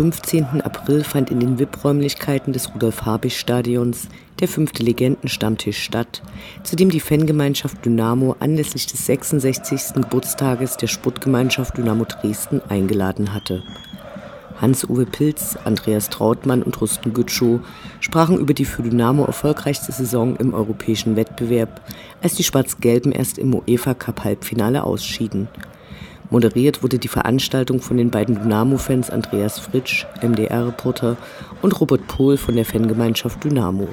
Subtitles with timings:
[0.00, 0.62] Am 15.
[0.62, 4.08] April fand in den VIP-Räumlichkeiten des Rudolf-Habich-Stadions
[4.40, 6.22] der fünfte Legendenstammtisch statt,
[6.62, 9.96] zu dem die Fangemeinschaft Dynamo anlässlich des 66.
[9.96, 13.62] Geburtstages der Sportgemeinschaft Dynamo Dresden eingeladen hatte.
[14.58, 17.60] Hans-Uwe Pilz, Andreas Trautmann und Rusten Gütschow
[18.00, 21.78] sprachen über die für Dynamo erfolgreichste Saison im europäischen Wettbewerb,
[22.22, 25.48] als die Schwarz-Gelben erst im UEFA Cup Halbfinale ausschieden
[26.30, 31.16] Moderiert wurde die Veranstaltung von den beiden Dynamo-Fans Andreas Fritsch, MDR-Reporter,
[31.60, 33.88] und Robert Pohl von der Fangemeinschaft Dynamo.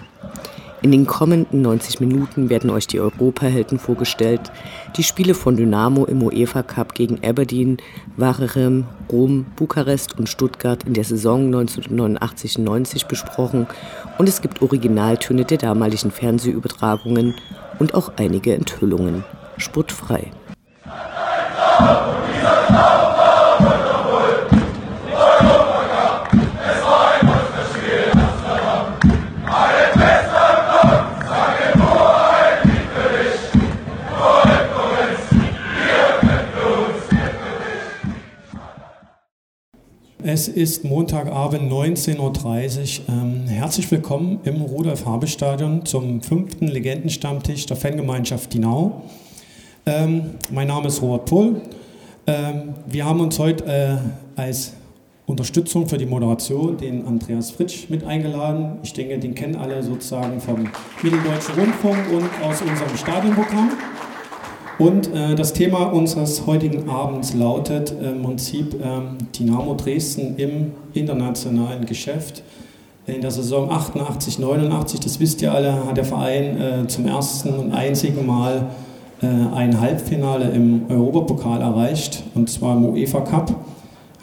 [0.84, 4.52] In den kommenden 90 Minuten werden euch die Europahelden vorgestellt,
[4.96, 7.78] die Spiele von Dynamo im UEFA Cup gegen Aberdeen,
[8.16, 13.66] Varerem, Rom, Bukarest und Stuttgart in der Saison 1989-90 besprochen
[14.20, 17.34] und es gibt Originaltöne der damaligen Fernsehübertragungen
[17.80, 19.24] und auch einige Enthüllungen.
[19.58, 20.32] Sportfrei.
[40.30, 43.06] Es ist Montagabend 19.30 Uhr.
[43.10, 49.04] Ähm, herzlich willkommen im Rudolf-Habe-Stadion zum fünften Legendenstammtisch der Fangemeinschaft Dinau.
[49.88, 51.62] Ähm, mein Name ist Robert Pohl.
[52.28, 54.74] Ähm, wir haben uns heute äh, als
[55.26, 58.80] Unterstützung für die Moderation den Andreas Fritsch mit eingeladen.
[58.84, 60.68] Ich denke, den kennen alle sozusagen vom
[61.02, 63.72] Mitteldeutschen Rundfunk und aus unserem Stadionprogramm.
[64.78, 68.86] Und äh, das Thema unseres heutigen Abends lautet äh, im Prinzip äh,
[69.40, 72.44] Dynamo Dresden im internationalen Geschäft.
[73.06, 77.54] In der Saison 88, 89, das wisst ihr alle, hat der Verein äh, zum ersten
[77.54, 78.70] und einzigen Mal
[79.26, 83.56] ein Halbfinale im Europapokal erreicht, und zwar im UEFA Cup.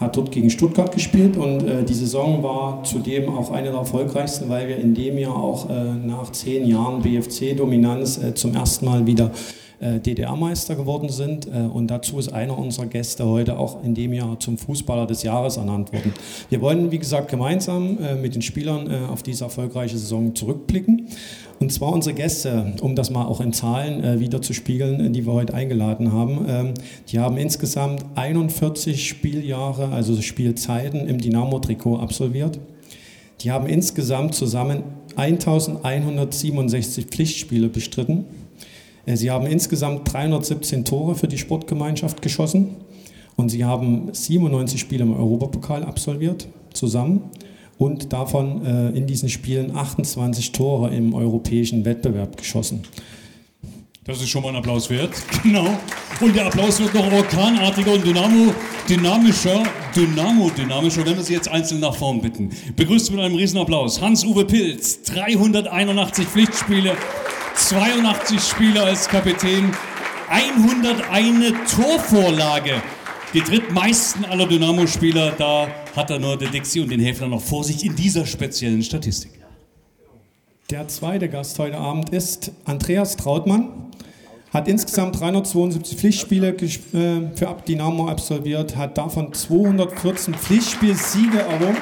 [0.01, 4.49] Hat dort gegen Stuttgart gespielt und äh, die Saison war zudem auch eine der erfolgreichsten,
[4.49, 9.07] weil wir in dem Jahr auch äh, nach zehn Jahren BFC-Dominanz äh, zum ersten Mal
[9.07, 9.64] wieder äh,
[9.99, 11.47] DDR-Meister geworden sind.
[11.47, 15.23] Äh, und dazu ist einer unserer Gäste heute auch in dem Jahr zum Fußballer des
[15.23, 16.13] Jahres ernannt worden.
[16.51, 21.09] Wir wollen, wie gesagt, gemeinsam äh, mit den Spielern auf diese erfolgreiche Saison zurückblicken.
[21.61, 25.33] Und zwar unsere Gäste, um das mal auch in Zahlen wieder zu spiegeln, die wir
[25.33, 26.45] heute eingeladen haben.
[26.49, 26.75] Ähm,
[27.09, 32.59] die haben insgesamt 41 Spieljahre, also Spielzeiten im Dynamo-Trikot absolviert.
[33.41, 34.83] Die haben insgesamt zusammen
[35.17, 38.25] 1167 Pflichtspiele bestritten.
[39.07, 42.77] Äh, sie haben insgesamt 317 Tore für die Sportgemeinschaft geschossen
[43.37, 47.31] und sie haben 97 Spiele im Europapokal absolviert zusammen
[47.79, 52.83] und davon äh, in diesen Spielen 28 Tore im europäischen Wettbewerb geschossen.
[54.07, 55.11] Das ist schon mal ein Applaus wert.
[55.43, 55.67] Genau.
[56.21, 58.53] Und der Applaus wird noch orkanartiger und Dynamo,
[58.89, 59.65] dynamischer,
[59.97, 62.51] Dynamo, dynamischer, wenn wir Sie jetzt einzeln nach vorn bitten.
[62.77, 66.97] Begrüßt mit einem Riesenapplaus Hans-Uwe Pilz, 381 Pflichtspiele,
[67.57, 69.73] 82 Spiele als Kapitän,
[70.29, 72.83] 101 Torvorlage.
[73.33, 77.65] Die drittmeisten aller Dynamo-Spieler, da hat er nur der Dixie und den Häfler noch vor
[77.65, 79.33] sich in dieser speziellen Statistik.
[80.71, 83.69] Der zweite Gast heute Abend ist Andreas Trautmann,
[84.53, 91.77] hat insgesamt 372 Pflichtspiele äh, für Dynamo absolviert, hat davon 214 Pflichtspielsiege errungen.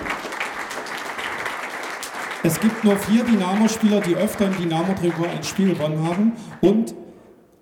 [2.45, 6.33] Es gibt nur vier Dynamo-Spieler, die öfter im Dynamo-Trikot ein Spiel gewonnen haben.
[6.61, 6.93] Und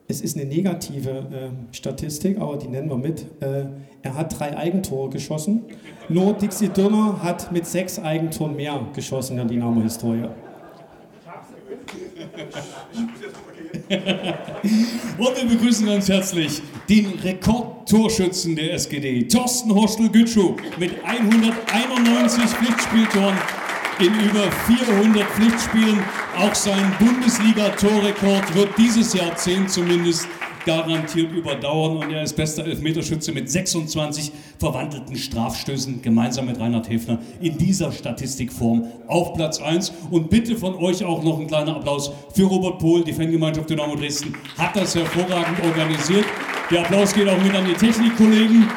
[0.08, 3.26] es ist eine negative äh, Statistik, aber die nennen wir mit.
[3.40, 3.66] Äh,
[4.02, 5.64] er hat drei Eigentore geschossen.
[6.08, 10.24] Nur Dixie Dürner hat mit sechs Eigentoren mehr geschossen in der Dynamo-Historie.
[13.90, 23.36] Und wir begrüßen ganz herzlich den Rekordtorschützen der SGD, Thorsten Horstel-Gütschow, mit 191 Pflichtspieltoren
[24.00, 25.98] in über 400 Pflichtspielen.
[26.38, 30.26] Auch sein Bundesliga-Torrekord wird dieses Jahrzehnt zumindest
[30.64, 37.18] garantiert überdauern und er ist bester Elfmeterschütze mit 26 verwandelten Strafstößen gemeinsam mit Reinhard Häfner
[37.40, 42.12] in dieser Statistikform auf Platz 1 und bitte von euch auch noch ein kleiner Applaus
[42.34, 46.26] für Robert Pohl, die Fangemeinschaft Dynamo Dresden hat das hervorragend organisiert.
[46.70, 48.68] Der Applaus geht auch mit an die Technikkollegen.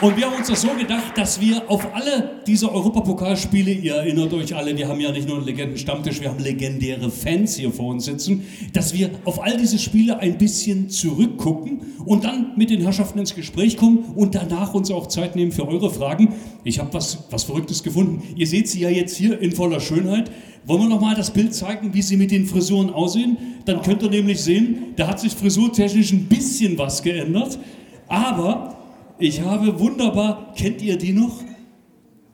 [0.00, 4.32] Und wir haben uns das so gedacht, dass wir auf alle diese Europapokalspiele, ihr erinnert
[4.32, 7.92] euch alle, wir haben ja nicht nur einen Legendenstammtisch, wir haben legendäre Fans hier vor
[7.92, 12.80] uns sitzen, dass wir auf all diese Spiele ein bisschen zurückgucken und dann mit den
[12.80, 16.34] Herrschaften ins Gespräch kommen und danach uns auch Zeit nehmen für eure Fragen.
[16.64, 18.22] Ich habe was, was Verrücktes gefunden.
[18.36, 20.28] Ihr seht sie ja jetzt hier in voller Schönheit.
[20.66, 23.36] Wollen wir nochmal das Bild zeigen, wie sie mit den Frisuren aussehen?
[23.64, 27.60] Dann könnt ihr nämlich sehen, da hat sich frisurtechnisch ein bisschen was geändert.
[28.08, 28.73] Aber
[29.18, 31.42] ich habe wunderbar, kennt ihr die noch?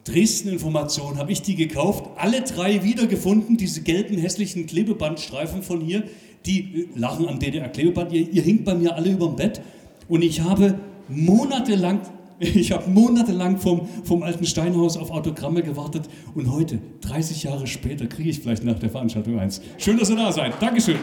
[0.03, 6.03] Dresden-Information habe ich die gekauft, alle drei wiedergefunden, diese gelben hässlichen Klebebandstreifen von hier,
[6.45, 9.61] die lachen am DDR-Klebeband, ihr, ihr hinkt bei mir alle über dem Bett
[10.07, 12.01] und ich habe monatelang
[12.41, 18.07] ich habe monatelang vom, vom alten Steinhaus auf Autogramme gewartet und heute, 30 Jahre später,
[18.07, 19.61] kriege ich vielleicht nach der Veranstaltung eins.
[19.77, 20.59] Schön, dass ihr da seid.
[20.59, 20.97] Dankeschön.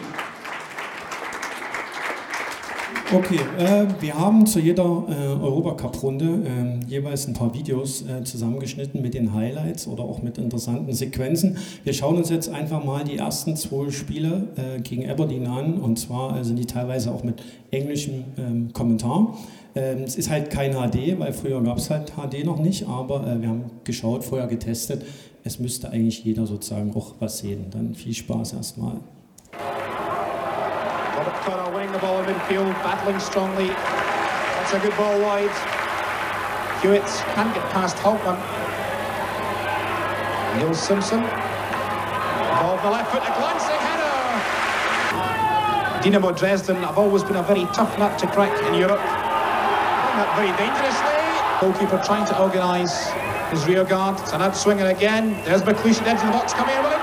[3.10, 9.00] Okay, äh, wir haben zu jeder äh, Europacup-Runde äh, jeweils ein paar Videos äh, zusammengeschnitten
[9.00, 11.56] mit den Highlights oder auch mit interessanten Sequenzen.
[11.84, 15.98] Wir schauen uns jetzt einfach mal die ersten zwei Spiele äh, gegen Aberdeen an und
[15.98, 19.38] zwar äh, sind die teilweise auch mit englischem ähm, Kommentar.
[19.74, 23.40] Ähm, es ist halt kein HD, weil früher gab es halt HD noch nicht, aber
[23.40, 25.02] wir haben geschaut, vorher getestet.
[25.44, 27.68] Es müsste eigentlich jeder sozusagen auch was sehen.
[27.70, 29.00] Dann viel Spaß erstmal.
[31.24, 33.68] Connor winning the ball in midfield, battling strongly.
[33.68, 35.50] That's a good ball wide.
[36.82, 38.38] Hewitt can't get past Holtman.
[40.56, 41.20] Neil Simpson.
[41.20, 44.18] Ball the left foot, a glancing header.
[46.02, 49.00] Dinamo Dresden have always been a very tough nut to crack in Europe.
[49.00, 51.18] That very dangerously.
[51.60, 53.10] Goalkeeper trying to organise
[53.50, 54.20] his rear guard.
[54.20, 55.32] It's an outswinger again.
[55.44, 56.97] There's McLeish at the edge of the box coming in.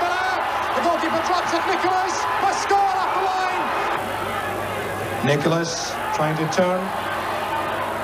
[5.26, 6.78] Nicholas trying to turn.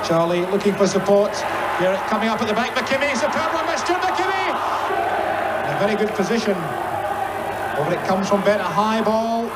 [0.02, 1.30] Charlie looking for support.
[1.78, 2.74] Here coming up at the back.
[2.74, 4.50] McKimmie, superb one by Stuart McKimmie.
[4.50, 6.58] In a very good position.
[7.78, 9.46] Over it comes from Ben, a high ball.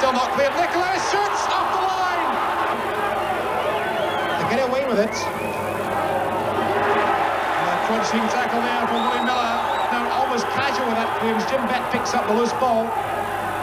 [0.00, 0.48] Still not clear.
[0.56, 2.32] Nicholas shoots off the line.
[4.40, 5.12] They get away with it.
[7.60, 9.52] A crunching tackle there from Willie Miller.
[9.92, 11.12] Now almost casual with that.
[11.20, 12.88] Williams Jim Bett picks up the loose ball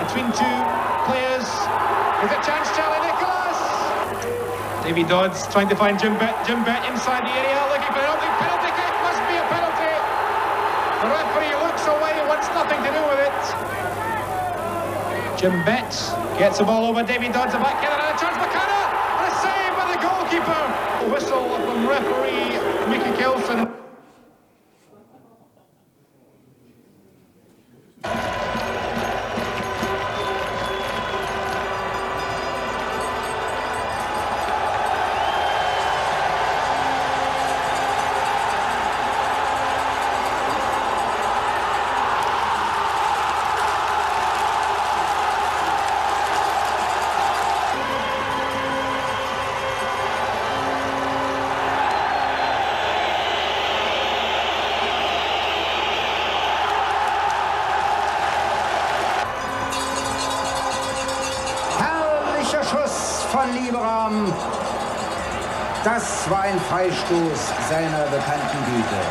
[0.06, 0.58] between two
[1.10, 1.50] players.
[2.22, 3.07] With a chance, Nicholas.
[4.88, 6.48] Davy Dodds trying to find Jim Bett.
[6.48, 8.24] Jim Bett inside the area, looking for penalty.
[8.40, 9.94] Penalty kick must be a penalty.
[11.04, 13.36] The referee looks away, wants nothing to do with it.
[15.36, 15.92] Jim Bett
[16.40, 17.04] gets the ball over.
[17.04, 18.40] Davy Dodds, a back and a chance.
[18.40, 18.80] McKenna,
[19.20, 20.56] and a save by the goalkeeper.
[20.56, 22.56] A whistle from referee
[22.88, 23.77] Mickey Kelson.
[66.78, 67.40] Freistoß
[67.70, 69.02] seiner bekannten Güte.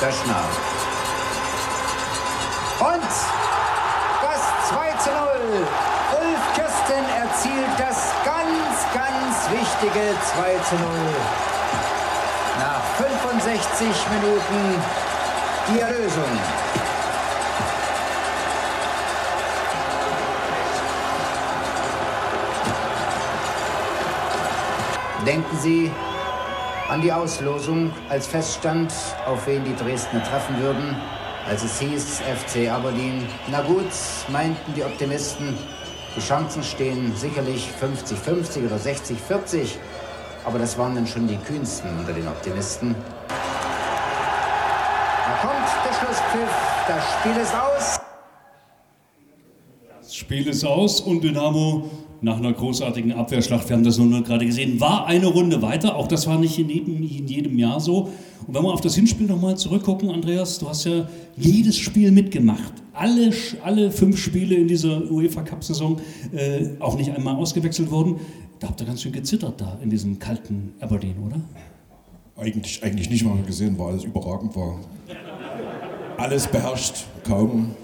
[0.00, 0.44] Döschner.
[2.78, 3.02] Und
[4.22, 5.66] das 2 zu 0.
[6.20, 10.84] Ulf Kirsten erzielt das ganz, ganz wichtige 2 zu 0.
[12.60, 14.84] Nach 65 Minuten
[15.66, 16.59] die Erlösung.
[25.60, 25.90] Sie
[26.88, 28.94] an die Auslosung, als feststand,
[29.26, 30.96] auf wen die Dresdner treffen würden,
[31.46, 33.26] als es hieß FC Aberdeen.
[33.50, 33.92] Na gut,
[34.28, 35.58] meinten die Optimisten,
[36.16, 39.76] die Chancen stehen sicherlich 50-50 oder 60-40,
[40.46, 42.94] aber das waren dann schon die kühnsten unter den Optimisten.
[45.26, 46.54] Da kommt der Schlusspfiff,
[46.88, 48.00] das Spiel ist aus.
[50.00, 51.90] Das Spiel ist aus und Dynamo
[52.22, 55.96] nach einer großartigen Abwehrschlacht, wir haben das nur gerade gesehen, war eine Runde weiter.
[55.96, 58.10] Auch das war nicht in jedem, in jedem Jahr so.
[58.46, 62.72] Und wenn wir auf das Hinspiel nochmal zurückgucken, Andreas, du hast ja jedes Spiel mitgemacht.
[62.92, 66.00] Alle, alle fünf Spiele in dieser UEFA-Cup-Saison
[66.32, 68.16] äh, auch nicht einmal ausgewechselt worden.
[68.58, 71.40] Da habt ihr ganz schön gezittert da in diesem kalten Aberdeen, oder?
[72.36, 74.78] Eigentlich, eigentlich nicht mal gesehen, weil alles überragend war.
[76.18, 77.74] Alles beherrscht, kaum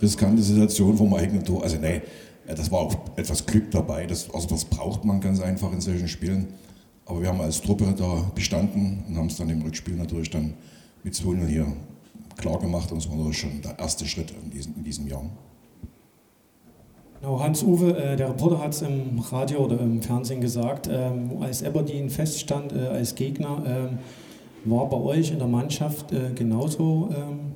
[0.00, 1.62] riskante Situation vom eigenen Tor.
[1.62, 2.02] Also nee,
[2.46, 4.06] das war auch etwas Glück dabei.
[4.06, 6.48] Das, also das braucht man ganz einfach in solchen Spielen.
[7.06, 10.54] Aber wir haben als Truppe da bestanden und haben es dann im Rückspiel natürlich dann
[11.02, 11.66] mit 2 hier
[12.36, 12.90] klar gemacht.
[12.90, 15.24] Und das war natürlich schon der erste Schritt in diesem, in diesem Jahr.
[17.20, 21.62] Genau, Hans-Uwe, äh, der Reporter hat es im Radio oder im Fernsehen gesagt, ähm, als
[21.62, 23.98] Aberdeen feststand äh, als Gegner, ähm,
[24.64, 27.52] war bei euch in der Mannschaft äh, genauso ähm,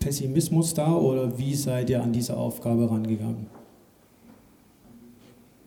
[0.00, 3.59] Pessimismus da oder wie seid ihr an diese Aufgabe rangegangen?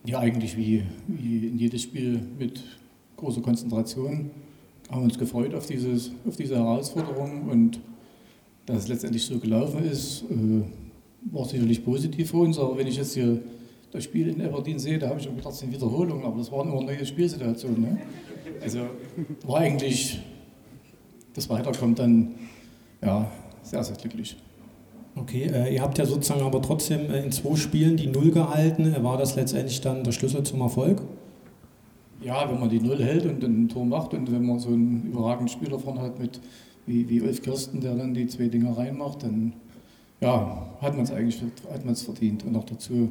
[0.06, 2.62] Ja, eigentlich wie, wie in jedes Spiel mit
[3.16, 4.32] großer Konzentration.
[4.90, 7.80] Haben uns gefreut auf, dieses, auf diese Herausforderung und
[8.66, 10.64] dass es letztendlich so gelaufen ist, äh,
[11.32, 12.60] war sicherlich positiv für uns.
[12.60, 13.42] Aber wenn ich jetzt hier
[13.92, 16.52] das Spiel in Aberdeen sehe, da habe ich schon gedacht, es sind Wiederholungen, aber das
[16.52, 17.82] waren immer neue Spielsituationen.
[17.82, 17.98] Ne?
[18.62, 18.80] Also
[19.46, 20.20] war eigentlich
[21.34, 22.36] das Weiterkommt dann
[23.02, 23.32] ja,
[23.62, 24.36] sehr, sehr glücklich.
[25.16, 28.96] Okay, äh, ihr habt ja sozusagen aber trotzdem äh, in zwei Spielen die Null gehalten.
[29.04, 31.02] War das letztendlich dann der Schlüssel zum Erfolg?
[32.22, 35.12] Ja, wenn man die Null hält und ein Tor macht und wenn man so einen
[35.12, 36.40] überragenden Spieler vorne hat mit
[36.86, 39.54] wie, wie Ulf Kirsten, der dann die zwei Dinger reinmacht, dann
[40.22, 41.42] ja, hat man es eigentlich
[41.72, 42.46] hat man's verdient.
[42.46, 43.10] Und auch dazu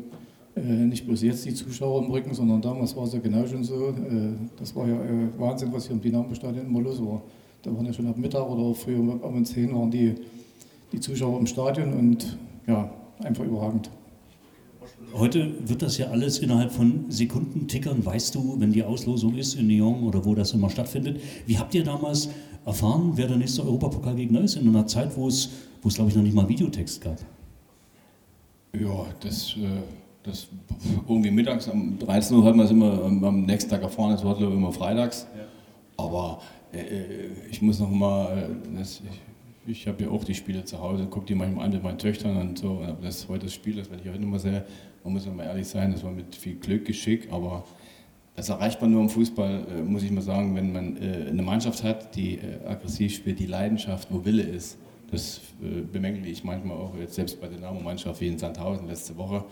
[0.56, 3.64] äh, nicht bloß jetzt die Zuschauer im Rücken, sondern damals war es ja genau schon
[3.64, 3.88] so.
[3.88, 7.22] Äh, das war ja äh, Wahnsinn, was hier im Dynamo-Stadion immer los war.
[7.62, 10.14] Da waren ja schon ab Mittag oder früher um 10 waren die,
[10.92, 13.90] die Zuschauer im Stadion und ja, einfach überragend.
[15.14, 18.04] Heute wird das ja alles innerhalb von Sekunden tickern.
[18.04, 21.20] Weißt du, wenn die Auslosung ist in Lyon oder wo das immer stattfindet?
[21.46, 22.30] Wie habt ihr damals
[22.64, 25.50] erfahren, wer der nächste Europapokalgegner ist, in einer Zeit, wo es,
[25.82, 27.18] wo es glaube ich, noch nicht mal Videotext gab?
[28.78, 29.82] Ja, das, äh,
[30.22, 30.48] das
[31.06, 34.34] irgendwie mittags um 13 Uhr hat man es immer am nächsten Tag erfahren, das war
[34.34, 35.26] glaube ich immer freitags.
[35.36, 36.04] Ja.
[36.04, 36.40] Aber
[36.72, 39.20] äh, äh, ich muss noch mal, das, ich,
[39.66, 42.36] ich habe ja auch die Spiele zu Hause, gucke die manchmal an mit meinen Töchtern
[42.36, 42.82] und so.
[42.86, 44.64] Aber das heute das Spiel, das werde ich heute immer sehr,
[45.04, 47.64] man muss ja mal ehrlich sein, das war mit viel Glück, Geschick, aber
[48.34, 51.42] das erreicht man nur im Fußball, äh, muss ich mal sagen, wenn man äh, eine
[51.42, 54.78] Mannschaft hat, die äh, aggressiv spielt, die Leidenschaft, wo Wille ist.
[55.10, 55.42] Das
[55.92, 59.44] bemängle ich manchmal auch jetzt selbst bei der Dynamo-Mannschaft wie in Sandhausen letzte Woche.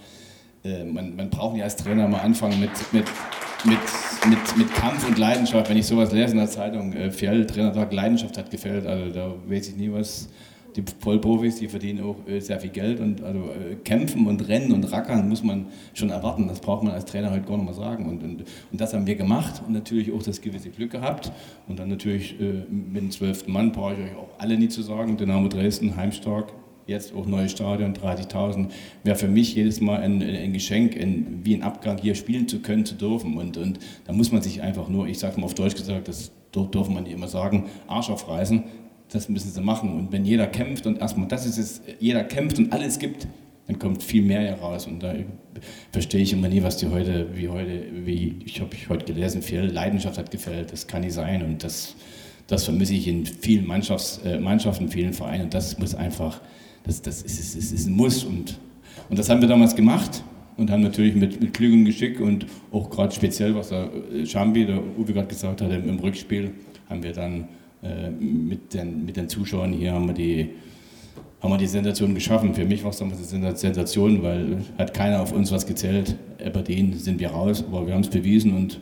[0.62, 3.06] Man, man braucht ja als Trainer mal anfangen mit, mit,
[3.64, 3.78] mit,
[4.28, 5.70] mit, mit Kampf und Leidenschaft.
[5.70, 9.34] Wenn ich sowas lese in der Zeitung, Fjell, Trainer sagt, Leidenschaft hat gefällt, also da
[9.46, 10.28] weiß ich nie, was,
[10.76, 14.72] die Vollprofis, die verdienen auch äh, sehr viel Geld und also äh, kämpfen und rennen
[14.72, 16.48] und rackern muss man schon erwarten.
[16.48, 18.06] Das braucht man als Trainer halt gar nicht mal sagen.
[18.06, 21.32] Und, und, und das haben wir gemacht und natürlich auch das gewisse Glück gehabt.
[21.68, 24.82] Und dann natürlich äh, mit dem zwölften Mann brauche ich euch auch alle nie zu
[24.82, 25.16] sagen.
[25.16, 26.52] Dynamo Dresden, heimstark,
[26.90, 28.68] jetzt auch neues Stadion, 30.000,
[29.04, 32.60] wäre für mich jedes Mal ein, ein Geschenk, ein, wie ein Abgang hier spielen zu
[32.60, 33.38] können, zu dürfen.
[33.38, 36.32] Und, und da muss man sich einfach nur, ich sage mal auf Deutsch gesagt, das
[36.52, 38.64] darf man nicht immer sagen, Arsch aufreißen
[39.12, 39.92] das müssen sie machen.
[39.92, 43.26] Und wenn jeder kämpft und erstmal das ist es, jeder kämpft und alles gibt,
[43.66, 44.86] dann kommt viel mehr heraus.
[44.86, 45.14] Und da
[45.92, 49.62] verstehe ich immer nie, was die heute, wie heute, wie ich habe heute gelesen, viel
[49.62, 50.72] Leidenschaft hat gefällt.
[50.72, 51.42] Das kann nicht sein.
[51.42, 51.94] Und das,
[52.46, 55.44] das vermisse ich in vielen Mannschafts, äh, Mannschaften, vielen Vereinen.
[55.44, 56.40] Und das muss einfach,
[56.84, 58.24] das, das ist, ist, ist, ist ein Muss.
[58.24, 58.58] Und,
[59.08, 60.22] und das haben wir damals gemacht
[60.56, 63.90] und haben natürlich mit, mit und Geschick und auch gerade speziell, was der
[64.24, 66.52] Schambi, der Uwe gerade gesagt hat, im Rückspiel,
[66.88, 67.48] haben wir dann
[67.82, 70.50] äh, mit, den, mit den Zuschauern hier haben wir die
[71.40, 72.54] haben wir die Sensation geschaffen.
[72.54, 76.16] Für mich war es damals eine Sensation, weil hat keiner auf uns was gezählt.
[76.44, 78.80] Aberdeen sind wir raus, aber wir haben es bewiesen und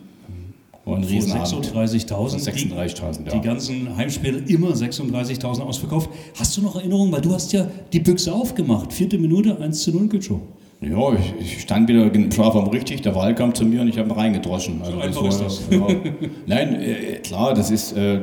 [0.85, 1.65] ein Riesenabend.
[1.65, 2.73] 36.000.
[2.73, 3.39] 36.000, ja.
[3.39, 6.09] Die ganzen Heimspiele immer 36.000 ausverkauft.
[6.37, 7.11] Hast du noch Erinnerungen?
[7.11, 8.93] Weil du hast ja die Büchse aufgemacht.
[8.93, 10.39] Vierte Minute, 1 zu 0 Gütschow.
[10.81, 14.07] Ja, ich, ich, stand wieder scharf richtig, der Wahl kam zu mir und ich habe
[14.07, 14.81] ihn reingedroschen.
[14.81, 15.77] Also so einfach das war, ist das.
[15.77, 15.87] Ja.
[16.45, 18.17] Nein, äh, klar, das ist, äh,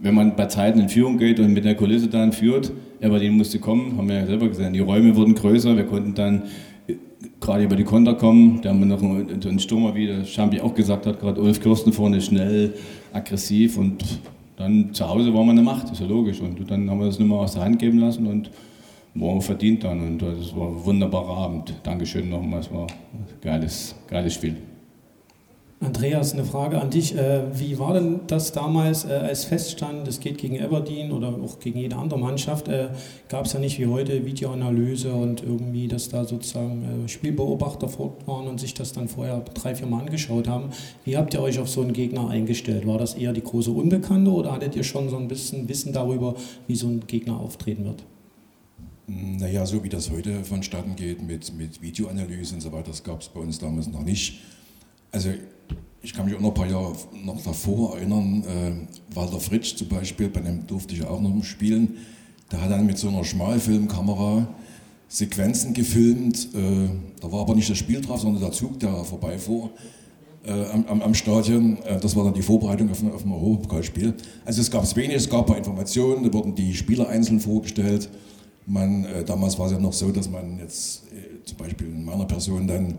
[0.00, 2.70] wenn man bei Zeiten in Führung geht und mit der Kulisse dann führt,
[3.02, 6.14] aber den musste kommen, haben wir ja selber gesehen, die Räume wurden größer, wir konnten
[6.14, 6.44] dann
[7.40, 10.60] gerade über die Konter kommen, da haben wir noch einen, einen Stürmer, wie der Champi
[10.60, 12.74] auch gesagt hat, gerade Ulf Kirsten vorne, schnell,
[13.12, 14.04] aggressiv und
[14.56, 16.40] dann zu Hause war man eine Macht, ist ja logisch.
[16.40, 18.50] Und dann haben wir das nicht mehr aus der Hand geben lassen und
[19.16, 21.74] Morgen verdient dann und das war ein wunderbarer Abend.
[21.82, 24.56] Dankeschön nochmal, es war ein geiles, geiles Spiel.
[25.78, 27.14] Andreas, eine Frage an dich.
[27.14, 31.60] Äh, wie war denn das damals, äh, als feststand, es geht gegen Aberdeen oder auch
[31.60, 32.68] gegen jede andere Mannschaft?
[32.68, 32.88] Äh,
[33.28, 38.46] Gab es ja nicht wie heute Videoanalyse und irgendwie, dass da sozusagen Spielbeobachter fort waren
[38.46, 40.70] und sich das dann vorher drei, vier Mal angeschaut haben.
[41.04, 42.86] Wie habt ihr euch auf so einen Gegner eingestellt?
[42.86, 46.36] War das eher die große Unbekannte oder hattet ihr schon so ein bisschen Wissen darüber,
[46.68, 48.04] wie so ein Gegner auftreten wird?
[49.08, 53.20] Naja, so wie das heute vonstatten geht mit, mit Videoanalyse und so weiter, das gab
[53.20, 54.40] es bei uns damals noch nicht.
[55.12, 55.30] Also
[56.06, 56.92] ich kann mich auch noch ein paar Jahre
[57.24, 61.96] noch davor erinnern, äh, Walter Fritsch zum Beispiel, bei dem durfte ich auch noch spielen,
[62.52, 64.46] der hat dann mit so einer Schmalfilmkamera
[65.08, 66.88] Sequenzen gefilmt, äh,
[67.20, 69.70] da war aber nicht das Spiel drauf, sondern der Zug, der vorbeifuhr
[70.44, 70.52] äh,
[70.86, 71.78] am, am, Stadion.
[71.82, 74.14] Äh, das war dann die Vorbereitung auf, auf ein Europapokalspiel.
[74.44, 78.08] Also es gab wenig, es gab ein paar Informationen, da wurden die Spieler einzeln vorgestellt.
[78.64, 82.04] Man, äh, damals war es ja noch so, dass man jetzt äh, zum Beispiel in
[82.04, 82.94] meiner Person dann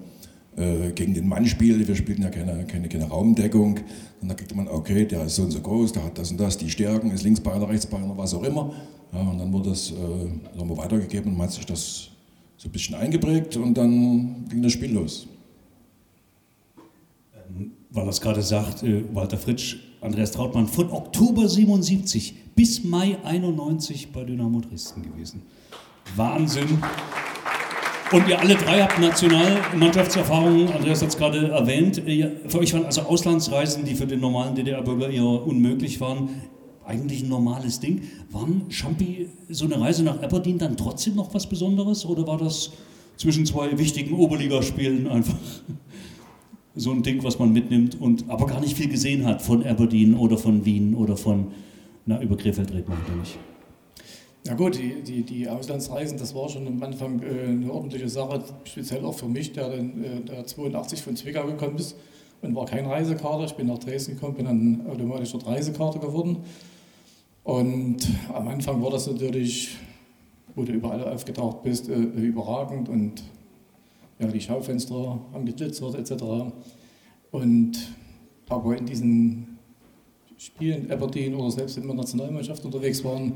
[0.58, 1.88] äh, gegen den Mann spielte.
[1.88, 3.80] Wir spielten ja keine, keine, keine Raumdeckung.
[4.22, 6.40] Und da kriegte man, okay, der ist so und so groß, der hat das und
[6.40, 8.74] das, die Stärken, ist Linksbeiner, Rechtsbeiner, was auch immer.
[9.14, 12.10] Ja, und dann wurde das äh, haben weitergegeben und man hat sich das
[12.58, 15.28] so ein bisschen eingeprägt und dann ging das Spiel los.
[17.92, 23.18] weil er es gerade sagt, äh, Walter Fritsch, Andreas Trautmann, von Oktober 77 bis Mai
[23.24, 25.44] 91 bei Dynamo Dresden gewesen.
[26.16, 26.80] Wahnsinn.
[28.10, 32.02] Und ihr alle drei habt Nationalmannschaftserfahrungen, Andreas hat es gerade erwähnt.
[32.48, 36.30] Für euch waren also Auslandsreisen, die für den normalen DDR-Bürger eher unmöglich waren,
[36.86, 38.04] eigentlich ein normales Ding.
[38.32, 42.72] Waren Champi so eine Reise nach Aberdeen dann trotzdem noch was Besonderes oder war das
[43.18, 45.36] zwischen zwei wichtigen Oberligaspielen einfach
[46.76, 50.16] so ein Ding, was man mitnimmt und aber gar nicht viel gesehen hat von Aberdeen
[50.16, 51.48] oder von Wien oder von,
[52.06, 53.38] na, über Krefeld redet man nicht.
[54.48, 58.42] Ja gut, die, die, die Auslandsreisen, das war schon am Anfang äh, eine ordentliche Sache,
[58.64, 61.98] speziell auch für mich, der dann äh, der 82 von Zwickau gekommen ist
[62.42, 63.44] und war kein Reisekarte.
[63.44, 66.38] Ich bin nach Dresden gekommen, bin dann automatisch dort Reisekarte geworden.
[67.44, 67.98] Und
[68.34, 69.76] am Anfang war das natürlich,
[70.56, 73.24] wo du überall aufgetaucht bist, äh, überragend und
[74.18, 76.24] ja, die Schaufenster haben geglitzert etc.
[77.32, 77.74] Und
[78.48, 79.58] aber in diesen
[80.38, 83.34] Spielen, Aberdeen oder selbst in der Nationalmannschaft unterwegs waren,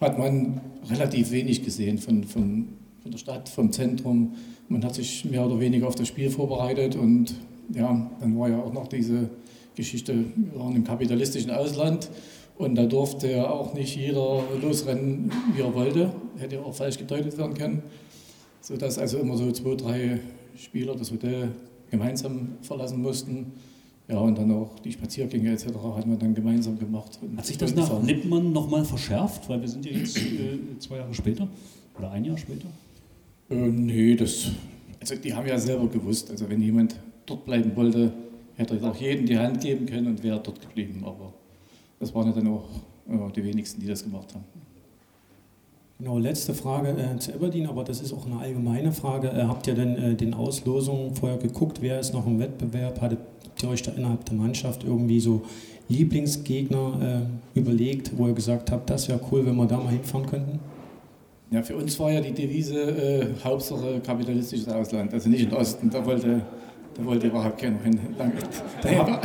[0.00, 2.68] hat man relativ wenig gesehen von, von,
[3.02, 4.34] von der Stadt, vom Zentrum.
[4.68, 7.34] Man hat sich mehr oder weniger auf das Spiel vorbereitet und
[7.74, 9.30] ja, dann war ja auch noch diese
[9.76, 12.10] Geschichte, wir waren im kapitalistischen Ausland
[12.58, 16.12] und da durfte ja auch nicht jeder losrennen, wie er wollte.
[16.36, 17.82] Hätte ja auch falsch gedeutet werden können.
[18.60, 20.20] Sodass also immer so zwei, drei
[20.56, 21.52] Spieler das Hotel
[21.90, 23.52] gemeinsam verlassen mussten.
[24.10, 25.66] Ja, und dann auch die Spaziergänge etc.
[25.94, 27.18] hat man dann gemeinsam gemacht.
[27.36, 29.48] Hat sich das nach Lippmann nochmal verschärft?
[29.48, 31.46] Weil wir sind ja jetzt äh, zwei Jahre später
[31.96, 32.66] oder ein Jahr später?
[33.50, 34.50] Äh, nee, das,
[34.98, 38.12] also die haben ja selber gewusst, also wenn jemand dort bleiben wollte,
[38.56, 41.04] hätte er auch jedem die Hand geben können und wäre dort geblieben.
[41.04, 41.32] Aber
[42.00, 42.64] das waren ja dann auch
[43.08, 44.44] äh, die wenigsten, die das gemacht haben.
[46.00, 49.28] Genau, letzte Frage äh, zu Aberdeen, aber das ist auch eine allgemeine Frage.
[49.28, 53.00] Äh, habt ihr denn äh, den Auslosungen vorher geguckt, wer ist noch im Wettbewerb?
[53.00, 53.20] Hattet
[53.62, 55.42] ihr euch da innerhalb der Mannschaft irgendwie so
[55.88, 60.26] Lieblingsgegner äh, überlegt, wo ihr gesagt habt, das wäre cool, wenn wir da mal hinfahren
[60.26, 60.60] könnten?
[61.50, 65.90] Ja, für uns war ja die Devise äh, Hauptsache kapitalistisches Ausland, also nicht im Osten,
[65.90, 66.42] da wollte,
[66.94, 67.98] da wollte überhaupt keiner hin.
[68.16, 68.30] Da,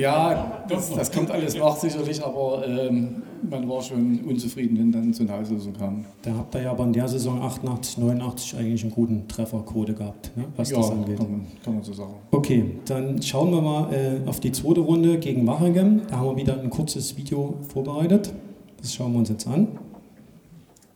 [0.00, 5.12] ja, das, das, kommt alles nach sicherlich, aber ähm, man war schon unzufrieden, wenn dann
[5.12, 6.04] so eine Auslösung kam.
[6.22, 10.32] Da habt ihr ja aber in der Saison 88, 89 eigentlich einen guten Trefferquote gehabt,
[10.36, 11.18] ne, was ja, das angeht.
[11.18, 12.14] Kann man, kann man so sagen.
[12.30, 16.02] Okay, dann schauen wir mal äh, auf die zweite Runde gegen Wachegem.
[16.08, 18.32] Da haben wir wieder ein kurzes Video vorbereitet.
[18.80, 19.68] Das schauen wir uns jetzt an.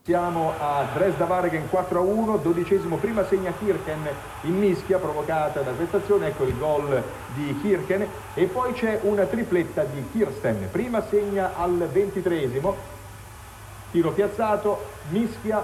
[0.05, 4.05] Siamo a Dresda Vareghen 4 a 1, dodicesimo prima segna Kirchen
[4.41, 7.01] in mischia provocata da questa azione, ecco il gol
[7.35, 12.75] di Kirchen e poi c'è una tripletta di Kirsten, prima segna al ventitresimo,
[13.91, 15.63] tiro piazzato, mischia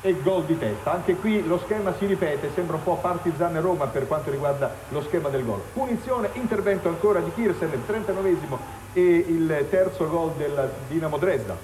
[0.00, 0.92] e gol di testa.
[0.92, 5.02] Anche qui lo schema si ripete, sembra un po' Partizan Roma per quanto riguarda lo
[5.02, 5.60] schema del gol.
[5.74, 8.56] Punizione, intervento ancora di Kirsten, il 39esimo
[8.94, 11.54] e il terzo gol del Dinamo Dresda.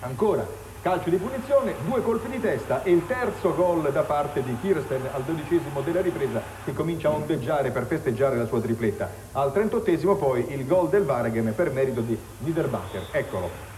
[0.00, 4.56] Ancora calcio di punizione, due colpi di testa e il terzo gol da parte di
[4.60, 9.08] Kirsten al dodicesimo della ripresa che comincia a ondeggiare per festeggiare la sua tripletta.
[9.32, 13.02] Al trentottesimo poi il gol del Varegem per merito di Niederbacher.
[13.12, 13.70] Eccolo.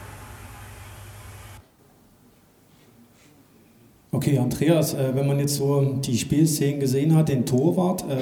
[4.10, 8.16] Okay, Andreas, äh, wenn man jetzt so die Spielszenen gesehen hat, den Torwart, äh,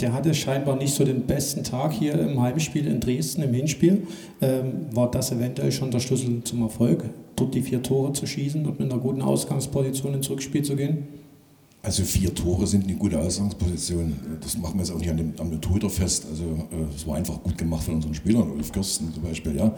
[0.00, 4.06] der hatte scheinbar nicht so den besten Tag hier im Heimspiel in Dresden, im Hinspiel.
[4.40, 7.02] Ähm, war das eventuell schon der Schlüssel zum Erfolg,
[7.36, 11.08] dort die vier Tore zu schießen und mit einer guten Ausgangsposition ins Rückspiel zu gehen?
[11.82, 14.14] Also vier Tore sind eine gute Ausgangsposition.
[14.40, 16.26] Das machen wir jetzt auch nicht an dem, am Torhüter fest.
[16.30, 16.44] Also
[16.94, 19.74] es war einfach gut gemacht von unseren Spielern, Ulf Kirsten zum Beispiel, ja.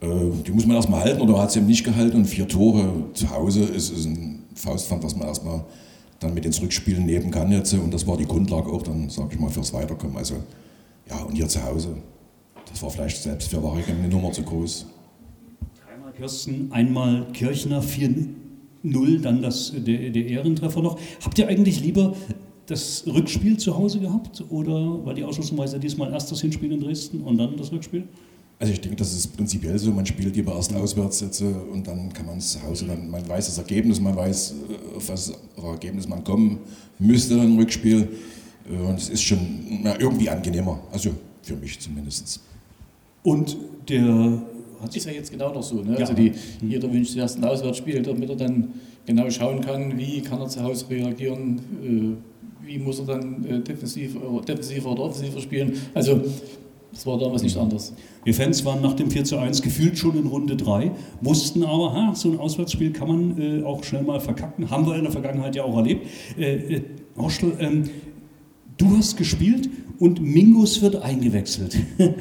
[0.00, 3.30] Die muss man erstmal halten oder hat sie eben nicht gehalten und vier Tore zu
[3.30, 5.64] Hause ist, ist ein Faustpfand, was man erstmal
[6.20, 7.72] dann mit ins Rückspielen nehmen kann jetzt.
[7.74, 10.16] Und das war die Grundlage auch dann, sage ich mal, fürs Weiterkommen.
[10.16, 10.34] Also
[11.08, 11.96] ja, und hier zu Hause,
[12.68, 14.86] das war vielleicht selbst für Waregem eine Nummer zu groß.
[16.18, 20.98] Kirsten, einmal Kirchner, 4-0, dann das, der, der Ehrentreffer noch.
[21.24, 22.16] Habt ihr eigentlich lieber
[22.66, 27.20] das Rückspiel zu Hause gehabt oder weil die Ausschlussweise diesmal erst das Hinspiel in Dresden
[27.20, 28.02] und dann das Rückspiel?
[28.58, 32.26] Also ich denke, das ist prinzipiell so, man spielt lieber erst Auswärtssätze und dann kann
[32.26, 36.08] man zu Hause, dann, man weiß das Ergebnis, man weiß, äh, auf was auf Ergebnis
[36.08, 36.58] man kommen
[36.98, 38.08] müsste dann im Rückspiel.
[38.68, 39.38] Äh, und es ist schon
[39.84, 41.10] ja, irgendwie angenehmer, also
[41.42, 42.40] für mich zumindest.
[43.22, 43.56] Und
[43.88, 44.42] der
[44.80, 45.76] hat ist ja jetzt genau noch so.
[45.82, 45.92] Ne?
[45.92, 45.98] Ja.
[45.98, 48.74] Also die, jeder wünscht sich erst ein Auswärtsspiel, damit er dann
[49.06, 54.16] genau schauen kann, wie kann er zu Hause reagieren, äh, wie muss er dann defensiv,
[54.46, 55.72] defensiver oder offensiver spielen.
[55.94, 56.20] Also
[56.92, 57.92] das war damals nicht anders.
[58.24, 61.92] Wir Fans waren nach dem 4 zu 1 gefühlt schon in Runde 3, wussten aber,
[61.92, 64.70] ha, so ein Auswärtsspiel kann man äh, auch schnell mal verkacken.
[64.70, 66.06] Haben wir in der Vergangenheit ja auch erlebt.
[66.38, 66.82] Äh, äh,
[67.16, 67.84] Horstl, ähm,
[68.78, 71.76] Du hast gespielt und Mingus wird eingewechselt.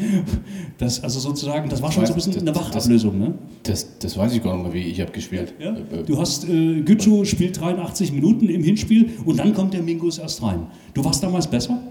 [0.80, 3.34] Das, also sozusagen, das war schon so ein bisschen eine Wachablösung, ne?
[3.64, 5.56] Das, das weiß ich gar nicht mehr, wie ich habe gespielt.
[5.60, 5.72] Ja?
[6.06, 10.44] Du hast, äh, Gütschow spielt 83 Minuten im Hinspiel und dann kommt der Mingus erst
[10.44, 10.68] rein.
[10.94, 11.82] Du warst damals besser?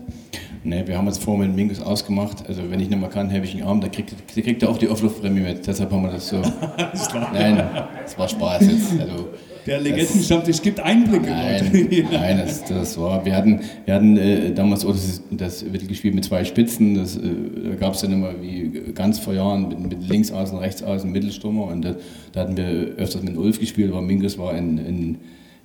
[0.62, 2.46] Ne, wir haben uns vorher mit Mingus ausgemacht.
[2.46, 4.79] Also wenn ich nicht mehr kann, habe ich einen Arm, da kriegt, kriegt er auch
[4.79, 5.66] die Auflaufprämie mit.
[5.66, 6.37] Deshalb haben wir das so.
[7.33, 7.61] Nein,
[8.02, 9.00] das war Spaß jetzt.
[9.00, 9.31] Also,
[9.66, 11.26] Der Legendenstammtisch gibt Einblicke.
[11.26, 13.24] Nein, nein das, das war.
[13.24, 16.94] Wir hatten, wir hatten äh, damals auch das, das Mittel gespielt mit zwei Spitzen.
[16.94, 17.22] Das, äh,
[17.70, 21.64] da gab es dann immer wie ganz vor Jahren mit, mit Linksaußen, Rechtsaußen, Mittelstürmer.
[21.64, 21.96] Und da,
[22.33, 25.18] da hatten wir öfters mit Ulf gespielt, aber Mingus war ein, ein,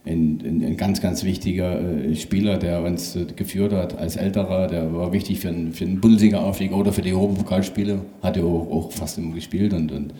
[0.04, 4.66] ein, ein, ein ganz, ganz wichtiger äh, Spieler, der uns äh, geführt hat als Älterer.
[4.66, 8.02] Der war wichtig für einen, für Bundesliga-Aufstieg oder für die Europapokalspiele.
[8.24, 9.74] Hat er auch, auch fast immer gespielt.
[9.74, 10.14] Und, und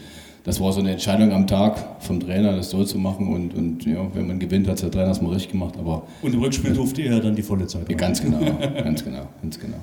[0.44, 3.28] das war so eine Entscheidung am Tag vom Trainer, das so zu machen.
[3.28, 5.76] Und, und ja, wenn man gewinnt, hat der Trainer das mal richtig gemacht.
[5.78, 7.90] Aber Und im Rückspiel durfte er dann die volle Zeit.
[7.90, 8.40] ja, ganz genau,
[8.84, 9.78] ganz genau, ganz genau.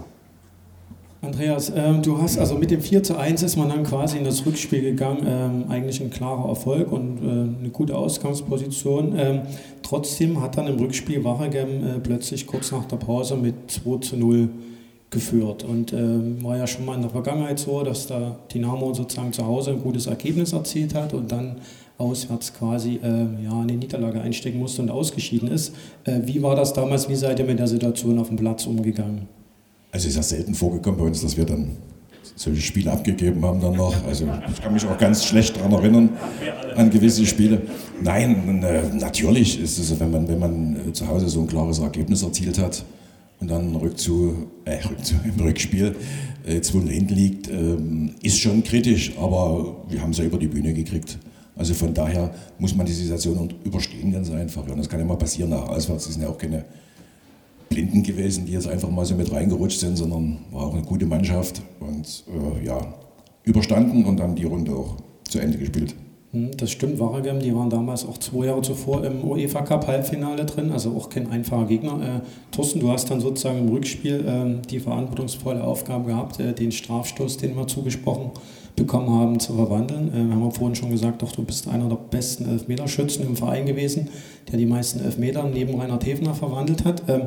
[1.21, 4.25] Andreas, ähm, du hast also mit dem 4 zu 1 ist man dann quasi in
[4.25, 5.27] das Rückspiel gegangen.
[5.27, 9.15] Ähm, eigentlich ein klarer Erfolg und äh, eine gute Ausgangsposition.
[9.19, 9.41] Ähm,
[9.83, 14.17] trotzdem hat dann im Rückspiel Waregem äh, plötzlich kurz nach der Pause mit 2 zu
[14.17, 14.49] 0
[15.11, 15.65] geführt.
[15.65, 19.47] Und ähm, war ja schon mal in der Vergangenheit so, dass der Dynamo sozusagen zu
[19.47, 21.57] Hause ein gutes Ergebnis erzielt hat und dann
[21.97, 25.75] auswärts quasi äh, ja, eine Niederlage einstecken musste und ausgeschieden ist.
[26.05, 27.09] Äh, wie war das damals?
[27.09, 29.27] Wie seid ihr mit der Situation auf dem Platz umgegangen?
[29.91, 31.71] Also ist ja selten vorgekommen bei uns, dass wir dann
[32.37, 33.95] solche Spiele abgegeben haben dann noch.
[34.07, 36.11] Also ich kann mich auch ganz schlecht daran erinnern,
[36.77, 37.63] an gewisse Spiele.
[38.01, 41.79] Nein, äh, natürlich ist es, wenn man, wenn man äh, zu Hause so ein klares
[41.81, 42.85] Ergebnis erzielt hat
[43.41, 45.95] und dann Rückzu, äh, Rückzu, im Rückspiel
[46.47, 50.49] äh, 2 hinten liegt, ähm, ist schon kritisch, aber wir haben es ja über die
[50.49, 51.19] Bühne gekriegt.
[51.57, 54.63] Also von daher muss man die Situation überstehen ganz einfach.
[54.69, 56.05] Und das kann ja mal passieren nach Auswärts.
[56.05, 56.65] Das sind ja auch keine
[57.69, 61.07] Blinden gewesen, die jetzt einfach mal so mit reingerutscht sind, sondern war auch eine gute
[61.07, 62.95] Mannschaft und äh, ja,
[63.43, 65.95] überstanden und dann die Runde auch zu Ende gespielt.
[66.33, 70.45] Hm, Das stimmt, Waregem, die waren damals auch zwei Jahre zuvor im UEFA Cup Halbfinale
[70.45, 71.93] drin, also auch kein einfacher Gegner.
[72.03, 76.71] Äh, Thorsten, du hast dann sozusagen im Rückspiel ähm, die verantwortungsvolle Aufgabe gehabt, äh, den
[76.73, 78.31] Strafstoß, den wir zugesprochen
[78.77, 80.09] bekommen haben, zu verwandeln.
[80.09, 83.37] Äh, wir haben ja vorhin schon gesagt, doch du bist einer der besten Elfmeterschützen im
[83.37, 84.09] Verein gewesen,
[84.51, 87.03] der die meisten Elfmeter neben Rainer Tefner verwandelt hat.
[87.09, 87.23] Ähm,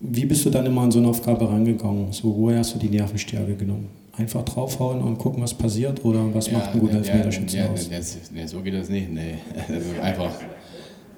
[0.00, 2.12] wie bist du dann immer an so eine Aufgabe rangegangen?
[2.12, 3.88] So, woher hast du die Nervenstärke genommen?
[4.18, 6.04] Einfach draufhauen und gucken, was passiert?
[6.04, 7.90] Oder was macht ein guter Elfmeterschütze ja, aus?
[7.90, 9.10] ja, so geht das nicht.
[9.10, 9.34] Nee.
[9.68, 10.32] Also einfach.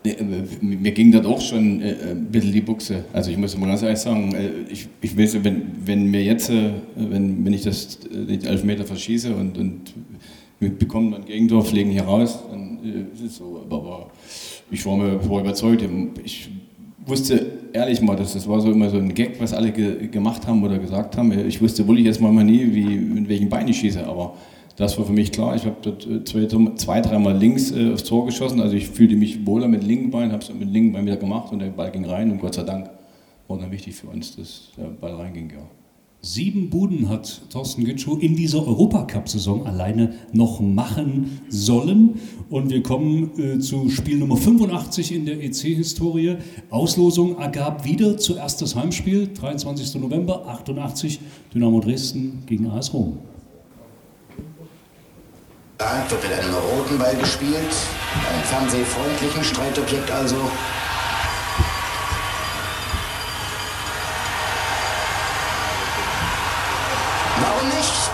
[0.05, 0.17] Äh,
[0.61, 3.05] mir ging das auch schon äh, ein bisschen die Buchse.
[3.13, 6.51] Also ich muss mal ganz ehrlich sagen, äh, ich, ich weiß, wenn, wenn mir jetzt,
[6.51, 9.95] äh, wenn, wenn ich das äh, die Elfmeter verschieße und, und
[10.61, 13.63] wir bekommen dann Gegentor, fliegen hier raus, dann äh, ist es so.
[13.65, 14.11] Aber, aber
[14.71, 15.85] ich war mir vorher überzeugt.
[16.25, 16.49] Ich
[17.07, 20.47] wusste ehrlich mal, dass das war so immer so ein Gag, was alle ge gemacht
[20.47, 21.33] haben oder gesagt haben.
[21.47, 24.35] Ich wusste wohl ich jetzt mal nie, wie, mit welchem Bein ich schieße, aber
[24.77, 25.57] das war für mich klar.
[25.57, 29.17] Ich habe dort äh, zwei, zwei dreimal links äh, aufs Tor geschossen, also ich fühlte
[29.17, 31.91] mich wohler mit linkem Bein, habe es mit linkem Bein wieder gemacht und der Ball
[31.91, 32.91] ging rein und Gott sei Dank
[33.49, 35.78] war dann wichtig für uns, dass der Ball reinging, ja.
[36.21, 42.21] Sieben Buden hat Thorsten Gütschow in dieser Europacup-Saison alleine noch machen sollen.
[42.51, 46.39] Und wir kommen äh, zu Spiel Nummer 85 in der EC-Historie.
[46.71, 49.95] Auslosung ergab wieder zuerst das Heimspiel, 23.
[50.01, 51.21] November 88,
[51.55, 53.19] Dynamo Dresden gegen AS Rom.
[55.79, 60.35] Dank wird mit einem roten Ball gespielt, einem fernsehfreundlichen Streitobjekt also.
[67.41, 68.09] Warum nicht?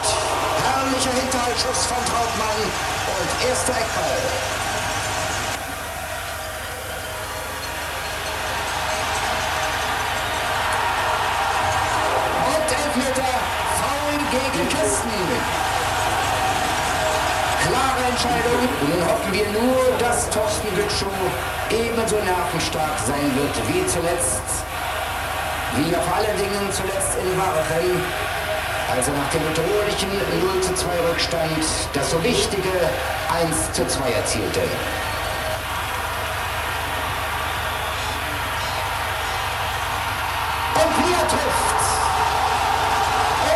[1.55, 2.59] Hinterhaltsschuss von Trautmann
[3.07, 4.19] und erster Eckball.
[12.47, 13.35] Und Elfmeter,
[13.79, 15.11] Foul gegen Kisten.
[17.63, 18.69] Klare Entscheidung.
[18.89, 21.13] Nun hoffen wir nur, dass Thorsten Gütschow
[21.71, 24.43] ebenso nervenstark sein wird wie zuletzt.
[25.77, 28.44] Wie auf allen Dingen zuletzt in Warchen.
[28.91, 32.71] Also nach dem bedrohlichen 0 zu 2 Rückstand das so wichtige
[33.33, 34.61] 1 zu 2 erzielte.
[40.75, 41.81] Und wie er trifft.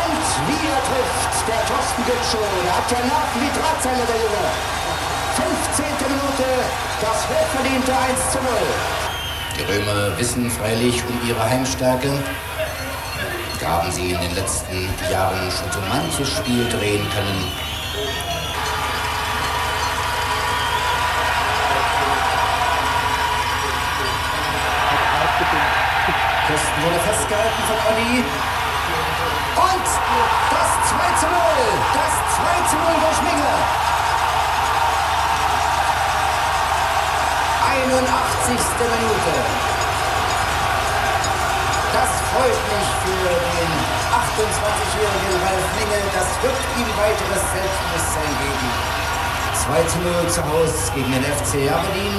[0.01, 2.45] Und wie er trifft, der Thorsten Gütschow.
[2.65, 4.51] Der hat ja Nerven wie Drahtseile, der Junge.
[5.37, 5.85] 15.
[6.09, 6.47] Minute,
[7.01, 8.47] das hochverdiente 1 zu 0.
[9.57, 12.11] Die Römer wissen freilich um ihre Heimstärke.
[13.59, 17.51] Da haben sie in den letzten Jahren schon so manches Spiel drehen können.
[26.47, 28.23] Kirsten wurde festgehalten von Olli.
[29.55, 29.87] Und
[30.49, 31.35] das 2 zu 0.
[31.93, 33.53] Das 2 zu 0 durch Minge.
[37.69, 38.59] 81.
[38.79, 39.78] Minute.
[42.39, 43.71] Freut mich für den
[44.15, 45.99] 28-jährigen Ralf Minge.
[46.15, 48.69] Das wird ihm weiteres Selbstbewusstsein geben.
[49.67, 52.15] 2 zu 0 zu Hause gegen den FC Aberdeen.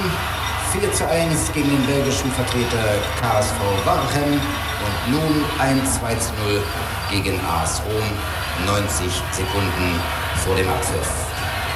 [0.77, 6.61] 4 zu 1 gegen den belgischen Vertreter KSV Warchem und nun ein 2 zu 0
[7.09, 9.99] gegen AS Rom, 90 Sekunden
[10.45, 11.09] vor dem Abpfiff.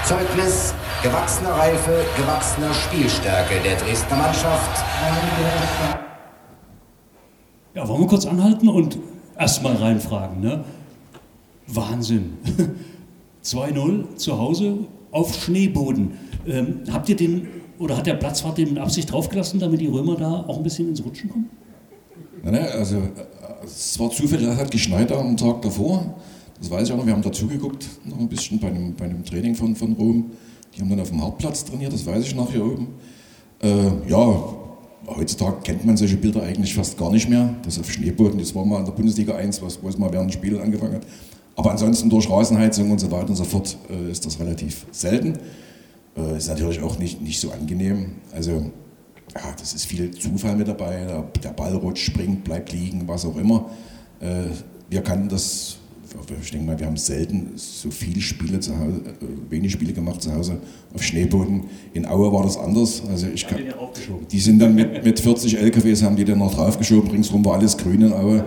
[0.03, 4.85] Zeugnis gewachsener Reife, gewachsener Spielstärke der Dresdner Mannschaft.
[7.95, 8.97] Wollen wir kurz anhalten und
[9.39, 10.41] erstmal reinfragen.
[10.41, 10.65] Ne?
[11.67, 12.33] Wahnsinn.
[13.41, 14.79] 2-0 zu Hause
[15.11, 16.11] auf Schneeboden.
[16.45, 17.47] Ähm, habt ihr den,
[17.79, 20.89] oder hat der Platzwart den mit Absicht draufgelassen, damit die Römer da auch ein bisschen
[20.89, 21.49] ins Rutschen kommen?
[22.43, 22.97] Nein, also
[23.63, 26.15] es war zufällig, es hat geschneit am Tag davor.
[26.59, 29.23] Das weiß ich auch noch, wir haben dazugeguckt, noch ein bisschen bei einem, bei einem
[29.23, 30.31] Training von, von Rom.
[30.75, 32.87] Die haben dann auf dem Hauptplatz trainiert, das weiß ich noch hier oben.
[33.61, 34.43] Äh, ja,
[35.07, 37.53] heutzutage kennt man solche Bilder eigentlich fast gar nicht mehr.
[37.63, 40.29] Das auf Schneeboden, das war mal in der Bundesliga 1, was, wo es mal während
[40.29, 41.07] des Spiels angefangen hat.
[41.55, 45.39] Aber ansonsten durch Rasenheizung und so weiter und so fort äh, ist das relativ selten.
[46.17, 48.15] Äh, ist natürlich auch nicht, nicht so angenehm.
[48.33, 48.71] Also,
[49.33, 51.05] ja, das ist viel Zufall mit dabei.
[51.05, 53.69] Der, der Ball rutscht, springt, bleibt liegen, was auch immer.
[54.19, 54.47] Äh,
[54.89, 55.77] wir kannten das,
[56.41, 60.21] ich denke mal, wir haben selten so viele Spiele zu Hause, äh, wenig Spiele gemacht
[60.21, 60.57] zu Hause
[60.93, 61.65] auf Schneeboden.
[61.93, 63.03] In Aue war das anders.
[63.09, 63.59] Also ich kann,
[64.31, 67.77] die sind dann mit, mit 40 LKWs, haben die dann noch draufgeschoben, ringsrum war alles
[67.77, 68.43] grün in Aue.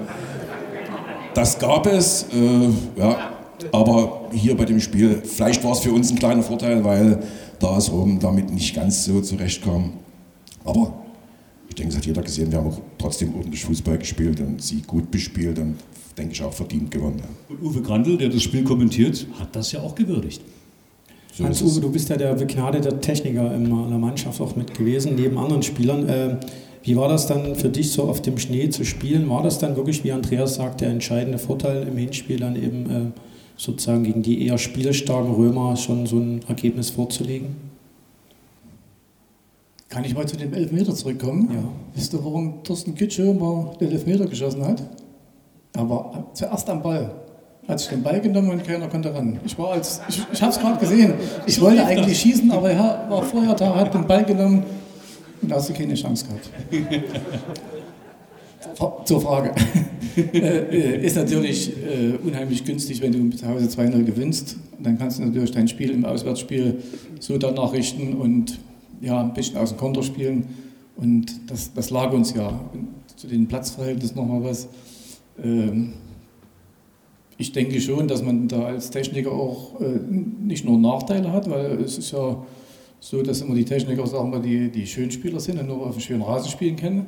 [1.34, 3.32] Das gab es, äh, ja,
[3.72, 7.22] aber hier bei dem Spiel, vielleicht war es für uns ein kleiner Vorteil, weil
[7.58, 9.92] da es Rom damit nicht ganz so zurechtkam.
[10.64, 10.94] Aber
[11.68, 14.82] ich denke, es hat jeder gesehen, wir haben auch trotzdem ordentlich Fußball gespielt und sie
[14.82, 15.76] gut bespielt und
[16.18, 17.20] denke ich auch verdient gewonnen.
[17.20, 17.54] Ja.
[17.54, 20.42] Und Uwe Grandl, der das Spiel kommentiert, hat das ja auch gewürdigt.
[21.34, 25.38] So Hans-Uwe, du bist ja der begnadete Techniker in der Mannschaft auch mit gewesen, neben
[25.38, 26.08] anderen Spielern.
[26.08, 26.36] Äh,
[26.82, 29.28] wie war das dann für dich so auf dem Schnee zu spielen?
[29.28, 33.20] War das dann wirklich, wie Andreas sagt, der entscheidende Vorteil im Hinspiel dann eben äh,
[33.56, 37.68] sozusagen gegen die eher spielstarken Römer schon so ein Ergebnis vorzulegen?
[39.88, 41.48] Kann ich mal zu dem Elfmeter zurückkommen?
[41.52, 41.68] Ja.
[41.94, 44.82] Wisst ihr, warum Thorsten Kütsche mal den Elfmeter geschossen hat?
[45.78, 47.08] Er war zuerst am Ball.
[47.68, 49.38] Hat sich den Ball genommen und keiner konnte ran.
[49.46, 51.14] Ich war als, ich, ich habe es gerade gesehen.
[51.46, 54.64] Ich wollte eigentlich schießen, aber er war vorher da, hat den Ball genommen
[55.40, 56.50] und da hast du keine Chance gehabt.
[59.06, 59.52] Zur Frage.
[60.32, 64.56] äh, ist natürlich äh, unheimlich günstig, wenn du zu Hause 2-0 gewinnst.
[64.80, 66.82] Dann kannst du natürlich dein Spiel im Auswärtsspiel
[67.20, 68.58] so danach richten und
[69.00, 70.48] ja, ein bisschen aus dem Konter spielen.
[70.96, 72.48] Und das, das lag uns ja.
[72.48, 74.66] Und zu den Platzverhältnissen nochmal was.
[75.42, 75.94] Ähm,
[77.36, 81.80] ich denke schon, dass man da als Techniker auch äh, nicht nur Nachteile hat, weil
[81.80, 82.44] es ist ja
[83.00, 86.00] so, dass immer die Techniker, sagen wir, die, die Schönspieler sind und nur auf einem
[86.00, 87.06] schönen Rasen spielen können.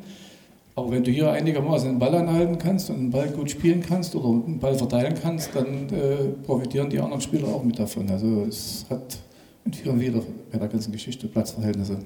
[0.76, 4.14] Aber wenn du hier einigermaßen den Ball anhalten kannst und den Ball gut spielen kannst
[4.14, 8.08] oder den Ball verteilen kannst, dann äh, profitieren die anderen Spieler auch mit davon.
[8.08, 9.18] Also es hat
[9.64, 11.98] in vielen wieder bei der ganzen Geschichte Platzverhältnisse.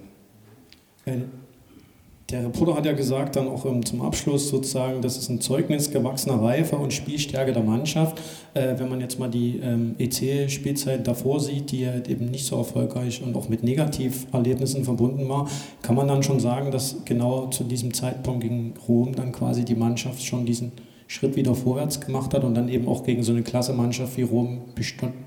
[2.35, 6.43] Der Reporter hat ja gesagt, dann auch zum Abschluss sozusagen, das ist ein Zeugnis gewachsener
[6.43, 8.21] Reife und Spielstärke der Mannschaft.
[8.55, 12.57] Äh, wenn man jetzt mal die ähm, EC-Spielzeit davor sieht, die ja eben nicht so
[12.57, 15.49] erfolgreich und auch mit Negativerlebnissen verbunden war,
[15.83, 19.77] kann man dann schon sagen, dass genau zu diesem Zeitpunkt gegen Rom dann quasi die
[19.77, 20.73] Mannschaft schon diesen
[21.07, 24.23] Schritt wieder vorwärts gemacht hat und dann eben auch gegen so eine klasse Mannschaft wie
[24.23, 24.63] Rom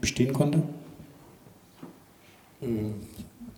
[0.01, 0.61] bestehen konnte?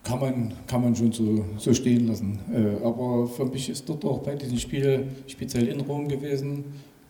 [0.10, 2.39] Kann man, kann man schon so, so stehen lassen.
[2.52, 6.63] Äh, aber für mich ist dort auch bei diesem Spiel speziell in Rom gewesen.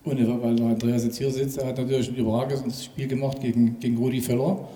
[0.04, 3.98] Und weil Andreas jetzt hier sitzt, er hat natürlich ein überragendes Spiel gemacht gegen, gegen
[3.98, 4.68] Rudi Völler.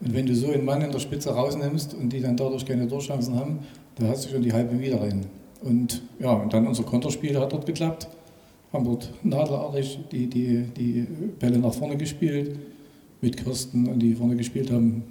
[0.00, 2.86] Und wenn du so einen Mann in der Spitze rausnimmst und die dann dadurch keine
[2.86, 3.58] Durchchancen haben,
[3.96, 5.26] da hast du schon die halbe wieder rein.
[5.62, 8.08] Und ja, und dann unser Konterspiel hat dort geklappt.
[8.72, 11.06] Haben dort nadelartig die, die, die
[11.38, 12.56] Bälle nach vorne gespielt
[13.20, 15.04] mit Kirsten und die vorne gespielt haben,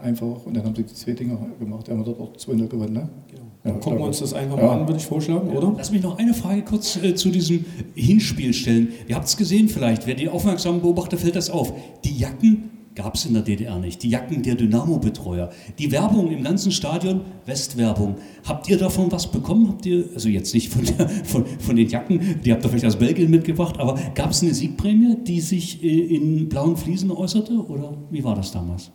[0.00, 1.86] einfach und dann haben sie die zwei Dinger gemacht.
[1.86, 2.92] Die haben dort auch 2-0 gewonnen.
[2.92, 3.08] Ne?
[3.28, 3.42] Genau.
[3.64, 5.74] Ja, gucken wir uns das einfach mal an, würde ich vorschlagen, oder?
[5.76, 8.88] Lass mich noch eine Frage kurz äh, zu diesem Hinspiel stellen.
[9.06, 11.74] Ihr habt es gesehen vielleicht, wer die aufmerksamen Beobachter fällt das auf.
[12.04, 14.02] Die Jacken gab es in der DDR nicht.
[14.02, 15.50] Die Jacken der Dynamo-Betreuer.
[15.78, 18.16] Die Werbung im ganzen Stadion, Westwerbung.
[18.44, 19.68] Habt ihr davon was bekommen?
[19.68, 22.86] Habt ihr, also jetzt nicht von, der, von, von den Jacken, die habt ihr vielleicht
[22.86, 27.54] aus Belgien mitgebracht, aber gab es eine Siegprämie, die sich äh, in blauen Fliesen äußerte?
[27.54, 28.90] Oder wie war das damals?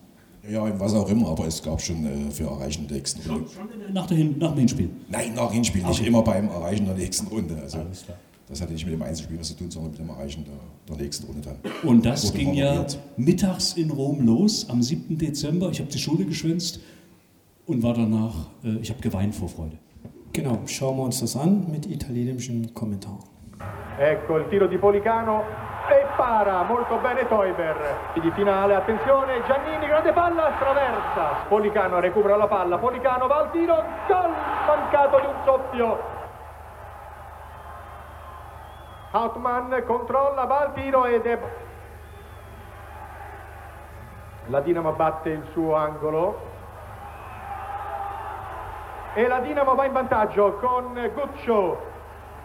[0.50, 3.50] Ja, was auch immer, aber es gab schon äh, für Erreichen der nächsten Runde.
[3.50, 4.90] Schon nach, der Hin nach dem Hinspiel?
[5.10, 7.58] Nein, nach dem Hinspiel, nicht immer beim Erreichen der nächsten Runde.
[7.62, 7.80] Also,
[8.48, 11.04] das hatte nicht mit dem Einzelspiel was zu tun, sondern mit dem Erreichen der, der
[11.04, 11.90] nächsten Runde dann.
[11.90, 12.86] Und das ging ja
[13.18, 15.18] mittags in Rom los, am 7.
[15.18, 15.70] Dezember.
[15.72, 16.80] Ich habe die Schule geschwänzt
[17.66, 19.78] und war danach, äh, ich habe geweint vor Freude.
[20.32, 23.20] Genau, schauen wir uns das an mit italienischem Kommentar.
[23.98, 25.42] Ecco il tiro di Policano
[25.88, 27.96] e para molto bene Toiber.
[28.14, 31.46] Di finale, attenzione, Giannini, grande palla, traversa.
[31.48, 34.32] Policano recupera la palla, Policano va al tiro, gol
[34.66, 36.14] mancato di un soffio.
[39.12, 41.40] Hautmann controlla, va al tiro ed è...
[44.48, 46.54] La Dinamo batte il suo angolo.
[49.14, 51.94] E la Dinamo va in vantaggio con Guccio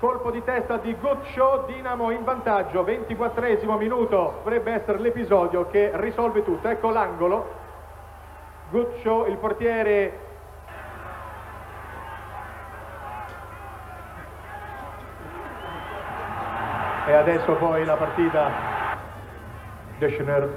[0.01, 6.43] colpo di testa di Guccio, Dinamo in vantaggio, 24 minuto, dovrebbe essere l'episodio che risolve
[6.43, 7.59] tutto, ecco l'angolo,
[8.71, 10.29] Guccio, il portiere.
[17.07, 18.69] E adesso poi la partita.
[19.99, 20.49] Deschner,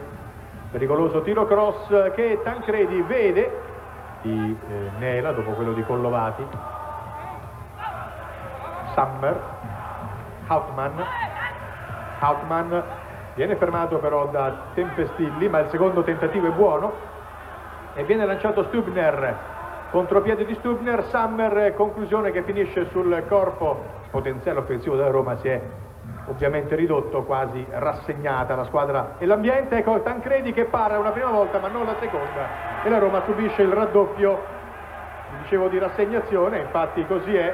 [0.72, 3.60] pericoloso tiro cross che Tancredi vede
[4.22, 6.83] di eh, Nela dopo quello di Collovati
[8.94, 9.42] Summer,
[10.48, 11.00] Hauptmann,
[12.20, 12.80] Hauptmann.
[13.36, 16.94] Viene fermato però da Tempestilli, ma il secondo tentativo è buono.
[17.96, 19.36] E viene lanciato Stubner,
[19.92, 25.36] contropiede di Stubner, Summer, conclusione che finisce sul corpo, potenziale offensivo della Roma.
[25.38, 25.62] Si è
[26.28, 31.60] ovviamente ridotto, quasi rassegnata la squadra e l'ambiente, ecco Tancredi che para una prima volta
[31.60, 32.84] ma non la seconda.
[32.84, 34.42] E la Roma subisce il raddoppio,
[35.42, 37.54] dicevo di rassegnazione, infatti così è,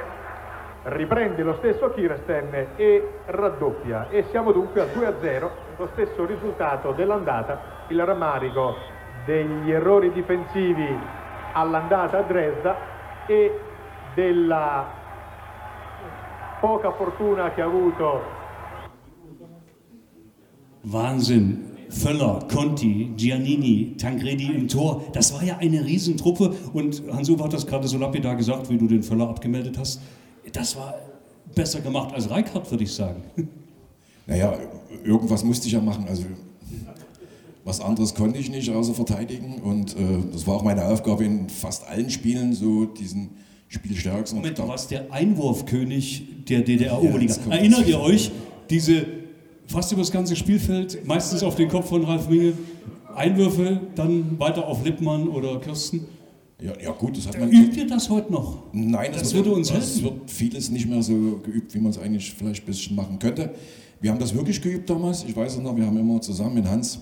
[0.83, 7.85] riprende lo stesso Kirsten e raddoppia e siamo dunque a 2-0 lo stesso risultato dell'andata
[7.89, 8.75] il rammarico
[9.25, 10.87] degli errori difensivi
[11.53, 12.75] all'andata a Dresda
[13.27, 13.59] e
[14.15, 14.87] della
[16.59, 18.37] poca fortuna che ha avuto
[20.81, 21.67] Wahnsinn.
[21.89, 25.01] Völler, Conti, Giannini, Tancredi im Tor.
[25.11, 26.53] Das war ja eine Riesentruppe.
[26.71, 29.99] Und Hans-Uwe hat das gerade so lapidar gesagt, wie du den Völler abgemeldet hast.
[30.51, 30.95] Das war
[31.55, 33.23] besser gemacht als Reikhardt, würde ich sagen.
[34.27, 34.59] Naja,
[35.03, 36.05] irgendwas musste ich ja machen.
[36.07, 36.23] Also
[37.63, 39.59] was anderes konnte ich nicht außer verteidigen.
[39.63, 39.99] Und äh,
[40.31, 43.31] das war auch meine Aufgabe in fast allen Spielen, so diesen
[43.69, 44.39] spielstärksten.
[44.39, 47.35] Moment, du warst der Einwurfkönig der DDR-Oberliga.
[47.47, 48.31] Ja, Erinnert ihr euch,
[48.69, 49.05] diese
[49.67, 52.53] fast über das ganze Spielfeld, meistens auf den Kopf von Ralf Minge,
[53.15, 56.05] Einwürfe, dann weiter auf Lippmann oder Kirsten?
[56.61, 57.49] Ja, ja gut, das hat man.
[57.49, 58.63] Übt ihr das heute noch?
[58.73, 59.87] Nein, das, das würde uns helfen.
[59.87, 63.17] Es wird vieles nicht mehr so geübt, wie man es eigentlich vielleicht ein bisschen machen
[63.17, 63.53] könnte.
[64.01, 65.23] Wir haben das wirklich geübt damals.
[65.23, 66.99] Ich weiß noch, wir haben immer zusammen mit Hans,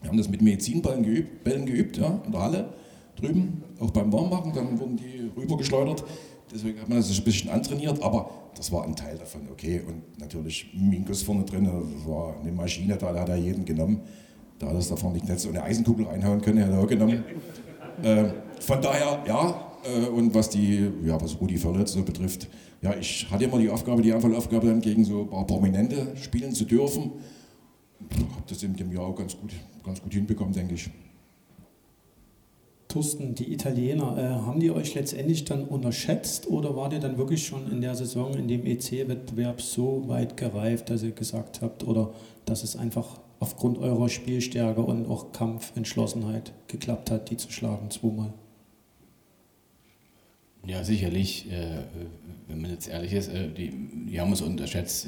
[0.00, 2.68] wir haben das mit Medizinballen geübt, Bällen geübt, ja, in der Halle
[3.16, 6.04] drüben, auch beim Warmmachen, dann wurden die rübergeschleudert.
[6.52, 9.82] Deswegen hat man das ein bisschen antrainiert, aber das war ein Teil davon, okay.
[9.86, 14.00] Und natürlich Minkus vorne drin, das war eine Maschine, da hat er jeden genommen.
[14.58, 17.24] Da hat er es davon nicht so eine Eisenkugel reinhauen können, hat er auch genommen.
[18.00, 22.48] Äh, von daher, ja, äh, und was die, ja, was Rudi Völler so betrifft,
[22.80, 26.52] ja, ich hatte immer die Aufgabe, die Aufgabe dann gegen so ein paar Prominente spielen
[26.52, 27.12] zu dürfen.
[28.10, 29.52] Habe das in dem Jahr auch ganz gut,
[29.84, 30.88] ganz gut hinbekommen, denke ich.
[32.86, 37.46] Thorsten, die Italiener, äh, haben die euch letztendlich dann unterschätzt oder wart ihr dann wirklich
[37.46, 42.12] schon in der Saison in dem EC-Wettbewerb so weit gereift, dass ihr gesagt habt, oder
[42.46, 48.32] dass es einfach aufgrund eurer Spielstärke und auch Kampfentschlossenheit geklappt hat, die zu schlagen zweimal?
[50.68, 51.50] Ja, sicherlich.
[51.50, 51.78] Äh,
[52.46, 53.70] wenn man jetzt ehrlich ist, äh, die,
[54.10, 55.06] die haben uns unterschätzt.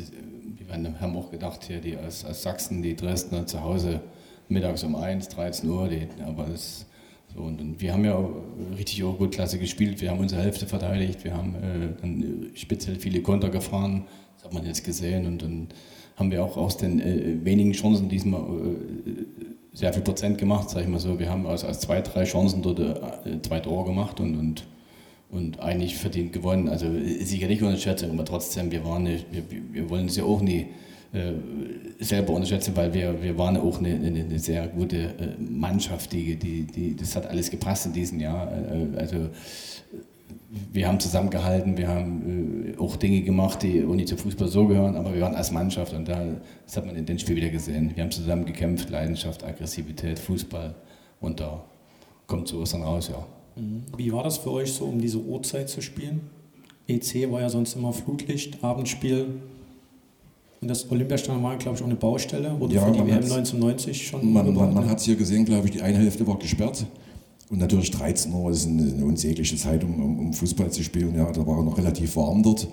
[0.59, 4.01] Die haben auch gedacht, hier, die aus, aus Sachsen, die Dresdner zu Hause
[4.49, 6.87] mittags um 1, 13 Uhr, die, aber das,
[7.35, 8.27] so, und, und, wir haben ja
[8.79, 10.01] richtig auch gut klasse gespielt.
[10.01, 14.07] Wir haben unsere Hälfte verteidigt, wir haben äh, dann speziell viele Konter gefahren,
[14.37, 15.27] das hat man jetzt gesehen.
[15.27, 15.69] Und dann
[16.17, 20.83] haben wir auch aus den äh, wenigen Chancen diesmal äh, sehr viel Prozent gemacht, sag
[20.83, 21.19] ich mal so.
[21.19, 24.65] Wir haben aus, aus zwei, drei Chancen dort äh, zwei Tore gemacht und, und
[25.31, 26.69] und eigentlich verdient gewonnen.
[26.69, 26.87] Also
[27.21, 30.67] sicherlich unterschätzen, aber trotzdem, wir, waren nicht, wir, wir wollen es ja auch nie
[31.13, 31.33] äh,
[31.99, 36.37] selber unterschätzen, weil wir, wir waren auch eine, eine, eine sehr gute äh, Mannschaft, die,
[36.37, 38.51] die, die, das hat alles gepasst in diesem Jahr.
[38.53, 39.29] Äh, also
[40.73, 44.67] wir haben zusammengehalten, wir haben äh, auch Dinge gemacht, die auch nicht zum Fußball so
[44.67, 46.25] gehören, aber wir waren als Mannschaft und da,
[46.65, 47.93] das hat man in dem Spiel wieder gesehen.
[47.95, 50.75] Wir haben zusammen gekämpft, Leidenschaft, Aggressivität, Fußball
[51.21, 51.65] und da
[52.27, 53.27] kommt sowas dann raus, ja.
[53.97, 56.21] Wie war das für euch so, um diese Uhrzeit zu spielen?
[56.89, 59.27] EC war ja sonst immer Flutlicht, Abendspiel.
[60.61, 62.59] Und das Olympiastadion war, glaube ich, auch eine Baustelle.
[62.59, 65.67] Wurde ja, für die WM 1990 schon Man, man, man hat es hier gesehen, glaube
[65.67, 66.85] ich, die eine Hälfte war gesperrt.
[67.51, 71.15] Und natürlich 13 Uhr ist eine, eine unsägliche Zeit, um, um, Fußball zu spielen.
[71.17, 72.69] Ja, da war noch relativ warm dort.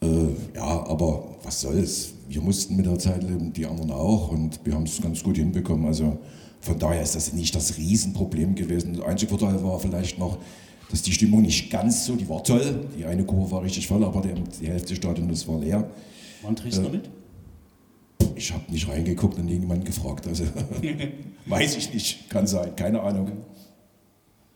[0.00, 0.06] Äh,
[0.54, 2.14] ja, aber was soll's?
[2.28, 5.36] Wir mussten mit der Zeit leben, die anderen auch und wir haben es ganz gut
[5.36, 5.84] hinbekommen.
[5.86, 6.16] Also
[6.60, 8.94] von daher ist das nicht das Riesenproblem gewesen.
[8.94, 10.38] Der einzige Vorteil war vielleicht noch,
[10.90, 14.04] dass die Stimmung nicht ganz so, die war toll, die eine Kurve war richtig voll,
[14.04, 15.88] aber die, die Hälfte des Stadions war leer.
[16.42, 17.10] Wann Dresdner Äh, mit?
[18.34, 20.26] Ich habe nicht reingeguckt und irgendjemanden gefragt.
[20.26, 20.44] Also
[21.46, 23.30] weiß ich nicht, kann sein, keine Ahnung.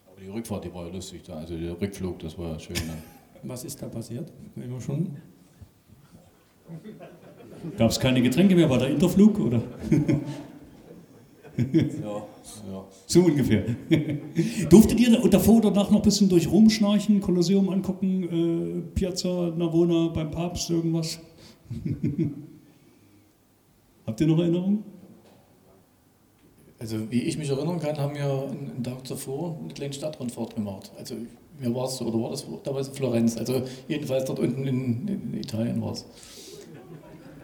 [0.07, 1.35] Aber die Rückfahrt, die war ja lustig da.
[1.35, 2.77] Also der Rückflug, das war schön.
[2.77, 2.95] Ne?
[3.43, 4.31] Was ist da passiert?
[4.57, 5.17] Immer schon?
[7.79, 8.69] Gab es keine Getränke mehr?
[8.69, 9.39] War der Interflug?
[9.39, 9.63] Oder?
[11.57, 12.17] Ja,
[12.71, 12.85] ja.
[13.07, 13.65] So ungefähr.
[14.71, 18.81] Durftet ihr da- davor oder danach noch ein bisschen durch Rom schnarchen, Kolosseum angucken, äh,
[18.95, 21.19] Piazza Navona beim Papst, irgendwas?
[24.07, 24.83] Habt ihr noch Erinnerungen?
[26.79, 30.91] Also wie ich mich erinnern kann, haben wir einen Tag zuvor eine kleine Stadtrundfahrt gemacht.
[30.99, 31.15] Also
[31.61, 33.37] mir war es so, oder war das damals Florenz?
[33.39, 36.05] Also jedenfalls dort unten in, in Italien war es.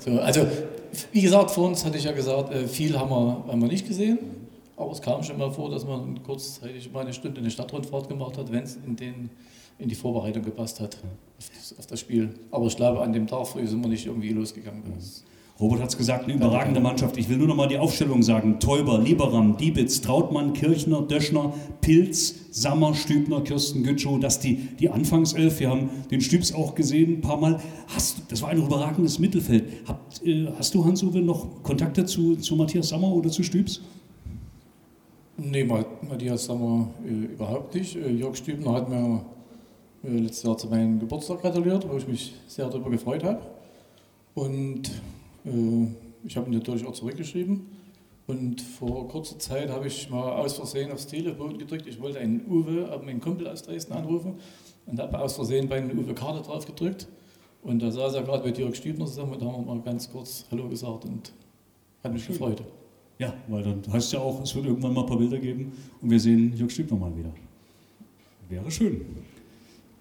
[0.01, 0.46] So, also
[1.12, 3.86] wie gesagt, vor uns hatte ich ja gesagt, äh, viel haben wir, haben wir nicht
[3.86, 4.18] gesehen.
[4.76, 8.38] Aber es kam schon mal vor, dass man kurzzeitig mal eine Stunde eine Stadtrundfahrt gemacht
[8.38, 9.28] hat, wenn es in,
[9.78, 10.96] in die Vorbereitung gepasst hat
[11.38, 12.30] auf das, auf das Spiel.
[12.51, 14.82] Aber ich glaube, an dem Tag früh sind wir nicht irgendwie losgegangen.
[14.96, 15.22] Das
[15.61, 17.18] Robert hat es gesagt, eine überragende Mannschaft.
[17.18, 18.61] Ich will nur noch mal die Aufstellung sagen.
[18.61, 21.52] Täuber, Lieberam, Diebitz, Trautmann, Kirchner, Döschner,
[21.82, 24.18] Pilz, Sammer, Stübner, Kirsten Gütschow.
[24.18, 25.61] Das die, die Anfangself.
[25.61, 27.61] Wir haben den Stübs auch gesehen ein paar Mal.
[27.88, 29.64] Hast, das war ein überragendes Mittelfeld.
[29.86, 33.82] Habt, äh, hast du, Hans-Uwe, noch Kontakte zu, zu Matthias Sammer oder zu Stübs?
[35.36, 37.96] Nee, Ma- Matthias Sammer äh, überhaupt nicht.
[37.96, 39.20] Äh, Jörg Stübner hat mir
[40.04, 43.40] äh, letztes Jahr zu meinem Geburtstag gratuliert, wo ich mich sehr darüber gefreut habe.
[44.34, 44.90] Und
[45.45, 47.66] ich habe ihn natürlich auch zurückgeschrieben.
[48.26, 51.86] Und vor kurzer Zeit habe ich mal aus Versehen aufs Telefon gedrückt.
[51.88, 54.34] Ich wollte einen Uwe, äh, meinen Kumpel aus Dresden anrufen
[54.86, 57.09] und habe aus Versehen bei einem Uwe Karte drauf gedrückt.
[57.62, 60.11] Und da saß er gerade mit Jörg Stübner zusammen und da haben wir mal ganz
[60.11, 61.32] kurz Hallo gesagt und
[62.05, 62.62] hat mich gefreut.
[63.18, 66.11] Ja, weil dann heißt ja auch, es wird irgendwann mal ein paar Bilder geben und
[66.11, 67.32] wir sehen Jörg Stübner mal wieder.
[68.49, 69.05] Wäre schön.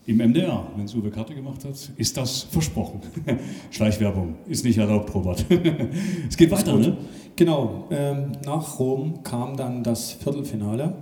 [0.10, 3.00] Im MDR, wenn es Uwe Karte gemacht hat, ist das versprochen.
[3.70, 5.46] Schleichwerbung ist nicht erlaubt, Robert.
[6.28, 6.98] es geht weiter, ne?
[7.36, 10.96] Genau, ähm, nach Rom kam dann das Viertelfinale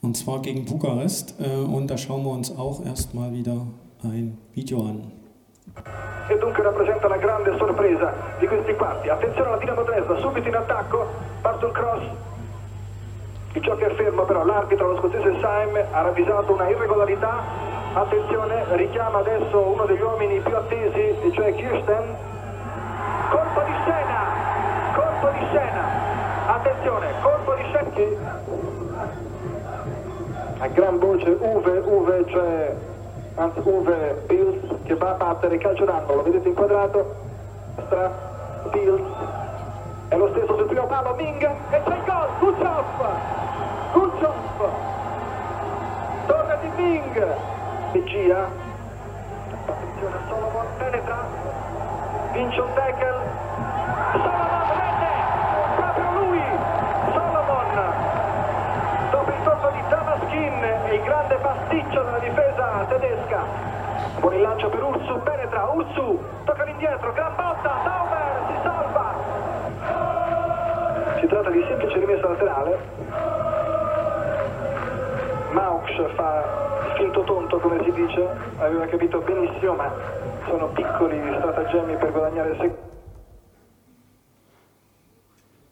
[0.00, 3.64] und zwar gegen Bukarest äh, und da schauen wir uns auch erstmal wieder
[4.02, 5.12] ein Video an.
[6.28, 9.08] e dunque rappresenta la grande sorpresa di questi quarti.
[9.08, 11.06] Attenzione alla Dinamo Dresda, subito in attacco,
[11.42, 12.02] parte un cross.
[13.52, 17.81] Il gioco è fermo però, l'arbitro, lo scozzese Saim, ha ravvisato una irregolarità.
[17.94, 22.16] Attenzione, richiama adesso uno degli uomini più attesi, cioè Kirsten.
[23.30, 24.24] Colpo di scena,
[24.94, 25.82] colpo di scena.
[26.46, 28.40] Attenzione, colpo di scena.
[30.58, 32.76] A gran voce Uve, Uve, cioè
[33.34, 37.14] anzi Uve Pils che va a battere calcio d'angolo, lo vedete inquadrato,
[37.74, 38.10] destra,
[38.70, 39.02] Pils,
[40.08, 42.84] è lo stesso sul primo palo, Ming, e c'è il gol, Kuchov,
[43.92, 44.70] Kuchov,
[46.26, 47.34] torna di Ming,
[47.92, 48.48] regia,
[49.66, 51.24] attenzione Solomon, penetra,
[52.32, 53.20] vince un tackle,
[54.12, 55.12] Solomon rete,
[55.76, 56.42] proprio lui,
[57.12, 57.92] Solomon,
[59.10, 63.40] dopo il tocco di Damaskin e il grande pasticcio della difesa tedesca.
[64.20, 69.14] Buon il per Ursu, penetra, Ursu, tocca all'indietro, gran botta, Sauber, si salva.
[71.20, 72.78] Si tratta di semplice rimessa laterale.
[75.52, 78.28] Maux fa finto tonto, come si dice,
[78.58, 79.92] aveva capito benissimo, ma
[80.48, 82.90] sono piccoli stratagemmi per guadagnare secondi.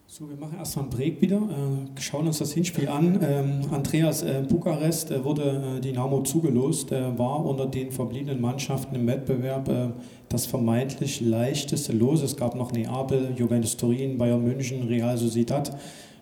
[0.05, 3.17] So, wir machen erstmal einen Break wieder, äh, schauen uns das Hinspiel an.
[3.23, 8.93] Ähm, Andreas äh, Bukarest äh, wurde äh, Dynamo zugelost, äh, war unter den verbliebenen Mannschaften
[8.93, 9.87] im Wettbewerb äh,
[10.27, 12.21] das vermeintlich leichteste Los.
[12.23, 15.71] Es gab noch Neapel, Juventus Turin, Bayern München, Real Sociedad,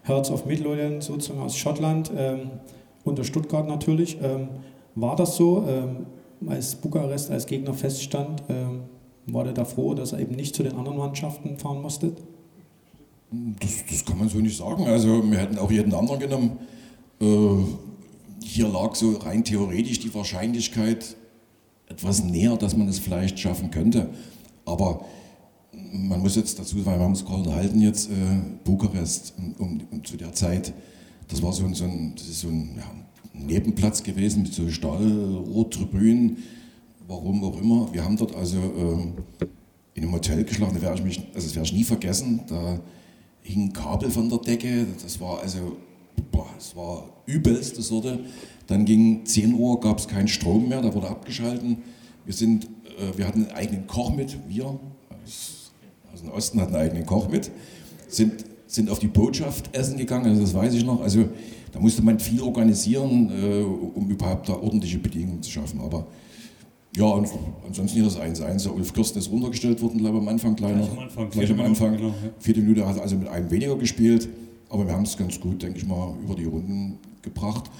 [0.07, 2.51] Hearts of Midlothian sozusagen aus Schottland, ähm,
[3.03, 4.19] unter Stuttgart natürlich.
[4.21, 4.49] Ähm,
[5.01, 6.05] war das so, ähm,
[6.47, 8.43] als Bukarest als Gegner feststand?
[8.49, 8.81] Ähm,
[9.27, 12.13] war der da froh, dass er eben nicht zu den anderen Mannschaften fahren musste?
[13.31, 14.87] Das, das kann man so nicht sagen.
[14.87, 16.57] Also wir hätten auch jeden anderen genommen.
[17.21, 17.25] Äh,
[18.43, 21.15] hier lag so rein theoretisch die Wahrscheinlichkeit
[21.87, 24.09] etwas näher, dass man es vielleicht schaffen könnte.
[24.65, 25.05] Aber
[25.91, 28.13] man muss jetzt dazu sagen, wir haben uns gerade unterhalten jetzt, äh,
[28.63, 30.73] Bukarest um, um, um zu der Zeit,
[31.27, 32.83] das war so ein, so ein, das ist so ein ja,
[33.45, 36.37] Nebenplatz gewesen mit so Stahlrohrtribünen,
[37.07, 37.89] warum auch immer.
[37.93, 39.45] Wir haben dort also äh,
[39.95, 42.79] in einem Hotel geschlafen, da werde ich mich, also das werde ich nie vergessen, da
[43.41, 45.77] hing ein Kabel von der Decke, das war also,
[46.31, 48.19] boah, das war übelste Sorte.
[48.67, 51.79] Dann ging 10 Uhr, gab es keinen Strom mehr, da wurde abgeschalten.
[52.25, 52.67] Wir sind
[52.99, 55.71] äh, wir hatten einen eigenen Koch mit, wir aus,
[56.13, 57.51] aus dem Osten hatten einen eigenen Koch mit,
[58.07, 61.01] sind, sind auf die Botschaft essen gegangen, also das weiß ich noch.
[61.01, 61.25] Also
[61.71, 65.81] da musste man viel organisieren, äh, um überhaupt da ordentliche Bedingungen zu schaffen.
[65.81, 66.05] Aber
[66.95, 67.27] ja, und
[67.67, 68.63] ansonsten hier das 1-1.
[68.63, 70.81] Der Ulf Kirsten ist runtergestellt worden, glaube ich, am Anfang kleiner.
[70.81, 71.91] Gleich am Anfang, Gleich vierte am Anfang.
[71.91, 72.33] Minute, genau, ja.
[72.39, 74.29] Vierte Minute hat er also mit einem weniger gespielt.
[74.69, 77.71] Aber wir haben es ganz gut, denke ich mal, über die Runden gebracht.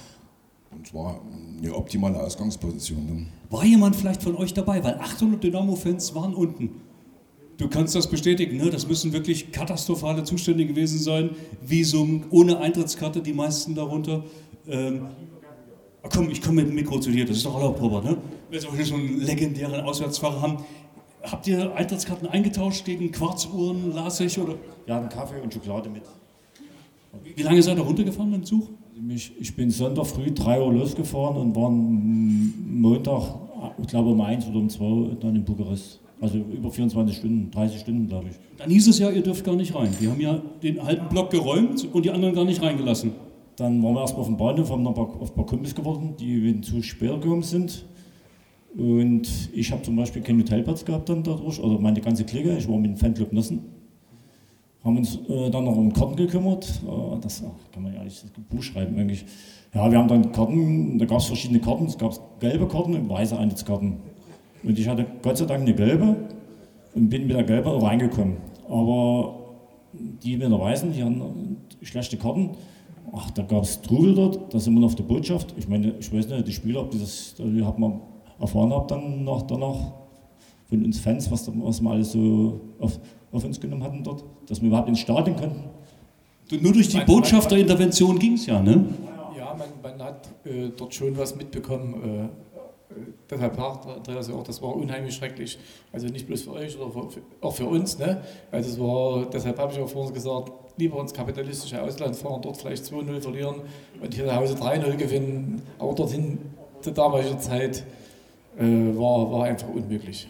[0.72, 1.20] Und es war
[1.60, 3.06] eine optimale Ausgangsposition.
[3.06, 3.26] Dann.
[3.48, 4.82] War jemand vielleicht von euch dabei?
[4.82, 6.70] Weil 800 Dynamo-Fans waren unten.
[7.60, 8.70] Du kannst das bestätigen, ne?
[8.70, 11.30] das müssen wirklich katastrophale Zustände gewesen sein.
[11.60, 14.24] Visum, ohne Eintrittskarte, die meisten darunter.
[14.66, 15.08] Ähm,
[16.02, 18.04] ah, komm, ich komme mit dem Mikro zu dir, das ist doch erlaubt, Robert.
[18.04, 18.16] Ne?
[18.48, 20.64] Wenn wir so einen legendären Auswärtsfahrer haben.
[21.22, 24.38] Habt ihr Eintrittskarten eingetauscht gegen Quarzuhren, las ich?
[24.38, 24.54] Oder?
[24.86, 26.04] Wir hatten Kaffee und Schokolade mit.
[27.36, 28.70] Wie- lange seid ihr runtergefahren mit dem Zug?
[29.38, 33.34] Ich, bin Sonntag früh 3 Uhr losgefahren und war Montag,
[33.82, 36.00] ich glaube um 1 oder um 2 dann in Bukarest.
[36.20, 38.36] Also über 24 Stunden, 30 Stunden, glaube ich.
[38.58, 39.88] Dann hieß es ja, ihr dürft gar nicht rein.
[40.00, 43.12] Die haben ja den halben Block geräumt und die anderen gar nicht reingelassen.
[43.56, 45.74] Dann waren wir erstmal auf dem Bahnhof, haben noch ein paar- auf ein paar Kumpels
[45.74, 47.86] geworden, die zu später gekommen sind.
[48.76, 52.68] Und ich habe zum Beispiel keinen Hotelplatz gehabt dann dadurch, oder meine ganze Clique, ich
[52.68, 53.60] war mit dem Fanclub Nossen.
[54.84, 56.80] Haben uns äh, dann noch um Karten gekümmert.
[56.86, 59.24] Äh, das ach, kann man ja nicht das Buch schreiben eigentlich.
[59.74, 61.86] Ja, wir haben dann Karten, da gab es verschiedene Karten.
[61.86, 63.98] Es gab gelbe Karten und weiße Eintrittskarten.
[64.62, 66.16] Und ich hatte Gott sei Dank eine gelbe
[66.94, 68.36] und bin mit der gelben auch reingekommen.
[68.68, 69.36] Aber
[69.92, 72.50] die mit der weißen, die hatten schlechte Karten.
[73.12, 75.54] Ach, da gab es Trubel dort, da sind wir noch auf der Botschaft.
[75.58, 78.00] Ich meine, ich weiß nicht, die Spieler, ob die das, die hat man
[78.38, 79.76] erfahren habt dann nach, danach
[80.68, 83.00] von uns Fans, was, was wir alles so auf,
[83.32, 85.64] auf uns genommen hatten dort, dass wir überhaupt ins Stadion konnten.
[86.48, 88.84] Du, nur durch die Man- Botschafterintervention ging es ja, ne?
[89.36, 91.94] Ja, man, man hat äh, dort schon was mitbekommen.
[91.94, 92.49] Äh,
[93.28, 95.58] deshalb sagt Andreas ja auch, das war unheimlich schrecklich.
[95.92, 97.98] Also nicht bloß für euch, oder für, für, auch für uns.
[97.98, 98.22] Ne?
[98.50, 102.56] Also es war, deshalb habe ich auch vorhin gesagt, lieber ins kapitalistische Ausland fahren, dort
[102.56, 103.56] vielleicht 2-0 verlieren
[104.02, 105.62] und hier zu Hause 3-0 gewinnen.
[105.78, 106.38] Aber dorthin,
[106.80, 107.84] zu damaliger Zeit,
[108.58, 110.28] äh, war, war einfach unmöglich.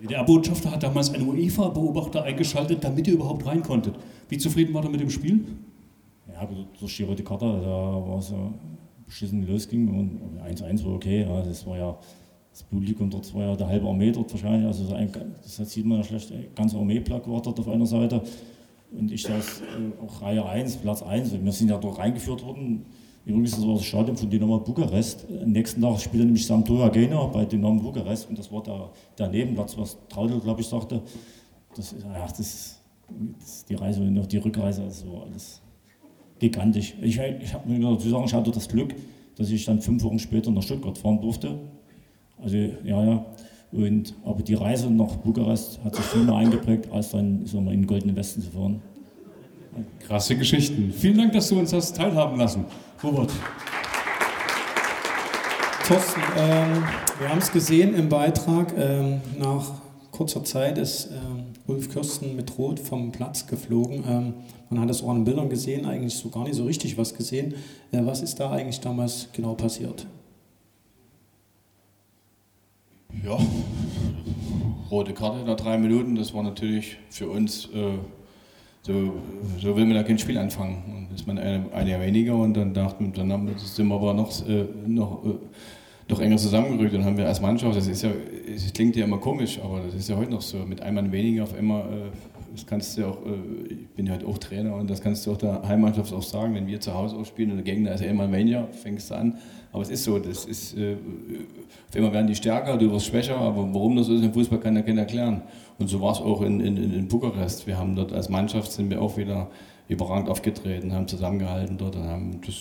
[0.00, 3.96] Der Botschafter hat damals einen UEFA-Beobachter eingeschaltet, damit ihr überhaupt rein konntet.
[4.28, 5.44] Wie zufrieden war er mit dem Spiel?
[6.32, 8.36] Ja, gut, durch die rote Karte, da war es ja
[9.08, 11.22] beschissen losging und 1-1 war okay.
[11.22, 11.98] Ja, das war ja
[12.50, 14.66] das Publikum dort, war ja der halbe Armee dort wahrscheinlich.
[14.66, 15.10] Also so ein,
[15.42, 16.30] das sieht man ja schlecht.
[16.32, 18.22] Ein ganzer Armeeplack war dort auf einer Seite.
[18.90, 21.32] Und ich saß äh, auch Reihe 1, Platz 1.
[21.32, 22.86] Und wir sind ja dort reingeführt worden.
[23.26, 25.26] Übrigens, das war das Stadion von Dynamo Bukarest.
[25.42, 28.28] Am nächsten Tag spielte nämlich Sampdoria Gena bei Dynamo Bukarest.
[28.30, 28.88] Und das war der,
[29.18, 31.02] der Nebenplatz, was Traudel, glaube ich, sagte.
[31.76, 32.80] Das, ist- ja, das,
[33.38, 35.60] das, die Reise und auch die Rückreise, das war alles
[36.38, 36.94] gigantisch.
[37.00, 38.94] Ich, ich habe mir dazu sagen, ich hatte das Glück,
[39.36, 41.58] dass ich dann fünf Wochen später nach Stuttgart fahren durfte.
[42.42, 43.24] Also, ja, ja.
[43.70, 47.72] Und, aber die Reise nach Bukarest hat sich viel mehr eingeprägt, als dann sagen wir,
[47.72, 48.80] in den Goldenen Westen zu fahren.
[50.00, 50.92] Krasse Geschichten.
[50.96, 52.64] Vielen Dank, dass du uns das teilhaben lassen.
[53.02, 53.30] Robert.
[55.86, 56.84] Thorsten, ähm,
[57.18, 58.74] wir haben es gesehen im Beitrag.
[58.76, 59.70] Ähm, nach
[60.10, 61.37] kurzer Zeit ist ähm,
[61.68, 64.02] Ulf Kirsten mit Rot vom Platz geflogen.
[64.08, 64.34] Ähm,
[64.70, 67.14] man hat es auch an den Bildern gesehen, eigentlich so gar nicht so richtig was
[67.14, 67.54] gesehen.
[67.92, 70.06] Äh, was ist da eigentlich damals genau passiert?
[73.24, 73.38] Ja,
[74.90, 77.98] rote Karte nach drei Minuten, das war natürlich für uns, äh,
[78.82, 79.12] so,
[79.60, 80.82] so will man da kein Spiel anfangen.
[81.08, 84.30] Und ist man eine, eine weniger und dann dachten dann haben, sind wir aber noch,
[84.48, 85.22] äh, noch,
[86.08, 88.10] noch enger zusammengerückt und haben wir als Mannschaft, das ist ja,
[88.54, 91.12] es klingt ja immer komisch, aber das ist ja heute noch so, mit einem Mann
[91.12, 92.10] weniger auf einmal, äh,
[92.52, 95.26] das kannst du ja auch, äh, ich bin ja halt auch Trainer und das kannst
[95.26, 97.92] du auch der Heimmannschaft auch sagen, wenn wir zu Hause auch spielen und der Gegner
[97.92, 99.38] ist ja immer weniger, fängst du an.
[99.70, 100.96] Aber es ist so, das ist, äh,
[101.90, 104.60] auf einmal werden die stärker, du wirst schwächer, aber warum das so ist im Fußball,
[104.60, 105.42] kann ja keiner erklären.
[105.78, 107.66] Und so war es auch in, in, in Bukarest.
[107.66, 109.50] Wir haben dort als Mannschaft sind wir auch wieder
[109.88, 112.56] überragend aufgetreten, haben zusammengehalten dort und haben das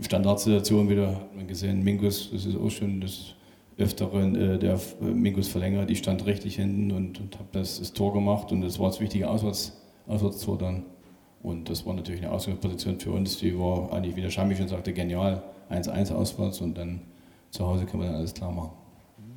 [0.00, 1.82] Standardsituation wieder hat man gesehen.
[1.82, 3.34] Mingus, das ist auch schon das
[3.78, 7.92] Öfteren, äh, der äh, Mingus verlängert, ich stand richtig hinten und, und habe das, das
[7.92, 10.84] Tor gemacht und das war das wichtige Auswärts, Auswärtstor dann.
[11.42, 14.68] Und das war natürlich eine Ausgangsposition für uns, die war eigentlich, wie der Schami schon
[14.68, 15.42] sagte, genial.
[15.70, 17.00] 1-1 auswärts und dann
[17.50, 18.72] zu Hause kann man dann alles klar machen.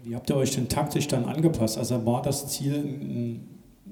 [0.03, 1.77] Wie habt ihr euch denn taktisch dann angepasst?
[1.77, 3.39] Also war das Ziel,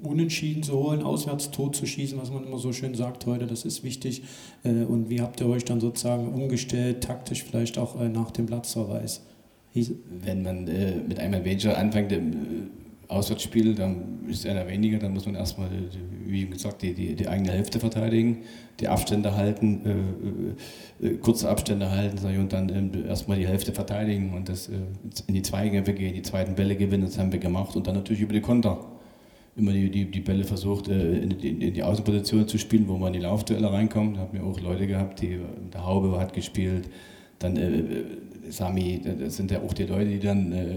[0.02, 3.84] Unentschieden zu holen, Auswärtstor zu schießen, was man immer so schön sagt heute, das ist
[3.84, 4.22] wichtig.
[4.64, 8.46] Äh, Und wie habt ihr euch dann sozusagen umgestellt, taktisch vielleicht auch äh, nach dem
[8.46, 9.22] Platzverweis?
[9.74, 12.20] Wenn man äh, mit einem Major anfängt, äh,
[13.08, 15.68] Auswärtsspiel, dann ist einer weniger, dann muss man erstmal,
[16.26, 18.38] wie gesagt, die, die, die eigene Hälfte verteidigen,
[18.80, 20.56] die Abstände halten,
[21.02, 25.34] äh, äh, kurze Abstände halten und dann äh, erstmal die Hälfte verteidigen und das in
[25.34, 28.32] die Zweikämpfe gehen, die zweiten Bälle gewinnen, das haben wir gemacht und dann natürlich über
[28.32, 28.78] die Konter.
[29.54, 33.08] Immer die, die, die Bälle versucht, äh, in, in, die Außenposition zu spielen, wo man
[33.08, 34.16] in die Laufduelle reinkommt.
[34.16, 35.38] Da haben wir auch Leute gehabt, die,
[35.72, 36.88] der Haube hat gespielt,
[37.38, 38.04] dann äh,
[38.48, 40.76] Sami, das sind ja auch die Leute, die dann äh,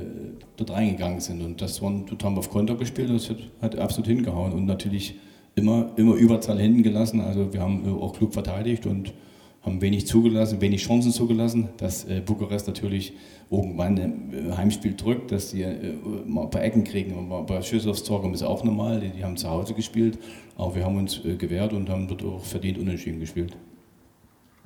[0.58, 1.42] dort reingegangen sind.
[1.42, 4.54] Und das, waren, dort haben wir auf Konter gespielt und das hat, hat, absolut hingehauen.
[4.54, 5.16] Und natürlich
[5.56, 7.22] immer, immer Überzahl hinten gelassen.
[7.22, 9.14] Also wir haben äh, auch klug verteidigt und
[9.62, 13.14] haben wenig zugelassen, wenig Chancen zugelassen, dass äh, Bukarest natürlich
[13.52, 15.94] irgendwann ein Heimspiel drückt, dass die äh,
[16.26, 17.30] mal ein paar Ecken kriegen.
[17.48, 20.18] Bei kommen ist auch normal, die, die, haben zu Hause gespielt.
[20.58, 23.56] Aber wir haben uns äh, gewehrt und haben dort auch verdient unentschieden gespielt.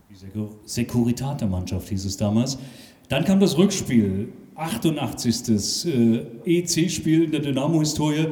[0.10, 0.16] Die
[0.66, 2.58] Securitate-Mannschaft hieß es damals.
[3.10, 5.86] Dann kam das Rückspiel, 88.
[5.86, 8.28] Äh, EC-Spiel in der Dynamo-Historie.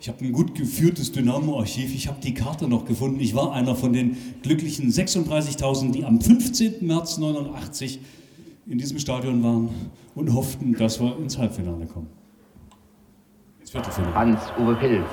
[0.00, 1.94] Ich habe ein gut geführtes Dynamo-Archiv.
[1.94, 3.20] Ich habe die Karte noch gefunden.
[3.20, 6.86] Ich war einer von den glücklichen 36.000, die am 15.
[6.86, 8.00] März 89
[8.66, 12.08] in diesem Stadion waren und hofften, dass wir ins Halbfinale kommen.
[13.60, 14.14] Ins Viertelfinale.
[14.14, 15.06] Hans-Uwe Pilz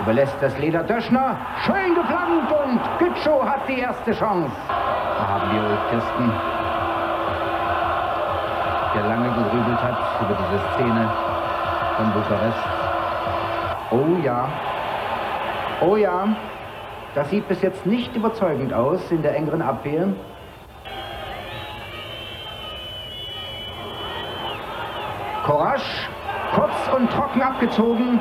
[0.00, 1.36] überlässt das Leder Döschner.
[1.64, 4.52] Schön geplant und Gütschow hat die erste Chance.
[4.68, 6.32] Da haben wir Ulf Kirsten,
[8.94, 11.10] der lange gegrübelt hat über diese Szene
[11.96, 12.58] von Bukarest.
[13.90, 14.48] Oh ja,
[15.80, 16.28] oh ja,
[17.14, 20.08] das sieht bis jetzt nicht überzeugend aus in der engeren Abwehr.
[25.48, 26.10] Courage,
[26.54, 28.20] kurz und trocken abgezogen,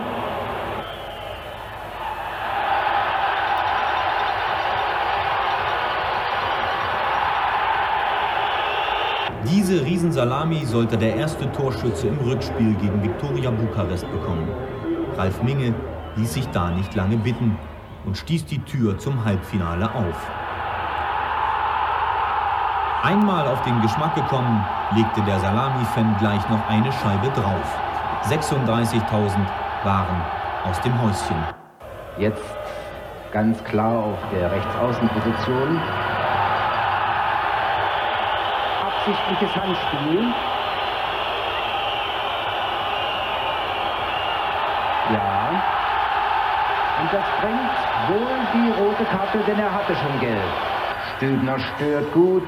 [9.43, 14.47] Diese Riesensalami sollte der erste Torschütze im Rückspiel gegen Viktoria Bukarest bekommen.
[15.17, 15.73] Ralf Minge
[16.15, 17.57] ließ sich da nicht lange bitten
[18.05, 20.31] und stieß die Tür zum Halbfinale auf.
[23.03, 24.65] Einmal auf den Geschmack gekommen,
[24.95, 27.79] legte der Salami-Fan gleich noch eine Scheibe drauf.
[28.29, 29.37] 36.000
[29.83, 30.21] waren
[30.69, 31.37] aus dem Häuschen.
[32.17, 32.41] Jetzt
[33.31, 35.79] ganz klar auf der Rechtsaußenposition
[39.07, 40.33] absichtliches Handspiel.
[45.13, 45.61] Ja.
[46.99, 47.77] Und das bringt
[48.09, 50.41] wohl die rote Karte, denn er hatte schon gelb.
[51.15, 52.47] Stübner stört gut.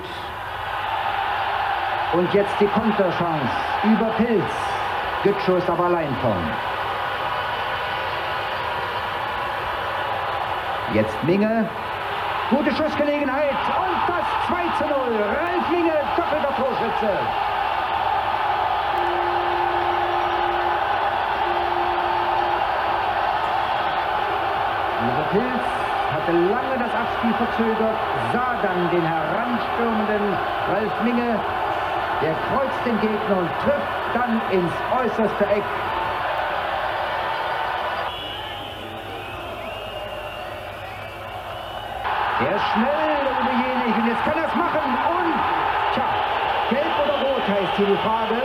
[2.14, 3.52] Und jetzt die Konterchance
[3.84, 4.52] über Pilz.
[5.22, 6.38] Gütschow ist aber allein von.
[10.94, 11.70] Jetzt Minge.
[12.50, 15.22] Gute Schussgelegenheit und das 2 zu 0.
[15.22, 17.12] Ralf Minge, doppelter Torschütze.
[25.06, 25.66] Uwe Pilz
[26.12, 27.98] hatte lange das Abspiel verzögert,
[28.34, 30.38] sah dann den heranstürmenden
[30.72, 31.40] Ralf Minge.
[32.22, 35.64] Der kreuzt den Gegner und trifft dann ins äußerste Eck.
[42.42, 44.84] Er ist schnell, der Uwe Jetzt kann er es machen.
[45.16, 45.34] Und,
[45.94, 46.04] tja,
[46.70, 48.42] gelb oder rot heißt hier die Frage.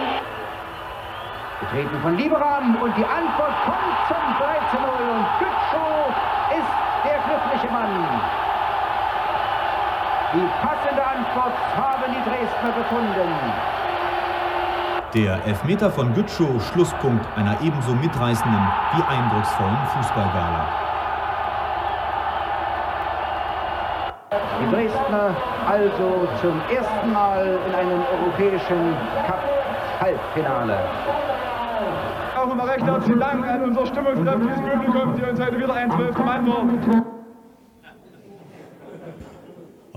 [1.61, 4.91] Getreten von Lieberam und die Antwort kommt zum 3 zu 0.
[5.11, 6.15] Und Gütschow
[6.51, 6.73] ist
[7.05, 8.44] der glückliche Mann.
[10.35, 13.29] Die passende Antwort haben die Dresdner gefunden.
[15.15, 18.61] Der Elfmeter von Gütschow, Schlusspunkt einer ebenso mitreißenden
[18.97, 20.67] wie eindrucksvollen Fußballgala.
[24.61, 25.37] Die Dresdner
[25.69, 30.79] also zum ersten Mal in einem europäischen Cup-Halbfinale.
[32.37, 36.25] Auch nochmal recht herzlichen Dank an unser stimmungskräftiges Publikum, die uns heute wieder ein zwölfter
[36.25, 37.04] Mann war.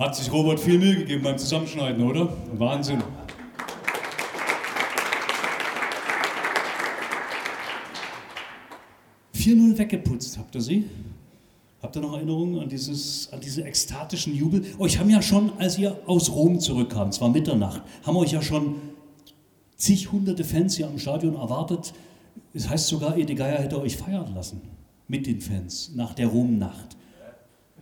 [0.08, 2.30] Hat sich Robert viel Mühe gegeben beim Zusammenschneiden, oder?
[2.53, 3.03] Wahnsinn.
[9.34, 10.86] Vier 0 weggeputzt, habt ihr sie?
[11.82, 14.64] Habt ihr noch Erinnerungen an, dieses, an diese ekstatischen Jubel?
[14.80, 18.41] Euch haben ja schon, als ihr aus Rom zurückkamt, es war Mitternacht, haben euch ja
[18.41, 18.76] schon
[19.76, 21.93] zig hunderte Fans hier am Stadion erwartet.
[22.53, 24.62] Es heißt sogar, Ede Geier hätte euch feiern lassen
[25.10, 26.95] mit den Fans nach der Rom-Nacht.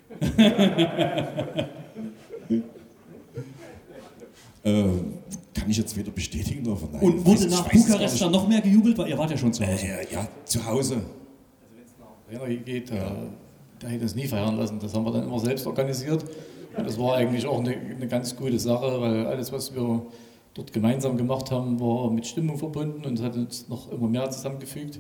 [2.50, 2.62] äh,
[5.54, 7.02] kann ich jetzt weder bestätigen noch verneinen.
[7.02, 9.86] Und wurde nach Bukarest dann noch mehr gejubelt, weil ihr wart ja schon zu Hause?
[9.86, 10.96] Äh, ja, zu Hause.
[10.96, 11.06] Also
[11.76, 13.02] wenn es nach geht, äh,
[13.82, 14.80] der hätte es nie feiern lassen.
[14.80, 16.26] Das haben wir dann immer selbst organisiert.
[16.78, 20.06] Und das war eigentlich auch eine, eine ganz gute Sache, weil alles, was wir
[20.54, 25.00] dort gemeinsam gemacht haben, war mit Stimmung verbunden und hat uns noch immer mehr zusammengefügt.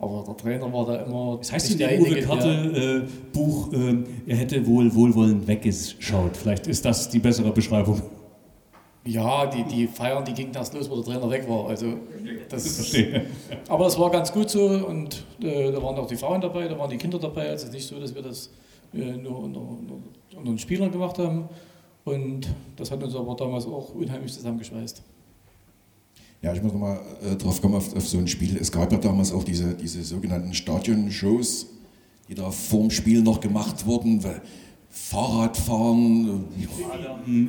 [0.00, 1.36] Aber der Trainer war da immer.
[1.36, 6.36] Das heißt in dem Uwe Karte-Buch, äh, äh, er hätte wohl wohlwollend weggeschaut.
[6.36, 8.00] Vielleicht ist das die bessere Beschreibung.
[9.04, 11.68] Ja, die, die Feiern, die gingen erst los, wo der Trainer weg war.
[11.68, 11.94] Also
[12.48, 13.26] das Verstehe.
[13.68, 16.78] Aber es war ganz gut so und äh, da waren auch die Frauen dabei, da
[16.78, 17.50] waren die Kinder dabei.
[17.50, 18.50] Also es ist nicht so, dass wir das
[18.94, 19.94] äh, nur unter, unter,
[20.36, 21.48] unter den Spielern gemacht haben.
[22.04, 25.02] Und das hat uns aber damals auch unheimlich zusammengeschweißt.
[26.42, 28.56] Ja, ich muss nochmal äh, drauf kommen auf, auf, so ein Spiel.
[28.56, 31.66] Es gab ja damals auch diese, diese sogenannten Stadion-Shows,
[32.28, 34.24] die da vorm Spiel noch gemacht wurden.
[34.92, 36.44] Fahrradfahren,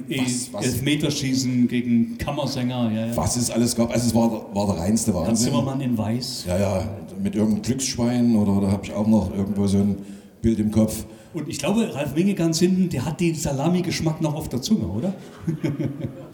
[0.10, 2.92] äh, was, was, Elfmeterschießen gegen Kammersänger.
[2.92, 3.18] Ja, ja.
[3.18, 3.92] Was es alles gab.
[3.92, 5.30] Also es war, war der reinste Wahnsinn.
[5.30, 6.46] Hans Zimmermann in Weiß.
[6.48, 6.90] Ja, ja,
[7.22, 9.98] mit irgendeinem Glücksschwein oder da habe ich auch noch irgendwo so ein
[10.42, 11.06] Bild im Kopf.
[11.34, 14.86] Und ich glaube, Ralf Minge ganz hinten, der hat den Salami-Geschmack noch auf der Zunge,
[14.88, 15.14] oder?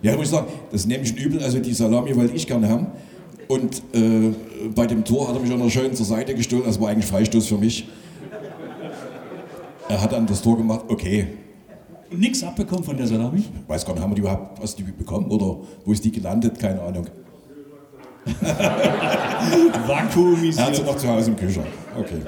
[0.01, 1.43] ja, ich muss sagen, das nehme ich Übel.
[1.43, 2.87] Also die Salami wollte ich gerne haben.
[3.47, 4.33] Und äh,
[4.75, 6.63] bei dem Tor hat er mich auch noch schön zur Seite gestohlen.
[6.65, 7.87] Das war eigentlich Freistoß für mich.
[9.89, 11.27] Er hat dann das Tor gemacht, okay.
[12.11, 13.39] Nichts abbekommen von der Salami?
[13.39, 16.11] Ich weiß gar nicht, haben wir die überhaupt was die bekommen oder wo ist die
[16.11, 16.59] gelandet?
[16.59, 17.07] Keine Ahnung.
[19.87, 20.57] Vakuumisiert.
[20.57, 21.67] Er hat sie noch zu Hause im Kühlschrank.
[21.97, 22.21] Okay.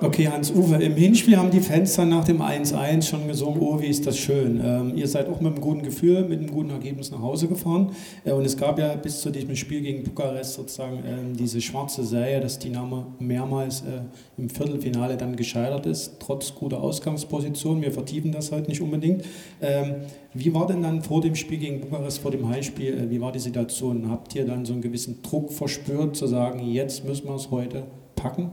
[0.00, 3.88] Okay, Hans-Uwe, im Hinspiel haben die Fans dann nach dem 1-1 schon gesungen, oh, wie
[3.88, 4.60] ist das schön.
[4.64, 7.90] Ähm, ihr seid auch mit einem guten Gefühl, mit einem guten Ergebnis nach Hause gefahren.
[8.24, 12.04] Äh, und es gab ja bis zu diesem Spiel gegen Bukarest sozusagen äh, diese schwarze
[12.04, 14.02] Serie, dass Dynamo mehrmals äh,
[14.40, 17.82] im Viertelfinale dann gescheitert ist, trotz guter Ausgangsposition.
[17.82, 19.24] Wir vertiefen das heute nicht unbedingt.
[19.60, 19.96] Ähm,
[20.32, 23.32] wie war denn dann vor dem Spiel gegen Bukarest, vor dem Heimspiel, äh, wie war
[23.32, 24.08] die Situation?
[24.08, 27.82] Habt ihr dann so einen gewissen Druck verspürt, zu sagen, jetzt müssen wir es heute
[28.14, 28.52] packen?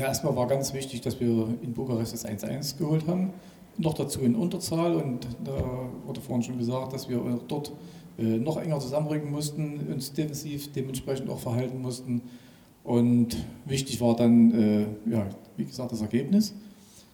[0.00, 3.34] Ja, erstmal war ganz wichtig, dass wir in Bukarest das 1-1 geholt haben.
[3.76, 5.52] Noch dazu in Unterzahl und da
[6.06, 7.70] wurde vorhin schon gesagt, dass wir dort
[8.18, 12.22] äh, noch enger zusammenrücken mussten, uns defensiv dementsprechend auch verhalten mussten.
[12.82, 13.36] Und
[13.66, 15.26] wichtig war dann, äh, ja,
[15.58, 16.54] wie gesagt, das Ergebnis.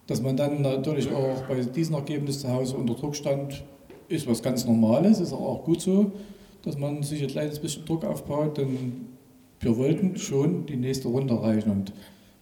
[0.06, 3.64] Dass man dann natürlich auch bei diesem Ergebnis zu Hause unter Druck stand,
[4.06, 6.12] ist was ganz Normales, ist auch gut so,
[6.62, 9.08] dass man sich ein kleines bisschen Druck aufbaut, denn
[9.58, 11.70] wir wollten schon die nächste Runde erreichen.
[11.72, 11.92] Und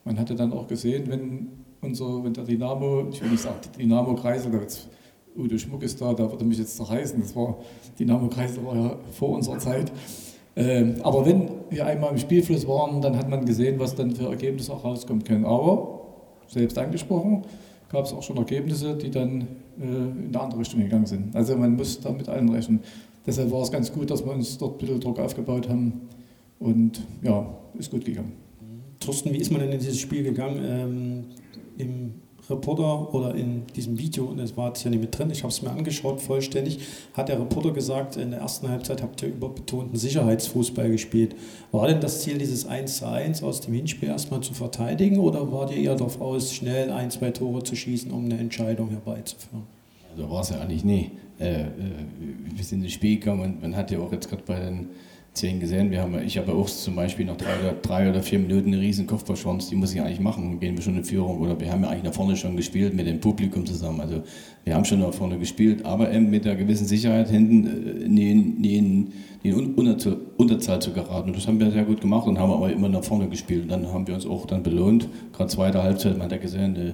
[0.05, 1.49] man hatte dann auch gesehen, wenn,
[1.81, 4.89] unser, wenn der Dynamo, ich will nicht sagen Dynamo-Kreisel, da jetzt
[5.37, 7.57] Udo Schmuck ist da, da würde mich jetzt zerreißen, das war,
[7.99, 9.91] Dynamo-Kreisel war ja vor unserer Zeit.
[10.57, 14.29] Ähm, aber wenn wir einmal im Spielfluss waren, dann hat man gesehen, was dann für
[14.29, 15.45] Ergebnisse auch rauskommen können.
[15.45, 16.01] Aber,
[16.47, 17.43] selbst angesprochen,
[17.91, 19.49] gab es auch schon Ergebnisse, die dann
[19.81, 21.35] äh, in eine andere Richtung gegangen sind.
[21.35, 22.81] Also man muss da mit allen rechnen.
[23.27, 26.03] Deshalb war es ganz gut, dass wir uns dort ein bisschen Druck aufgebaut haben
[26.61, 27.47] und ja,
[27.79, 28.44] ist gut gegangen.
[29.05, 30.61] Thorsten, wie ist man denn in dieses Spiel gegangen?
[30.65, 31.25] Ähm,
[31.79, 32.15] Im
[32.51, 35.53] Reporter oder in diesem Video, und das war jetzt ja nicht mit drin, ich habe
[35.53, 36.79] es mir angeschaut vollständig,
[37.15, 41.35] hat der Reporter gesagt, in der ersten Halbzeit habt ihr überbetonten Sicherheitsfußball gespielt.
[41.73, 45.51] War denn das Ziel, dieses 1 zu 1 aus dem Hinspiel erstmal zu verteidigen oder
[45.53, 49.63] wart ihr eher darauf aus, schnell ein, zwei Tore zu schießen, um eine Entscheidung herbeizuführen?
[50.11, 51.11] Also war es ja eigentlich nie.
[51.41, 51.67] Äh, äh,
[52.55, 54.91] wir sind ins Spiel gegangen und man hat ja auch jetzt gerade bei den
[55.35, 55.91] 10 gesehen.
[55.91, 58.81] Wir haben, ich habe auch zum Beispiel nach drei oder, drei oder vier Minuten eine
[58.81, 61.41] riesen Kopfballchance, die muss ich eigentlich machen, gehen wir schon in Führung.
[61.41, 64.01] Oder wir haben ja eigentlich nach vorne schon gespielt mit dem Publikum zusammen.
[64.01, 64.23] Also
[64.63, 68.17] wir haben schon nach vorne gespielt, aber eben mit der gewissen Sicherheit hinten äh, in,
[68.17, 69.13] in, nie
[69.43, 69.77] in
[70.37, 71.31] Unterzahl zu geraten.
[71.31, 73.65] Und das haben wir sehr gut gemacht und haben aber immer nach vorne gespielt.
[73.65, 75.09] Und dann haben wir uns auch dann belohnt.
[75.33, 76.93] Gerade zweite Halbzeit, man hat ja gesehen,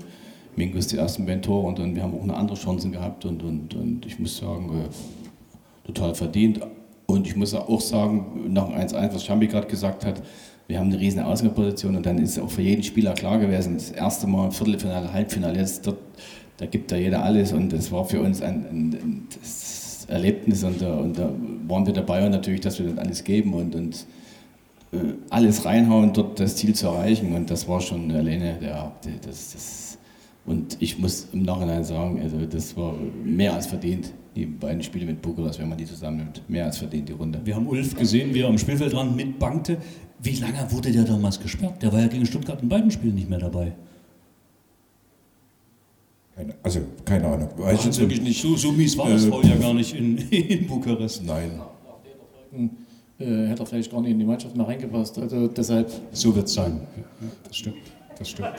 [0.56, 3.24] Mingo ist die ersten beiden Tore und dann wir haben auch eine andere Chancen gehabt
[3.24, 6.60] und, und, und ich muss sagen, äh, total verdient
[7.10, 10.22] und ich muss auch sagen, nach dem 1-1, was Schambi gerade gesagt hat,
[10.66, 13.90] wir haben eine riesen Ausgangsposition und dann ist auch für jeden Spieler klar gewesen, das
[13.90, 15.98] erste Mal Viertelfinale, Halbfinale, jetzt dort,
[16.58, 19.28] da gibt da jeder alles und das war für uns ein, ein, ein
[20.08, 21.32] Erlebnis und da, und da,
[21.66, 24.06] waren wir dabei und natürlich, dass wir das alles geben und, und
[24.92, 28.92] äh, alles reinhauen, dort das Ziel zu erreichen und das war schon alleine der,
[29.24, 29.89] das, das,
[30.50, 32.92] und ich muss im Nachhinein sagen, also das war
[33.24, 36.42] mehr als verdient die beiden Spiele mit Bukarest, wenn man die zusammennimmt.
[36.48, 37.40] Mehr als verdient die Runde.
[37.44, 39.78] Wir haben Ulf gesehen, wie er am Spielfeldrand mitbankte.
[40.20, 41.80] Wie lange wurde der damals gesperrt?
[41.80, 43.74] Der war ja gegen Stuttgart in beiden Spielen nicht mehr dabei.
[46.34, 47.50] Keine, also, keine Ahnung.
[47.56, 48.42] Weiß ich wirklich nicht.
[48.42, 51.22] So, so mies war das äh, ja gar nicht in, in Bukarest.
[51.24, 51.60] Nein.
[53.20, 55.16] Äh, hätte er vielleicht gar nicht in die Mannschaft mehr reingepasst.
[55.16, 55.92] Also deshalb.
[56.10, 56.80] So wird es sein.
[56.96, 58.52] Ja, das stimmt das stimmt.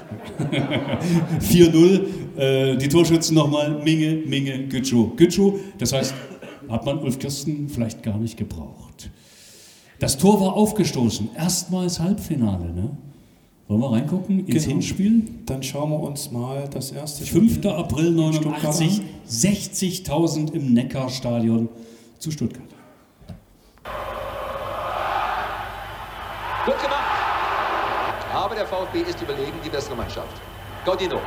[1.39, 5.15] 4-0, äh, die Torschützen nochmal, Minge, Minge, Gütschu.
[5.15, 6.15] Gütschu, das heißt,
[6.67, 9.11] hat man Ulf Kirsten vielleicht gar nicht gebraucht.
[9.99, 12.97] Das Tor war aufgestoßen, erstmals Halbfinale, ne?
[13.67, 14.75] Wollen wir reingucken ins genau.
[14.75, 15.23] Hinspiel?
[15.45, 17.65] Dann schauen wir uns mal das erste Spiel 5.
[17.67, 21.69] April 89, 60.000 im Neckarstadion
[22.17, 22.67] zu Stuttgart.
[26.65, 27.00] Gut gemacht.
[28.61, 30.39] Der VfB ist überlegen die bessere Mannschaft.
[30.85, 31.19] Gaudino.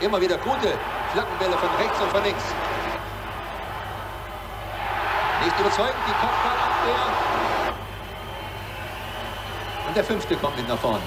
[0.00, 0.76] Immer wieder gute
[1.12, 2.42] Flankenbälle von rechts und von links.
[5.44, 7.12] Nicht überzeugend, die Kopfballabwehr.
[9.86, 11.04] Und der fünfte kommt mit nach vorne.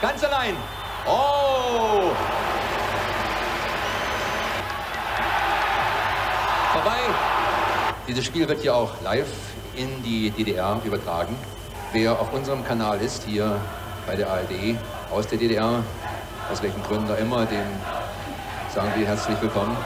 [0.00, 0.56] Ganz allein.
[1.04, 2.10] Oh!
[6.72, 7.00] Vorbei.
[8.08, 9.28] Dieses Spiel wird hier auch live
[9.76, 11.36] in die DDR übertragen.
[11.94, 13.56] Wer auf unserem Kanal ist, hier
[14.04, 14.76] bei der ARD,
[15.12, 15.80] aus der DDR,
[16.50, 17.70] aus welchen Gründen auch immer, dem
[18.74, 19.76] sagen wir herzlich willkommen.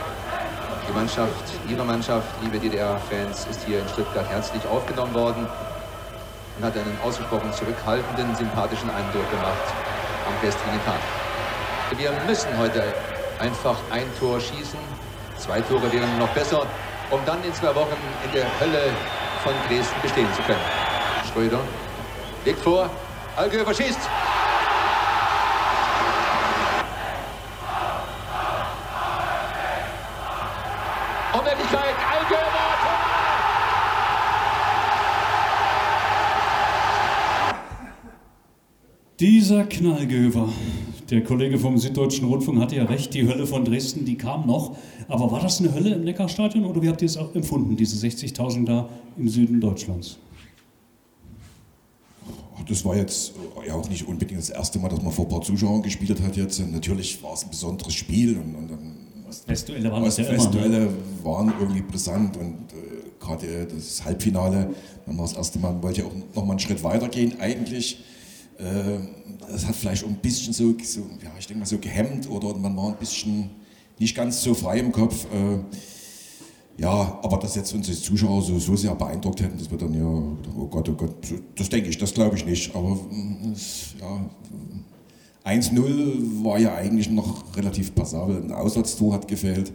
[0.89, 5.47] Die Mannschaft, Ihre Mannschaft, liebe DDR-Fans, ist hier in Stuttgart herzlich aufgenommen worden
[6.57, 9.69] und hat einen ausgesprochen zurückhaltenden, sympathischen Eindruck gemacht
[10.27, 11.03] am gestrigen Tag.
[11.99, 12.85] Wir müssen heute
[13.39, 14.81] einfach ein Tor schießen.
[15.37, 16.63] Zwei Tore wären noch besser,
[17.11, 18.97] um dann in zwei Wochen in der Hölle
[19.45, 20.65] von Dresden bestehen zu können.
[21.31, 21.61] Schröder
[22.49, 22.89] legt vor,
[23.37, 23.99] Algöfer schießt.
[31.35, 32.49] Unmöglichkeit, Algöfer,
[39.21, 40.49] Dieser Knallgöver.
[41.11, 44.77] Der Kollege vom Süddeutschen Rundfunk hatte ja recht, die Hölle von Dresden, die kam noch.
[45.09, 48.65] Aber war das eine Hölle im Neckarstadion oder wie habt ihr es empfunden, diese 60.000
[48.65, 48.89] da
[49.19, 50.19] im Süden Deutschlands?
[52.69, 53.33] Das war jetzt
[53.67, 56.37] ja auch nicht unbedingt das erste Mal, dass man vor ein paar Zuschauern gespielt hat
[56.37, 56.61] jetzt.
[56.61, 59.09] Natürlich war es ein besonderes Spiel und, und dann
[59.47, 60.33] Westduelle waren das ja.
[60.33, 60.89] Ne?
[61.23, 64.71] waren irgendwie brisant und äh, gerade das Halbfinale,
[65.05, 67.39] dann war das erste Mal, man wollte ja auch noch mal einen Schritt weiter gehen
[67.41, 68.05] eigentlich.
[68.59, 68.99] Äh,
[69.51, 72.55] das hat vielleicht auch ein bisschen so, so, ja, ich denke mal so gehemmt oder
[72.55, 73.51] man war ein bisschen
[73.99, 75.27] nicht ganz so frei im Kopf.
[75.27, 75.59] Äh,
[76.79, 80.07] ja, aber dass jetzt unsere Zuschauer so, so sehr beeindruckt hätten, dass wir dann ja,
[80.07, 81.15] oh Gott, oh Gott,
[81.57, 82.75] das denke ich, das glaube ich nicht.
[82.75, 83.55] Aber mm,
[84.01, 84.31] ja,
[85.45, 88.43] 1-0 war ja eigentlich noch relativ passabel.
[88.43, 89.73] Ein Auswärtstor hat gefehlt.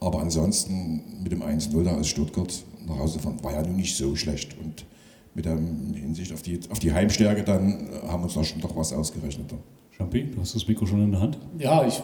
[0.00, 2.52] Aber ansonsten mit dem 1-0 da aus Stuttgart
[2.86, 4.56] nach Hause fahren, war ja nun nicht so schlecht.
[4.58, 4.86] Und
[5.34, 8.60] mit der Hinsicht auf die, auf die Heimstärke dann äh, haben wir uns da schon
[8.60, 9.54] doch was ausgerechnet.
[9.96, 11.38] Champi, du hast das Mikro schon in der Hand.
[11.58, 12.02] Ja, ich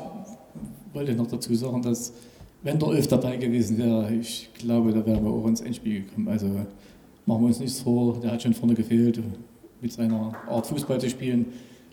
[0.92, 2.12] wollte noch dazu sagen, dass
[2.64, 6.28] wenn der Ölf dabei gewesen wäre, ich glaube, da wären wir auch ins Endspiel gekommen.
[6.28, 6.46] Also
[7.26, 9.20] machen wir uns nichts vor, der hat schon vorne gefehlt
[9.80, 11.46] mit seiner Art Fußball zu spielen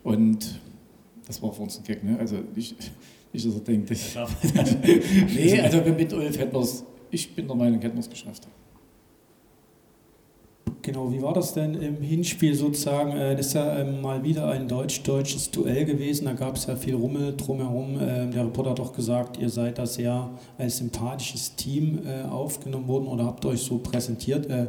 [0.03, 0.59] und
[1.27, 2.17] das war für uns ein Gag, ne?
[2.17, 2.75] Also nicht,
[3.33, 4.15] nicht dass er denkt, ich,
[5.35, 8.47] nee, also mit Ulf hätten wir es, ich bin der Meinung, hätten wir es geschafft.
[10.83, 13.11] Genau, wie war das denn im Hinspiel sozusagen?
[13.11, 16.25] Äh, Das ist ja ähm, mal wieder ein deutsch-deutsches Duell gewesen.
[16.25, 17.97] Da gab es ja viel Rummel drumherum.
[18.01, 22.87] Ähm, Der Reporter hat doch gesagt, ihr seid da sehr als sympathisches Team äh, aufgenommen
[22.87, 24.47] worden oder habt euch so präsentiert.
[24.47, 24.67] Äh,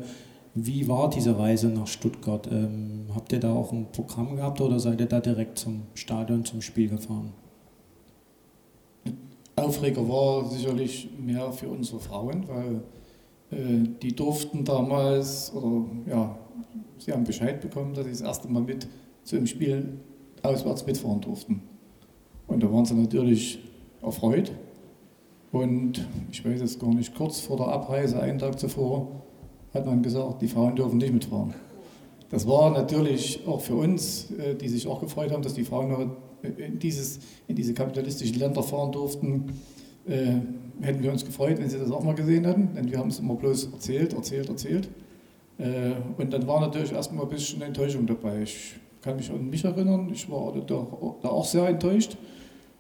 [0.54, 2.46] Wie war diese Reise nach Stuttgart?
[2.50, 6.44] Ähm, Habt ihr da auch ein Programm gehabt oder seid ihr da direkt zum Stadion,
[6.44, 7.32] zum Spiel gefahren?
[9.56, 12.82] Aufreger war sicherlich mehr für unsere Frauen, weil
[13.52, 16.38] die durften damals, oder ja,
[16.98, 18.88] sie haben Bescheid bekommen, dass sie das erste Mal mit
[19.24, 19.98] zu einem Spiel
[20.42, 21.62] auswärts mitfahren durften.
[22.46, 23.58] Und da waren sie natürlich
[24.02, 24.52] erfreut.
[25.52, 29.22] Und ich weiß es gar nicht, kurz vor der Abreise, einen Tag zuvor,
[29.74, 31.54] hat man gesagt, die Frauen dürfen nicht mitfahren.
[32.30, 36.12] Das war natürlich auch für uns, äh, die sich auch gefreut haben, dass die Frauen
[36.42, 39.52] in, dieses, in diese kapitalistischen Länder fahren durften.
[40.82, 43.20] Hätten wir uns gefreut, wenn sie das auch mal gesehen hätten, denn wir haben es
[43.20, 44.88] immer bloß erzählt, erzählt, erzählt.
[45.58, 48.42] Äh, und dann war natürlich erstmal ein bisschen Enttäuschung dabei.
[48.42, 50.86] Ich kann mich an mich erinnern, ich war da,
[51.22, 52.16] da auch sehr enttäuscht.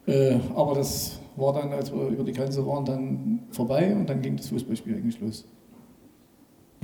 [0.06, 4.20] Äh, aber das war dann, als wir über die Grenze waren, dann vorbei und dann
[4.20, 5.44] ging das Fußballspiel eigentlich los.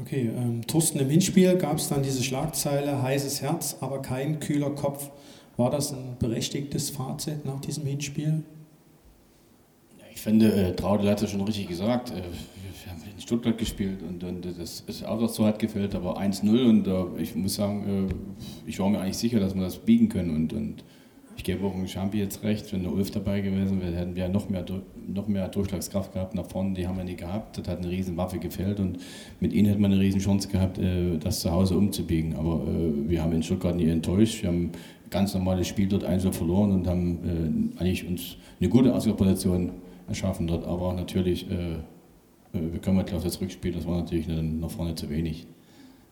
[0.01, 4.71] Okay, ähm, Thorsten, im Hinspiel gab es dann diese Schlagzeile, heißes Herz, aber kein kühler
[4.71, 5.11] Kopf.
[5.57, 8.45] War das ein berechtigtes Fazit nach diesem Hinspiel?
[10.19, 12.11] Ich finde, äh, Traudel hat es schon richtig gesagt.
[12.11, 16.69] Äh, wir haben in Stuttgart gespielt und, und das, das Auswärtstor hat gefällt, aber 1-0
[16.69, 20.09] und äh, ich muss sagen, äh, ich war mir eigentlich sicher, dass wir das biegen
[20.09, 20.83] können und, und
[21.37, 24.29] ich gebe auch dem Champi jetzt recht, wenn der Ulf dabei gewesen wäre, hätten wir
[24.29, 24.65] noch mehr,
[25.07, 28.17] noch mehr Durchschlagskraft gehabt nach vorne, die haben wir nicht gehabt, das hat eine riesen
[28.17, 28.99] Waffe gefällt und
[29.39, 33.09] mit ihnen hätte man eine riesen Chance gehabt, äh, das zu Hause umzubiegen, aber äh,
[33.09, 34.73] wir haben in Stuttgart nie enttäuscht, wir haben
[35.11, 39.71] ganz normales Spiel dort 1 verloren und haben äh, eigentlich uns eine gute Ausgangsposition
[40.09, 40.67] erschaffen dort.
[40.67, 41.77] Aber natürlich, äh,
[42.53, 45.47] wir kommen halt auf das Rückspiel, das war natürlich nach vorne zu wenig.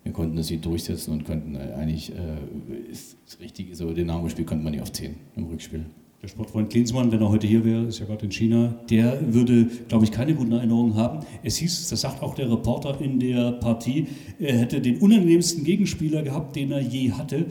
[0.04, 4.62] Wir konnten das nicht durchsetzen und konnten eigentlich, äh, ist das Richtige, so Dynamo-Spiel konnte
[4.62, 5.86] man nicht aufziehen im Rückspiel.
[6.22, 9.66] Der Sportfreund Klinsmann, wenn er heute hier wäre, ist ja gerade in China, der würde,
[9.88, 11.26] glaube ich, keine guten Erinnerungen haben.
[11.42, 14.06] Es hieß, das sagt auch der Reporter in der Partie,
[14.38, 17.46] er hätte den unangenehmsten Gegenspieler gehabt, den er je hatte.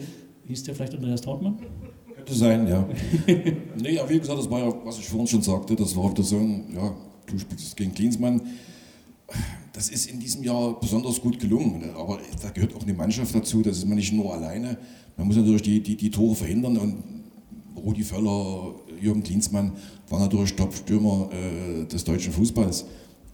[0.46, 1.58] Hieß der vielleicht Andreas Trautmann?
[2.26, 2.88] Könnte sein, ja.
[3.80, 6.14] nee, ja, wie gesagt, das war ja, was ich vorhin schon sagte, das war auf
[6.14, 6.92] der Saison, ja,
[7.24, 8.42] du spielst gegen Klinsmann.
[9.72, 13.62] Das ist in diesem Jahr besonders gut gelungen, aber da gehört auch eine Mannschaft dazu,
[13.62, 14.76] das ist man nicht nur alleine.
[15.16, 17.04] Man muss natürlich die, die, die Tore verhindern und
[17.76, 19.72] Rudi Völler, Jürgen Klinsmann
[20.08, 22.86] waren natürlich Top-Stürmer äh, des deutschen Fußballs.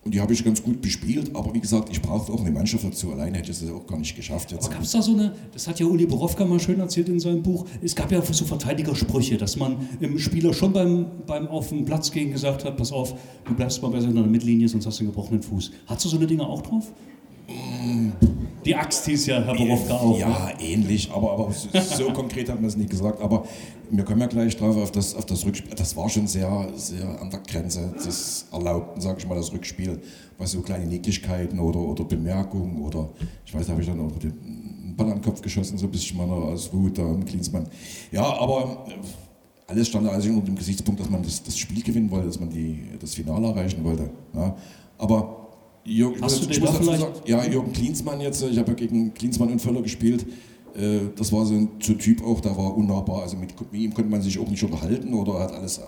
[0.04, 2.82] Und die habe ich ganz gut bespielt, aber wie gesagt, ich brauchte auch eine Mannschaft
[2.82, 3.12] dazu.
[3.12, 4.50] Alleine hätte ich es auch gar nicht geschafft.
[4.50, 4.64] Jetzt.
[4.64, 7.20] Aber gab es da so eine, das hat ja Uli Borowka mal schön erzählt in
[7.20, 11.68] seinem Buch, es gab ja so Verteidigersprüche, dass man im Spieler schon beim, beim auf
[11.68, 14.86] den Platz gehen gesagt hat, pass auf, du bleibst mal besser in der Mittellinie, sonst
[14.86, 15.70] hast du einen gebrochenen Fuß.
[15.86, 16.92] Hast du so eine Dinge auch drauf?
[18.64, 20.18] Die Axt hieß ja Herr Borowka auch.
[20.18, 20.54] Ja, ne?
[20.60, 23.20] ähnlich, aber, aber so konkret hat man es nicht gesagt.
[23.20, 23.44] Aber
[23.96, 25.74] wir kommen ja gleich drauf auf das, auf das Rückspiel.
[25.74, 30.00] Das war schon sehr, sehr an der Grenze des Erlaubten, sage ich mal, das Rückspiel.
[30.38, 33.10] Was so kleine Nicklichkeiten oder, oder Bemerkungen oder,
[33.44, 35.92] ich weiß, da habe ich dann auch den Ball an den Kopf geschossen, so ein
[35.92, 37.68] bisschen mal aus Wut da im Klinsmann.
[38.10, 38.86] Ja, aber
[39.66, 42.48] alles stand also unter dem Gesichtspunkt, dass man das, das Spiel gewinnen wollte, dass man
[42.48, 44.08] die, das Finale erreichen wollte.
[44.34, 44.56] Ja.
[44.98, 45.48] Aber
[45.84, 48.74] Jürgen, Hast du ich muss da dazu sagen, ja, Jürgen Klinsmann jetzt, ich habe ja
[48.74, 50.24] gegen Klinsmann und Völler gespielt.
[50.76, 53.22] Äh, Das war so ein, so ein Typ auch, der war unnahbar.
[53.22, 55.86] Also mit, mit ihm konnte man sich auch nicht unterhalten oder hat alles, ja,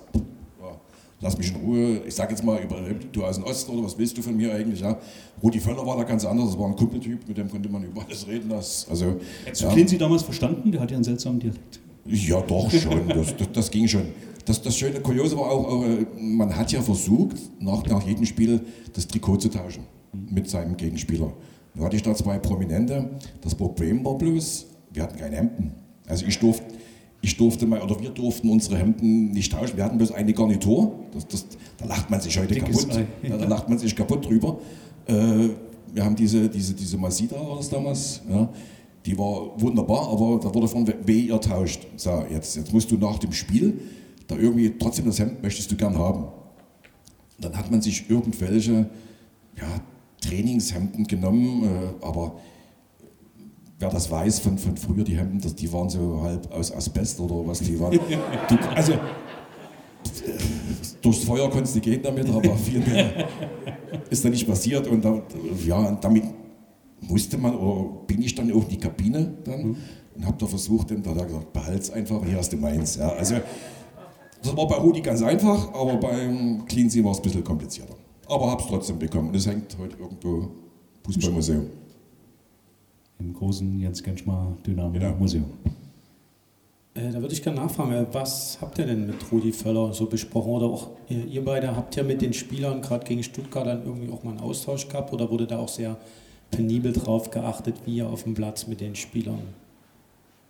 [1.21, 2.01] lass mich in Ruhe.
[2.07, 2.77] Ich sag jetzt mal, über,
[3.13, 4.81] du aus dem Osten oder was willst du von mir eigentlich?
[4.81, 4.99] Ja?
[5.43, 8.05] Rudi Völler war da ganz anders, das war ein Kumpeltyp, mit dem konnte man über
[8.05, 8.49] alles reden.
[8.51, 9.73] Das, also, Hättest du ja.
[9.73, 10.71] Klinsi damals verstanden?
[10.73, 11.81] Der hat ja einen seltsamen Dialekt.
[12.07, 13.09] Ja, doch schon.
[13.09, 14.03] Das, das, das ging schon.
[14.45, 18.27] Das, das schöne Kuriose war auch, auch, äh, man hat ja versucht, nach, nach jedem
[18.27, 18.61] Spiel
[18.93, 19.85] das Trikot zu tauschen
[20.31, 21.33] mit seinem Gegenspieler.
[21.75, 23.09] Da hatte ich da zwei Prominente.
[23.41, 25.73] Das Problem war bloß, wir hatten keine Hemden.
[26.07, 26.65] Also ich durfte,
[27.21, 29.77] ich durfte mal, oder wir durften unsere Hemden nicht tauschen.
[29.77, 30.93] Wir hatten bloß eine Garnitur.
[31.13, 31.47] Das, das,
[31.79, 33.07] da lacht man sich heute Dickes kaputt.
[33.23, 33.29] Ei.
[33.29, 34.59] Ja, da lacht man sich kaputt drüber.
[35.07, 35.49] Äh,
[35.93, 38.23] wir haben diese, diese, diese Masita war das damals.
[38.29, 38.49] Ja.
[39.07, 41.87] Die war wunderbar, aber da wurde von weh ihr tauscht.
[41.97, 43.81] So, jetzt, jetzt musst du nach dem Spiel
[44.27, 46.25] da irgendwie trotzdem das Hemd möchtest du gern haben.
[47.39, 48.89] Dann hat man sich irgendwelche
[49.59, 49.81] ja,
[50.21, 52.37] Trainingshemden genommen, äh, aber
[53.79, 57.47] wer das weiß von, von früher, die Hemden, die waren so halb aus Asbest oder
[57.47, 57.99] was die waren.
[58.49, 58.93] Du, also
[61.01, 63.27] durchs Feuer konntest du gehen damit, aber viel mehr
[64.11, 65.23] ist da nicht passiert und da,
[65.65, 66.25] ja, damit
[67.01, 69.77] musste man, oder bin ich dann auch in die Kabine dann
[70.15, 72.97] und habe da versucht, und da hat er gesagt, behalt's einfach hier hast du meins.
[72.97, 73.37] Ja, also
[74.43, 77.95] das war bei Rudi ganz einfach, aber beim Cleansea war es ein bisschen komplizierter.
[78.29, 80.51] Aber habe es trotzdem bekommen und es hängt heute irgendwo im
[81.05, 81.67] Fußballmuseum.
[83.25, 85.15] Im großen Jens Genschmar Dynamo Genau.
[85.17, 85.45] Museum.
[86.95, 90.07] Äh, da würde ich gerne nachfragen, äh, was habt ihr denn mit Rudi Völler so
[90.07, 90.53] besprochen?
[90.53, 94.13] Oder auch ihr, ihr beide, habt ihr mit den Spielern gerade gegen Stuttgart dann irgendwie
[94.13, 95.13] auch mal einen Austausch gehabt?
[95.13, 95.97] Oder wurde da auch sehr
[96.51, 99.41] penibel drauf geachtet, wie ihr auf dem Platz mit den Spielern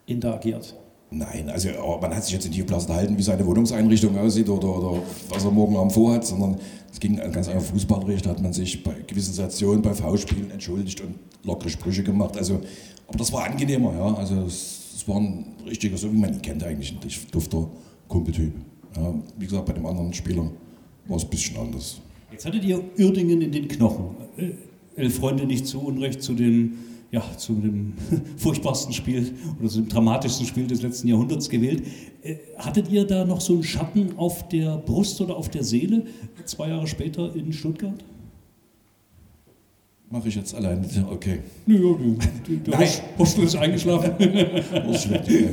[0.06, 0.74] interagiert?
[1.16, 1.68] Nein, also
[2.00, 5.52] man hat sich jetzt nicht geblasen halten, wie seine Wohnungseinrichtung aussieht oder, oder was er
[5.52, 6.56] morgen Abend vorhat, sondern
[6.92, 8.22] es ging ganz einfach fußballerisch.
[8.22, 12.36] Da hat man sich bei gewissen Situationen, bei V-Spielen entschuldigt und lockere Sprüche gemacht.
[12.36, 12.60] Also,
[13.06, 14.14] aber das war angenehmer, ja.
[14.14, 16.98] Also es, war ein richtiger, so wie man ihn kennt eigentlich, ein
[17.30, 17.68] dufter
[18.08, 18.52] Kumpeltyp.
[18.96, 20.50] Ja, wie gesagt, bei dem anderen Spieler
[21.06, 22.00] war es ein bisschen anders.
[22.32, 24.16] Jetzt hattet ihr Uerdingen in den Knochen.
[24.36, 24.50] Äh,
[24.96, 26.72] Elf Freunde nicht zu Unrecht zu dem,
[27.14, 27.92] ja, zu dem
[28.36, 31.84] furchtbarsten Spiel oder zu dem dramatischsten Spiel des letzten Jahrhunderts gewählt.
[32.22, 36.04] Äh, Hattet ihr da noch so einen Schatten auf der Brust oder auf der Seele,
[36.44, 38.04] zwei Jahre später in Stuttgart?
[40.10, 41.40] Mache ich jetzt alleine, okay.
[41.66, 42.88] Ja, der, der Nein.
[43.16, 44.12] Hostel ist eingeschlafen.
[44.72, 45.48] Das ist schlecht, ja.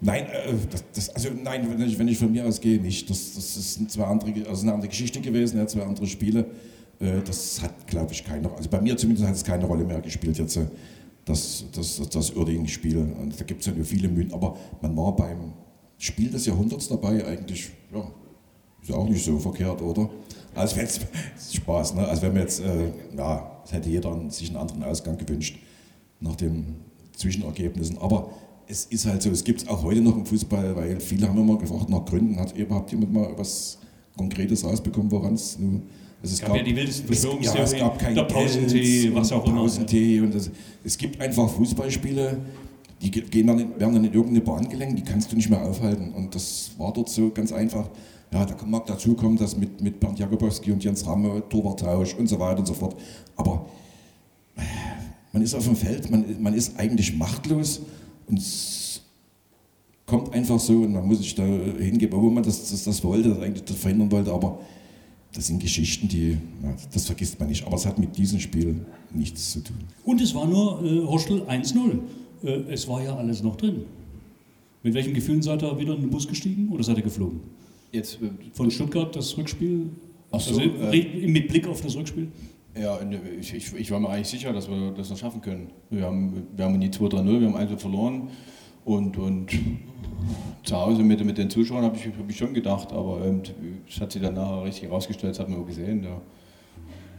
[0.00, 3.08] Nein, äh, das, das, also nein, wenn ich, wenn ich von mir ausgehe, nicht.
[3.08, 6.46] Das, das ist zwei andere, also eine andere Geschichte gewesen, ja, zwei andere Spiele.
[7.00, 10.00] Äh, Das hat, glaube ich, keine Also bei mir zumindest hat es keine Rolle mehr
[10.00, 10.66] gespielt jetzt, äh,
[11.28, 12.30] das, das, das.
[12.30, 15.52] Und da gibt es ja nur viele Mythen, aber man war beim
[15.98, 18.10] Spiel des Jahrhunderts dabei eigentlich, ja,
[18.80, 20.08] ist ja auch nicht so verkehrt, oder?
[20.54, 20.88] Also wenn
[21.52, 22.06] Spaß, ne?
[22.06, 25.58] Also wenn wir jetzt, äh, ja, hätte jeder sich einen anderen Ausgang gewünscht
[26.20, 26.76] nach den
[27.16, 27.98] Zwischenergebnissen.
[27.98, 28.30] Aber
[28.66, 31.38] es ist halt so, es gibt es auch heute noch im Fußball, weil viele haben
[31.38, 32.38] immer gefragt nach Gründen.
[32.38, 33.78] Hat überhaupt jemand mal was
[34.16, 35.82] Konkretes rausbekommen, woran es nun.
[36.20, 39.32] Also Es gab ja die wildesten es, ja, es Verschwörungstheorien, gab kein der Pausentee, was
[39.32, 39.60] auch immer.
[39.62, 40.50] Pausentee und das,
[40.84, 42.38] es gibt einfach Fußballspiele,
[43.00, 45.62] die ge- gehen dann, werden dann in irgendeine Bahn gelenkt, die kannst du nicht mehr
[45.62, 46.12] aufhalten.
[46.12, 47.88] Und das war dort so ganz einfach.
[48.32, 52.26] Ja, da mag dazu kommen, dass mit, mit Bernd Jakubowski und Jens Ramme, Torwarttausch und
[52.28, 52.96] so weiter und so fort.
[53.36, 53.66] Aber
[54.56, 54.60] äh,
[55.32, 57.80] man ist auf dem Feld, man, man ist eigentlich machtlos
[58.26, 59.02] und es,
[60.04, 63.28] kommt einfach so und man muss sich da hingeben, obwohl man das, das, das wollte,
[63.28, 64.58] das eigentlich das verhindern wollte, aber
[65.38, 67.64] das sind Geschichten, die, ja, das vergisst man nicht.
[67.64, 68.84] Aber es hat mit diesem Spiel
[69.14, 69.76] nichts zu tun.
[70.04, 72.00] Und es war nur äh, Hostel 1-0.
[72.42, 73.84] Äh, es war ja alles noch drin.
[74.82, 77.38] Mit welchen Gefühlen seid ihr wieder in den Bus gestiegen oder seid ihr geflogen?
[77.92, 79.90] Jetzt, äh, Von Stuttgart das Rückspiel?
[80.32, 82.26] Ach so, also, äh, mit Blick auf das Rückspiel?
[82.76, 82.98] Ja,
[83.40, 85.68] ich, ich, ich war mir eigentlich sicher, dass wir das noch schaffen können.
[85.88, 88.28] Wir haben, wir haben die 2-3-0, wir haben also verloren.
[88.88, 89.50] Und, und
[90.64, 93.20] zu Hause mit, mit den Zuschauern habe ich, hab ich schon gedacht, aber
[93.86, 96.00] es hat sich dann nachher richtig herausgestellt, das hat man auch gesehen.
[96.00, 96.18] Da,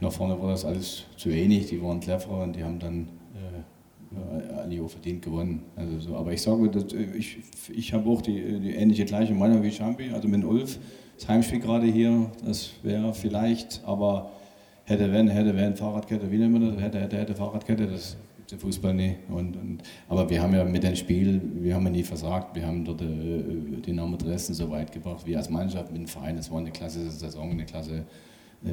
[0.02, 4.54] nach vorne war das alles zu wenig, die waren cleverer und die haben dann äh,
[4.54, 5.62] alle auch verdient gewonnen.
[5.76, 6.16] Also so.
[6.16, 7.38] Aber ich sage, dass, äh, ich,
[7.72, 10.80] ich habe auch die, die ähnliche gleiche Meinung wie Champi, also mit Ulf.
[11.20, 14.32] Das Heimspiel gerade hier, das wäre vielleicht, aber
[14.86, 16.82] hätte, wenn, hätte, wenn, Fahrradkette, wie nennt man das?
[16.82, 18.18] Hätte, hätte, hätte, Fahrradkette, das
[18.52, 19.16] der Fußball nie.
[19.30, 22.66] Und, und, aber wir haben ja mit dem Spiel, wir haben ja nie versagt, wir
[22.66, 26.38] haben dort äh, den Namen Dresden so weit gebracht, wir als Mannschaft, mit dem Verein,
[26.38, 28.06] es war eine klasse Saison, eine klasse,
[28.66, 28.70] äh,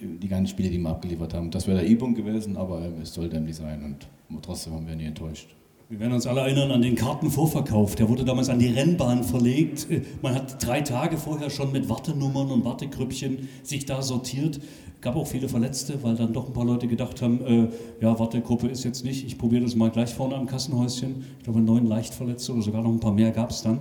[0.00, 1.50] die ganzen Spiele, die wir abgeliefert haben.
[1.50, 3.82] Das wäre der E-Punkt gewesen, aber äh, es sollte nicht sein
[4.28, 5.54] und trotzdem haben wir nie enttäuscht.
[5.90, 7.94] Wir werden uns alle erinnern an den Kartenvorverkauf.
[7.94, 9.86] Der wurde damals an die Rennbahn verlegt.
[10.22, 14.60] Man hat drei Tage vorher schon mit Wartenummern und Wartegrüppchen sich da sortiert.
[15.04, 17.68] Gab auch viele Verletzte, weil dann doch ein paar Leute gedacht haben, äh,
[18.00, 21.26] ja, Wartegruppe ist jetzt nicht, ich probiere das mal gleich vorne am Kassenhäuschen.
[21.36, 23.80] Ich glaube, neun Leichtverletzte oder sogar noch ein paar mehr gab es dann.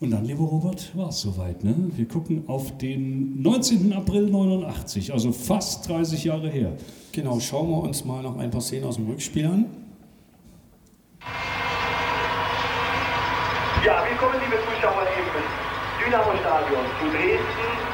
[0.00, 1.64] Und dann, lieber Robert, war es soweit.
[1.64, 1.74] Ne?
[1.96, 3.94] Wir gucken auf den 19.
[3.94, 6.76] April 89, also fast 30 Jahre her.
[7.12, 9.64] Genau, schauen wir uns mal noch ein paar Szenen aus dem Rückspiel an.
[13.86, 17.93] Ja, willkommen liebe Zuschauer im Dynamo-Stadion zu Dresden.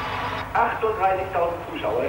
[0.53, 2.03] 38.000 Zuschauer.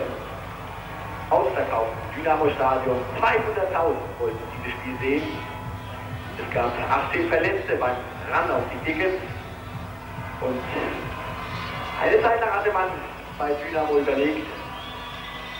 [1.30, 1.93] Ausverkauft.
[2.16, 2.97] Dynamo-Stadion.
[3.20, 5.28] 200.000 wollten dieses Spiel sehen.
[6.38, 7.97] Es gab 18 Verletzte beim
[8.30, 9.22] Ran auf die Tickets.
[10.40, 10.59] Und
[12.03, 12.88] eine Zeit lang hatte man
[13.38, 14.47] bei Dynamo überlegt,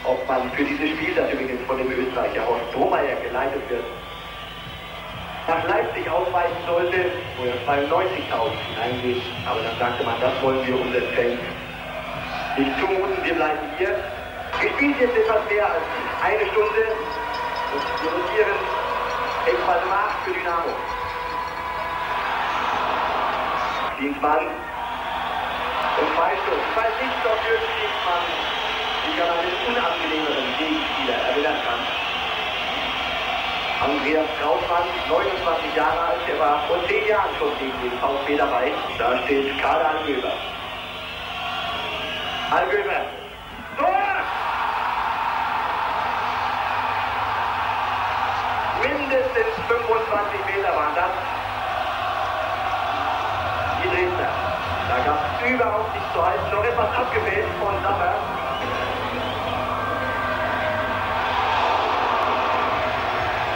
[0.05, 3.85] ob man für dieses Spiel, das übrigens von dem Österreicher Horst Bromeyer geleitet wird,
[5.47, 6.99] nach Leipzig ausweichen sollte,
[7.39, 8.05] wo ja 92.000
[8.75, 9.23] hineingehen.
[9.47, 11.39] Aber dann sagte man, das wollen wir unseren Fans
[12.59, 13.95] nicht zumuten, wir bleiben hier.
[14.61, 15.85] Wir spielen jetzt etwas mehr als
[16.23, 16.85] eine Stunde
[17.73, 18.59] und wir notieren
[19.89, 20.73] Markt für Dynamo.
[23.97, 24.47] Klinsmann
[26.01, 26.63] und Freistoß.
[26.77, 28.25] Weiß nicht, ob Jürgen Klinsmann
[29.05, 31.81] sich an einen unangenehmeren Gegenspieler erinnern kann.
[33.83, 38.73] Andreas Krautmann, 29 Jahre alt, der war vor 10 Jahren schon gegen den VfB dabei.
[38.99, 40.33] Da steht Karl Algöber.
[42.53, 43.01] Algöber.
[43.79, 43.89] Tor!
[48.83, 51.13] Mindestens 25 Meter waren das.
[53.83, 54.29] Die Dresdner.
[54.87, 56.51] Da gab es überhaupt nichts zu halten.
[56.51, 58.15] Noch etwas abgewählt von Sammer.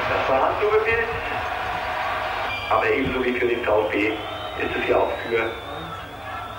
[0.08, 1.04] Das war Handschuhbefehl.
[2.70, 5.50] Aber ebenso wie für den VfB ist es ja auch für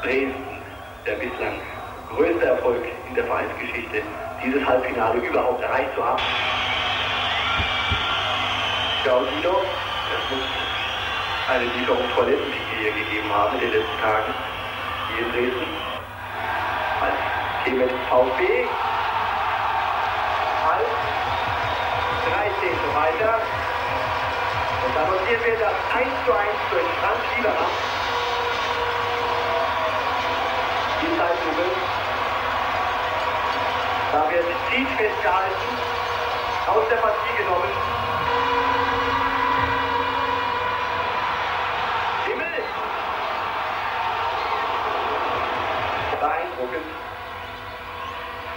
[0.03, 0.61] Dresden
[1.07, 1.76] der bislang
[2.15, 4.01] größte Erfolg in der Vereinsgeschichte,
[4.43, 6.21] dieses Halbfinale überhaupt erreicht zu haben.
[9.05, 10.45] Ja, und Dino, es muss
[11.49, 14.33] eine Lieferung Toilettenlinie hier gegeben haben in den letzten Tagen
[15.09, 15.67] hier in Dresden.
[17.01, 17.13] Als
[17.65, 18.65] der VfB
[20.67, 20.87] als
[22.27, 22.95] 13.
[22.95, 23.39] weiter.
[24.85, 27.73] Und dann notieren wir das 1 zu 1 durch Franz Liebermann.
[31.01, 31.67] Die Zeitlupe.
[34.17, 35.77] Da wird Ziel festgehalten,
[36.65, 37.69] aus der Partie genommen.
[42.25, 42.63] Himmel!
[46.19, 46.87] Beeindruckend.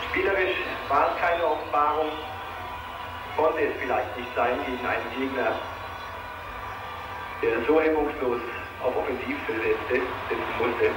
[0.09, 0.57] Spielerisch
[0.89, 2.09] war es keine Offenbarung.
[3.37, 5.53] Konnte es vielleicht nicht sein gegen einen Gegner,
[7.43, 8.41] der so hemmungslos
[8.83, 10.91] auf Offensivfeld setzte, setzen musste.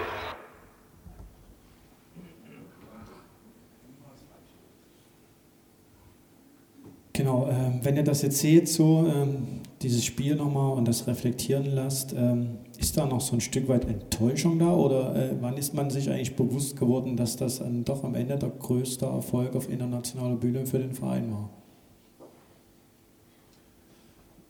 [7.15, 11.65] Genau, ähm, wenn ihr das jetzt seht, so ähm, dieses Spiel nochmal und das reflektieren
[11.65, 15.73] lasst, ähm, ist da noch so ein Stück weit Enttäuschung da oder äh, wann ist
[15.73, 19.69] man sich eigentlich bewusst geworden, dass das dann doch am Ende der größte Erfolg auf
[19.69, 21.49] internationaler Bühne für den Verein war?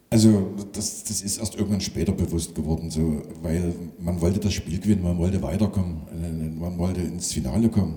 [0.09, 4.79] Also das, das ist erst irgendwann später bewusst geworden, so, weil man wollte das Spiel
[4.79, 7.95] gewinnen, man wollte weiterkommen, äh, man wollte ins Finale kommen.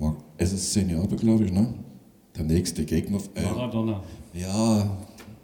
[0.00, 1.72] War SSC Neapel, glaube ich, ne?
[2.36, 3.18] Der nächste Gegner.
[3.34, 4.02] Maradona.
[4.38, 4.98] Ja,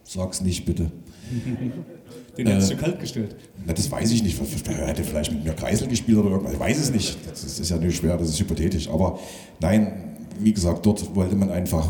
[0.04, 0.90] sag's nicht bitte.
[2.36, 3.36] Den hättest du kalt gestellt.
[3.66, 4.40] Na, das weiß ich nicht.
[4.66, 6.54] Er hätte vielleicht mit mir Kreisel gespielt oder irgendwas.
[6.54, 7.18] Ich weiß es nicht.
[7.28, 8.88] Das ist ja nicht schwer, das ist hypothetisch.
[8.88, 9.18] Aber
[9.60, 11.86] nein, wie gesagt, dort wollte man einfach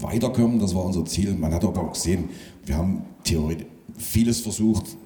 [0.00, 0.58] weiterkommen.
[0.58, 1.34] Das war unser Ziel.
[1.34, 2.30] Man hat aber auch gesehen,
[2.64, 3.66] wir haben theoretisch
[3.96, 4.96] vieles versucht,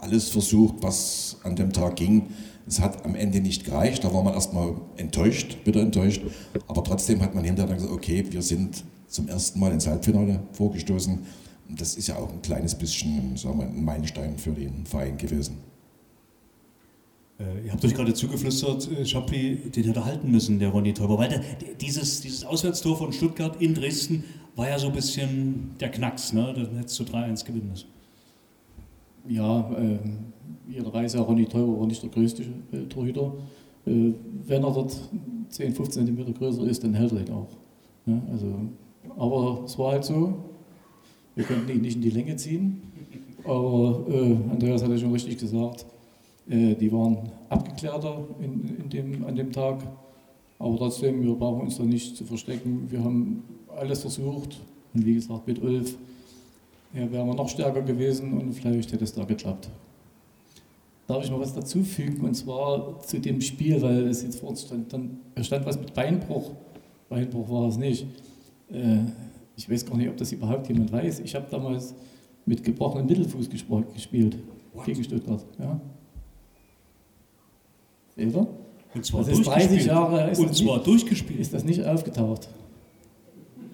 [0.00, 2.24] alles versucht, was an dem Tag ging.
[2.66, 4.04] Es hat am Ende nicht gereicht.
[4.04, 6.22] Da war man erstmal enttäuscht, bitter enttäuscht.
[6.68, 10.40] Aber trotzdem hat man hinterher dann gesagt, okay, wir sind zum ersten Mal ins Halbfinale
[10.52, 11.18] vorgestoßen.
[11.68, 15.16] Und das ist ja auch ein kleines bisschen sagen wir, ein Meilenstein für den Verein
[15.18, 15.58] gewesen.
[17.38, 21.18] Äh, ihr habt euch gerade zugeflüstert, äh, Chappie, den hätte halten müssen, der Ronny Teuber.
[21.18, 21.40] Weil der,
[21.80, 24.24] dieses, dieses Auswärtstor von Stuttgart in Dresden
[24.56, 26.52] war ja so ein bisschen der Knacks, ne?
[26.54, 27.88] Dann hättest du 3-1 gewinnen müssen.
[29.28, 29.98] Ja, äh,
[30.68, 33.32] jeder weiß ja, Ronny Teuber war nicht der größte äh, Torhüter.
[33.86, 34.12] Äh,
[34.46, 34.96] wenn er dort
[35.48, 37.48] 10, 15 cm größer ist, dann hält er ihn auch.
[38.06, 38.46] Ja, also,
[39.16, 40.34] aber es war halt so,
[41.34, 42.82] wir konnten ihn nicht in die Länge ziehen.
[43.44, 45.86] Aber äh, Andreas hat ja schon richtig gesagt,
[46.48, 49.78] äh, die waren abgeklärter in, in dem, an dem Tag.
[50.58, 52.86] Aber trotzdem, wir brauchen uns da nicht zu verstecken.
[52.90, 53.42] Wir haben
[53.74, 54.60] alles versucht.
[54.92, 55.96] Und wie gesagt, mit Ulf
[56.92, 59.70] ja, wären wir noch stärker gewesen und vielleicht hätte es da geklappt.
[61.06, 62.24] Darf ich mal was dazufügen?
[62.24, 65.94] Und zwar zu dem Spiel, weil es jetzt vor uns stand, dann stand was mit
[65.94, 66.50] Beinbruch.
[67.08, 68.06] Beinbruch war es nicht.
[68.72, 69.00] Äh,
[69.56, 71.20] ich weiß gar nicht, ob das überhaupt jemand weiß.
[71.20, 71.94] Ich habe damals
[72.46, 74.38] mit gebrochenem Mittelfuß gespielt
[74.72, 74.84] What?
[74.86, 75.44] gegen Stuttgart.
[75.58, 75.80] Ja.
[78.16, 78.46] Seht ihr?
[78.94, 80.30] Und zwar das ist 30 Jahre.
[80.30, 81.40] Ist und zwar nicht, durchgespielt.
[81.40, 82.48] Ist das nicht aufgetaucht?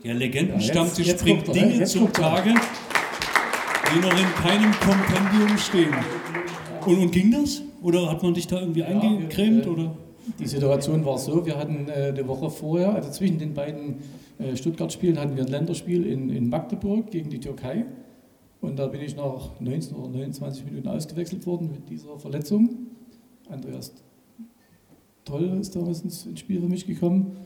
[0.05, 5.95] Der Legendenstammtisch ja, bringt Dinge zum Tage, die noch in keinem Kompendium stehen.
[6.85, 7.63] Und, und, ging das?
[7.83, 9.67] Oder hat man dich da irgendwie ja, eingecremt?
[9.67, 9.97] Äh, oder?
[10.39, 13.97] Die Situation war so, wir hatten äh, eine Woche vorher, also zwischen den beiden
[14.39, 17.87] äh, Stuttgart-Spielen hatten wir ein Länderspiel in, in Magdeburg gegen die Türkei.
[18.61, 22.87] Und da bin ich nach 19 oder 29 Minuten ausgewechselt worden mit dieser Verletzung.
[23.49, 23.93] Andreas
[25.25, 27.37] Toll ist damals ins, ins Spiel für mich gekommen.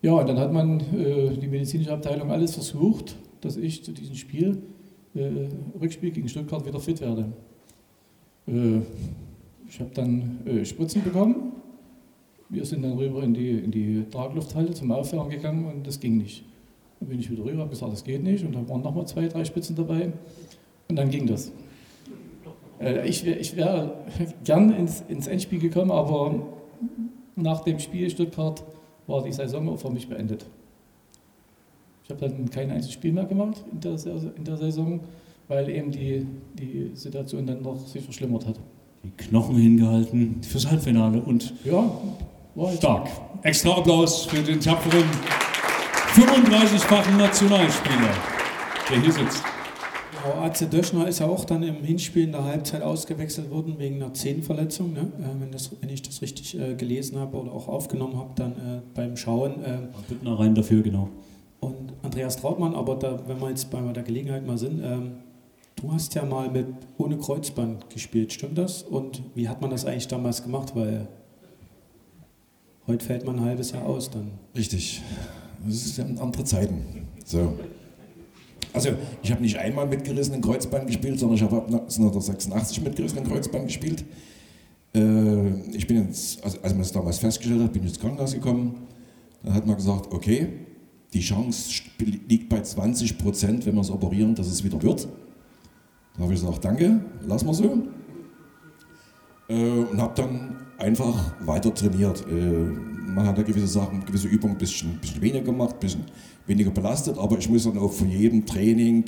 [0.00, 4.14] Ja, und dann hat man äh, die medizinische Abteilung alles versucht, dass ich zu diesem
[4.14, 4.62] Spiel,
[5.14, 5.48] äh,
[5.80, 7.32] Rückspiel gegen Stuttgart, wieder fit werde.
[8.46, 8.80] Äh,
[9.68, 11.52] ich habe dann äh, Spritzen bekommen.
[12.50, 16.16] Wir sind dann rüber in die, in die Traglufthalle zum Aufwärmen gegangen und das ging
[16.16, 16.44] nicht.
[17.00, 18.44] Dann bin ich wieder rüber, habe gesagt, das geht nicht.
[18.44, 20.12] Und dann waren nochmal zwei, drei Spitzen dabei.
[20.88, 21.52] Und dann ging das.
[22.80, 24.04] Äh, ich wäre wär
[24.44, 26.46] gern ins, ins Endspiel gekommen, aber
[27.36, 28.64] nach dem Spiel Stuttgart
[29.06, 30.46] war die Saison auch für mich beendet.
[32.04, 33.96] Ich habe dann kein einziges Spiel mehr gemacht in der,
[34.36, 35.00] in der Saison,
[35.46, 36.26] weil eben die,
[36.58, 38.58] die Situation dann noch sich verschlimmert hat.
[39.04, 41.90] Die Knochen hingehalten fürs Halbfinale und ja,
[42.76, 43.08] stark.
[43.42, 45.04] Extra Applaus für den tapferen
[46.14, 48.10] 35-fachen Nationalspieler,
[48.90, 49.42] der hier sitzt.
[50.22, 54.02] Frau Atze Döschner ist ja auch dann im Hinspiel in der Halbzeit ausgewechselt worden wegen
[54.02, 55.12] einer Zehenverletzung, ne?
[55.20, 58.52] äh, wenn, das, wenn, ich das richtig äh, gelesen habe oder auch aufgenommen habe, dann
[58.52, 59.62] äh, beim Schauen.
[59.62, 59.78] Äh,
[60.08, 61.08] Büttner rein dafür, genau.
[61.60, 65.18] Und Andreas Trautmann, aber da, wenn wir jetzt bei der Gelegenheit mal sind, ähm,
[65.76, 66.66] du hast ja mal mit
[66.96, 68.82] ohne Kreuzband gespielt, stimmt das?
[68.82, 70.72] Und wie hat man das eigentlich damals gemacht?
[70.74, 71.06] Weil
[72.88, 74.32] heute fällt man ein halbes Jahr aus dann.
[74.56, 75.02] Richtig.
[75.64, 77.06] Das sind andere Zeiten.
[77.24, 77.54] So.
[78.72, 78.90] Also
[79.22, 83.26] ich habe nicht einmal mit gerissenen Kreuzband gespielt, sondern ich habe ab 1986 mit gerissenen
[83.26, 84.04] Kreuzband gespielt.
[84.94, 88.32] Äh, ich bin jetzt, also als man es damals festgestellt hat, bin ich ins Krankenhaus
[88.32, 88.86] gekommen.
[89.42, 90.48] Dann hat man gesagt, okay,
[91.12, 91.82] die Chance
[92.28, 95.08] liegt bei 20 Prozent, wenn wir es operieren, dass es wieder wird.
[96.14, 97.78] Da habe ich gesagt, danke, lass mal so.
[99.48, 102.24] Äh, und habe dann einfach weiter trainiert.
[102.30, 106.04] Äh, man hat ja gewisse Sachen, gewisse Übungen ein bisschen, bisschen weniger gemacht, ein bisschen
[106.46, 109.04] weniger belastet, aber ich muss dann auch vor jedem Training,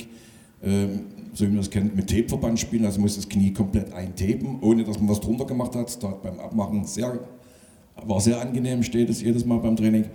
[0.63, 1.01] ähm,
[1.33, 4.83] so wie man das kennt, mit Tapeverband spielen, also muss das Knie komplett eintapen, ohne
[4.83, 6.01] dass man was drunter gemacht hat.
[6.03, 7.19] Da hat beim Abmachen sehr,
[8.03, 10.05] war sehr angenehm, steht es jedes Mal beim Training.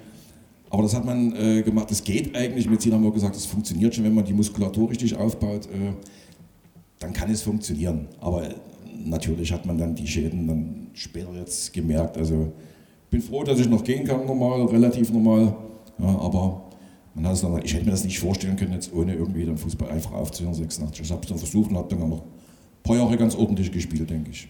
[0.68, 2.68] Aber das hat man äh, gemacht, das geht eigentlich.
[2.68, 5.92] Mit Ziel haben wir gesagt, das funktioniert schon, wenn man die Muskulatur richtig aufbaut, äh,
[6.98, 8.08] dann kann es funktionieren.
[8.20, 8.48] Aber
[9.06, 12.16] natürlich hat man dann die Schäden dann später jetzt gemerkt.
[12.16, 12.52] Also
[13.10, 15.54] bin froh, dass ich noch gehen kann, normal, relativ normal.
[15.98, 16.66] Ja, aber
[17.14, 19.90] man hat dann, ich hätte mir das nicht vorstellen können, jetzt ohne irgendwie den Fußball
[19.90, 21.04] einfach aufzuhören, 86.
[21.04, 24.10] Ich habe es dann versucht und habe dann noch ein paar Jahre ganz ordentlich gespielt,
[24.10, 24.48] denke ich.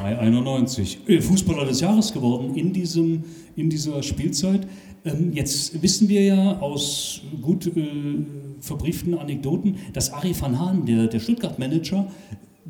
[0.00, 1.08] Bei 91.
[1.08, 3.22] Äh, Fußballer des Jahres geworden in, diesem,
[3.54, 4.66] in dieser Spielzeit.
[5.04, 7.80] Ähm, jetzt wissen wir ja aus gut äh,
[8.60, 12.08] verbrieften Anekdoten, dass Ari van Haan, der, der Stuttgart-Manager,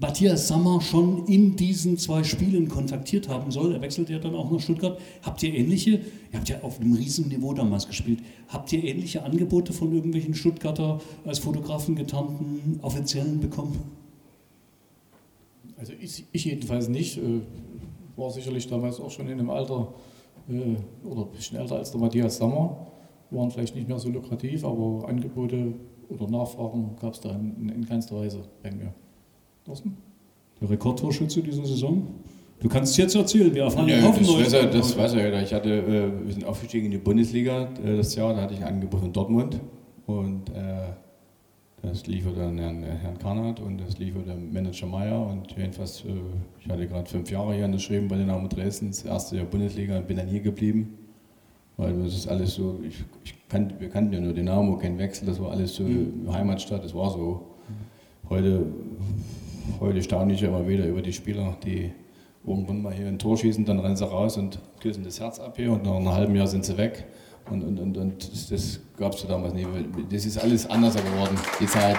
[0.00, 3.74] Matthias Sammer schon in diesen zwei Spielen kontaktiert haben soll.
[3.74, 4.98] Er wechselt ja dann auch nach Stuttgart.
[5.22, 9.22] Habt ihr ähnliche, ihr habt ja auf einem riesigen Niveau damals gespielt, habt ihr ähnliche
[9.24, 13.78] Angebote von irgendwelchen Stuttgarter als Fotografen getarnten Offiziellen bekommen?
[15.76, 17.18] Also ich, ich jedenfalls nicht.
[17.18, 17.40] Äh,
[18.16, 19.94] war sicherlich damals auch schon in einem Alter
[20.48, 22.86] äh, oder ein bisschen älter als der Matthias Sammer.
[23.30, 25.74] Waren vielleicht nicht mehr so lukrativ, aber Angebote
[26.08, 28.92] oder Nachfragen gab es da in, in keinster Weise bei mir.
[29.64, 29.96] Thorsten?
[30.60, 32.06] Der Rekordtorschütze dieser Saison?
[32.60, 35.40] Du kannst es jetzt erzählen, wir erfahren ja, das, weiß er, das weiß er ja.
[35.40, 38.60] Ich hatte, äh, wir sind aufgestiegen in die Bundesliga äh, das Jahr, da hatte ich
[38.60, 39.60] ein Angebot von Dortmund
[40.06, 40.90] und äh,
[41.82, 46.08] das liefert dann Herrn, Herrn Karnat und das liefert der Manager Meier und jedenfalls, äh,
[46.60, 49.96] ich hatte gerade fünf Jahre hier unterschrieben bei den Dynamo Dresden, das erste Jahr Bundesliga
[49.96, 50.98] und bin dann hier geblieben.
[51.78, 55.24] Weil das ist alles so, ich, ich kan, wir kannten ja nur Dynamo, kein Wechsel,
[55.24, 56.30] das war alles so mhm.
[56.30, 57.46] Heimatstadt, das war so.
[58.28, 58.66] Heute,
[59.78, 61.92] heute staune ich ja immer wieder über die Spieler, die
[62.44, 65.54] irgendwann mal hier ein Tor schießen, dann rennen sie raus und küssen das Herz ab
[65.56, 67.06] hier und nach einem halben Jahr sind sie weg.
[67.50, 69.66] Und, und, und, und das, gab es damals nie.
[70.10, 71.96] Das ist alles anders geworden, die Zeit.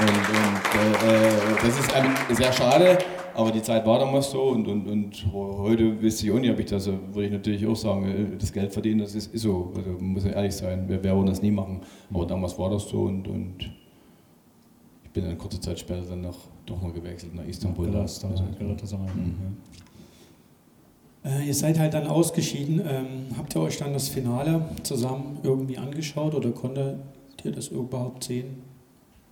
[0.00, 2.98] Und, und äh, das ist sehr schade,
[3.34, 6.58] aber die Zeit war damals so und, und, und heute wüsste ich auch nicht, ob
[6.58, 9.72] ich das, würde ich natürlich auch sagen, äh, das Geld verdienen, das ist, ist so.
[9.76, 11.80] Also muss ja ehrlich sein, wer, wer würde das nie machen.
[12.12, 13.70] Aber damals war das so und, und
[15.04, 16.38] ich bin dann kurze Zeit später dann noch,
[16.68, 17.86] doch noch gewechselt nach Istanbul.
[17.90, 18.38] Galatasaray.
[18.58, 19.56] Also, mhm.
[21.24, 22.80] Äh, ihr seid halt dann ausgeschieden.
[22.86, 26.98] Ähm, habt ihr euch dann das Finale zusammen irgendwie angeschaut oder konntet
[27.42, 28.62] ihr das überhaupt sehen?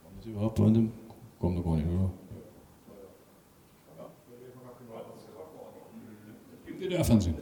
[0.02, 0.92] Kommt das überhaupt bei dem?
[1.38, 2.10] Kommt doch gar nicht, oder?
[6.66, 7.34] Im DDR-Fernsehen.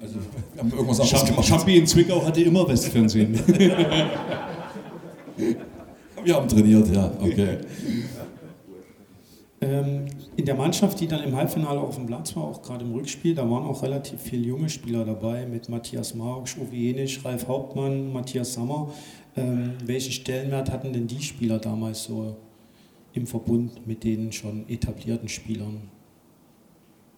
[0.00, 0.14] Also,
[0.54, 1.46] wir haben irgendwas anderes.
[1.46, 3.34] Champi in Zwickau hatte immer Westfernsehen.
[6.24, 7.58] wir haben trainiert, ja, okay.
[9.60, 12.92] Ähm, in der Mannschaft, die dann im Halbfinale auf dem Platz war, auch gerade im
[12.92, 17.48] Rückspiel, da waren auch relativ viele junge Spieler dabei, mit Matthias Marx, Uwe Jenisch, Ralf
[17.48, 18.92] Hauptmann, Matthias Sammer.
[19.36, 22.36] Ähm, welchen Stellenwert hatten denn die Spieler damals so
[23.14, 25.90] im Verbund mit den schon etablierten Spielern?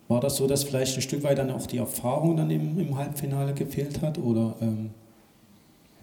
[0.09, 2.97] War das so, dass vielleicht ein Stück weit dann auch die Erfahrung dann im, im
[2.97, 4.19] Halbfinale gefehlt hat?
[4.19, 4.91] Oder, ähm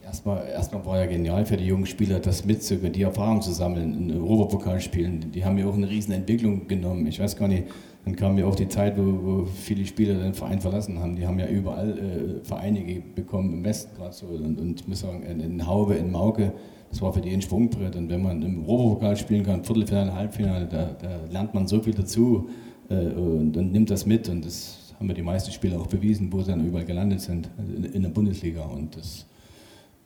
[0.07, 4.09] Erstmal, erstmal war ja genial für die jungen Spieler, das mitzunehmen, die Erfahrung zu sammeln,
[4.09, 5.33] in Europapokalspielen.
[5.33, 7.05] Die haben ja auch eine riesen Entwicklung genommen.
[7.07, 7.65] Ich weiß gar nicht,
[8.05, 11.17] dann kam ja auch die Zeit, wo, wo viele Spieler den Verein verlassen haben.
[11.17, 12.79] Die haben ja überall äh, Vereine
[13.15, 14.27] bekommen, im Westen gerade so.
[14.27, 16.53] Und, und ich muss sagen, in, in Haube, in Mauke,
[16.89, 17.97] das war für die ein Sprungbrett.
[17.97, 21.93] Und wenn man im Europapokal spielen kann, Viertelfinale, Halbfinale, da, da lernt man so viel
[21.93, 22.47] dazu
[22.89, 24.29] äh, und, und, nimmt das mit.
[24.29, 27.49] Und das haben ja die meisten Spieler auch bewiesen, wo sie dann überall gelandet sind,
[27.57, 28.63] in, in der Bundesliga.
[28.63, 29.25] Und das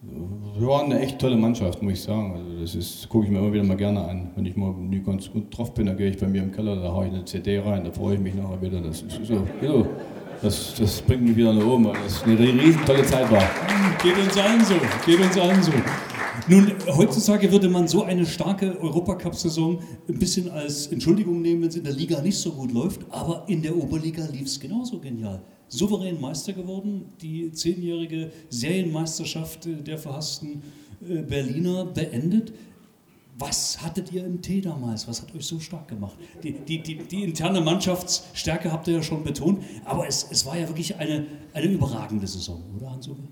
[0.04, 2.34] waren eine echt tolle Mannschaft, muss ich sagen.
[2.34, 4.32] Also das ist, gucke ich mir immer wieder mal gerne an.
[4.36, 6.76] Wenn ich mal nie ganz gut drauf bin, dann gehe ich bei mir im Keller,
[6.76, 8.82] da haue ich eine CD rein, da freue ich mich nachher wieder.
[8.82, 9.88] Das ist so, so.
[10.42, 13.44] Das, das bringt mich wieder nach oben, weil das eine riesen tolle Zeit war.
[14.02, 14.74] Geht uns allen so,
[15.06, 15.72] geht uns allen so.
[16.48, 19.80] Nun, heutzutage würde man so eine starke Europacup-Saison
[20.10, 23.44] ein bisschen als Entschuldigung nehmen, wenn es in der Liga nicht so gut läuft, aber
[23.48, 27.06] in der Oberliga lief es genauso genial souverän Meister geworden.
[27.22, 30.62] Die zehnjährige Serienmeisterschaft der verhassten
[31.02, 32.54] äh, Berliner beendet.
[33.40, 35.08] Was hattet ihr im Tee damals?
[35.08, 36.16] Was hat euch so stark gemacht?
[36.44, 40.60] Die, die, die, die interne Mannschaftsstärke habt ihr ja schon betont, aber es, es war
[40.60, 43.24] ja wirklich eine, eine überragende Saison, oder Hans-Uwe?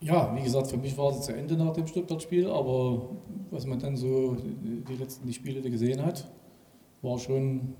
[0.00, 3.08] Ja, wie gesagt, für mich war es zu Ende nach dem Stuttgart-Spiel, aber
[3.50, 6.30] was man dann so die letzten die Spiele gesehen hat,
[7.00, 7.74] war schon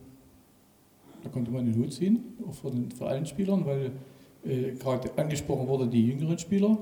[1.23, 3.93] da konnte man den Hut ziehen, auch vor, den, vor allen Spielern, weil
[4.45, 6.78] äh, gerade angesprochen wurde die jüngeren Spieler.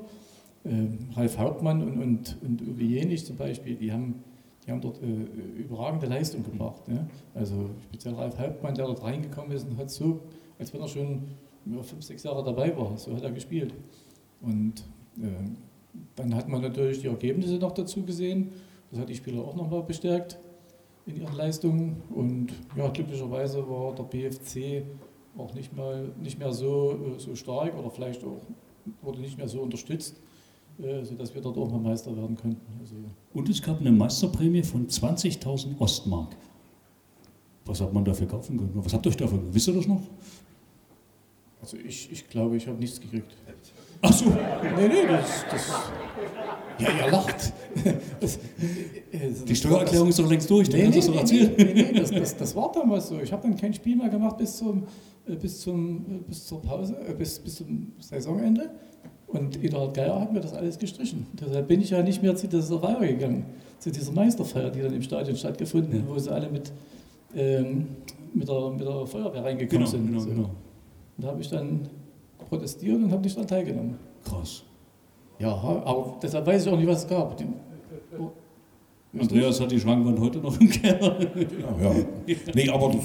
[0.64, 4.22] Äh, Ralf Hauptmann und, und, und Uwe Jenich zum Beispiel, die haben,
[4.66, 6.82] die haben dort äh, überragende Leistung gebracht.
[6.88, 7.06] Ja?
[7.34, 10.20] Also speziell Ralf Hauptmann, der dort reingekommen ist und hat so,
[10.58, 11.22] als wenn er schon
[11.66, 13.74] ja, fünf, sechs Jahre dabei war, so hat er gespielt.
[14.40, 14.84] Und
[15.18, 15.26] äh,
[16.14, 18.52] dann hat man natürlich die Ergebnisse noch dazu gesehen.
[18.90, 20.38] Das hat die Spieler auch nochmal bestärkt
[21.06, 22.02] in ihren Leistungen.
[22.10, 24.84] Und ja, glücklicherweise war der BFC
[25.38, 28.40] auch nicht mehr, nicht mehr so, äh, so stark oder vielleicht auch
[29.02, 30.16] wurde nicht mehr so unterstützt,
[30.78, 32.66] äh, sodass wir dort auch mal Meister werden könnten.
[32.80, 32.94] Also
[33.34, 36.36] Und es gab eine Meisterprämie von 20.000 Ostmark.
[37.64, 38.70] Was hat man dafür kaufen können?
[38.74, 39.40] Was habt ihr euch dafür?
[39.50, 40.02] Wisst ihr das noch?
[41.60, 43.34] Also ich, ich glaube, ich habe nichts gekriegt.
[44.02, 44.26] Ach so.
[44.26, 45.72] Nee, nee, das, das
[46.78, 47.52] ja, ihr lacht.
[49.48, 51.54] Die Steuererklärung ist doch längst durch, nee, nee, das nee, erzählen.
[51.56, 53.18] Nee, nee, das, das, das, war damals so.
[53.20, 54.84] Ich habe dann kein Spiel mehr gemacht bis, zum,
[55.26, 58.70] äh, bis, zum, äh, bis zur Pause, äh, bis, bis zum Saisonende.
[59.26, 61.26] Und Eduard Geier hat mir das alles gestrichen.
[61.32, 63.44] Deshalb bin ich ja nicht mehr zu dieser Feier gegangen,
[63.78, 66.72] zu dieser Meisterfeier, die dann im Stadion stattgefunden hat, wo sie alle mit,
[67.34, 67.88] ähm,
[68.32, 70.06] mit, der, mit der Feuerwehr reingekommen genau, sind.
[70.06, 70.28] Genau, so.
[70.28, 70.50] genau.
[71.16, 71.88] Und da habe ich dann
[72.48, 73.96] protestiert und habe nicht daran teilgenommen.
[74.24, 74.65] Krass.
[75.38, 77.36] Ja, aber deshalb weiß ich auch nicht, was es gab.
[77.36, 77.44] Die,
[78.18, 78.30] oh,
[79.18, 81.18] Andreas hat die Schrankwand heute noch im Keller.
[81.80, 82.04] Ja, ja.
[82.54, 83.04] Nee, aber das,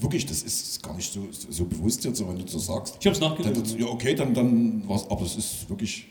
[0.00, 2.96] wirklich, das ist gar nicht so, so bewusst jetzt, wenn du so sagst.
[3.00, 3.62] Ich hab's nachgelesen.
[3.64, 6.08] Dann- Ja, okay, dann, dann was, aber es ist wirklich,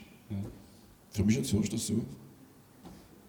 [1.10, 1.94] für mich jetzt höre ich das so.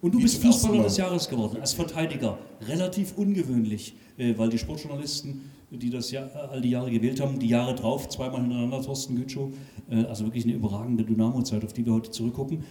[0.01, 2.37] Und du Wie bist Fußballer des Jahres geworden, als Verteidiger.
[2.61, 7.47] Relativ ungewöhnlich, äh, weil die Sportjournalisten, die das ja, all die Jahre gewählt haben, die
[7.47, 9.49] Jahre drauf, zweimal hintereinander Thorsten Gütschow,
[9.89, 12.63] äh, also wirklich eine überragende Dynamo-Zeit, auf die wir heute zurückgucken.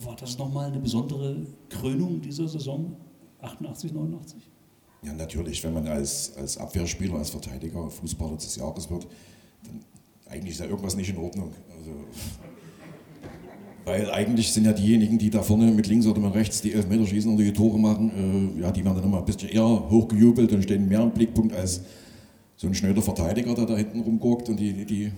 [0.00, 2.96] War das nochmal eine besondere Krönung dieser Saison?
[3.40, 4.50] 88, 89?
[5.02, 9.06] Ja, natürlich, wenn man als, als Abwehrspieler, als Verteidiger Fußballer des Jahres wird,
[9.64, 9.80] dann
[10.26, 11.52] eigentlich ist ja irgendwas nicht in Ordnung.
[11.78, 11.90] Also,
[13.84, 17.06] weil eigentlich sind ja diejenigen, die da vorne mit links oder mit rechts die Elfmeter
[17.06, 20.52] schießen und die Tore machen, äh, ja, die werden dann immer ein bisschen eher hochgejubelt
[20.52, 21.82] und stehen mehr im Blickpunkt als
[22.56, 25.12] so ein schnöder Verteidiger, der da hinten rumguckt und die, die,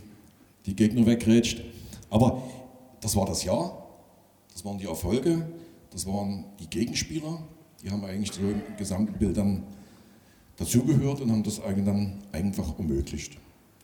[0.66, 1.62] die Gegner weggrätscht.
[2.10, 2.42] Aber
[3.00, 3.86] das war das Jahr,
[4.52, 5.46] das waren die Erfolge,
[5.90, 7.38] das waren die Gegenspieler,
[7.82, 9.62] die haben eigentlich so im gesamten Bild dann
[10.56, 13.36] dazugehört und haben das eigentlich dann einfach ermöglicht.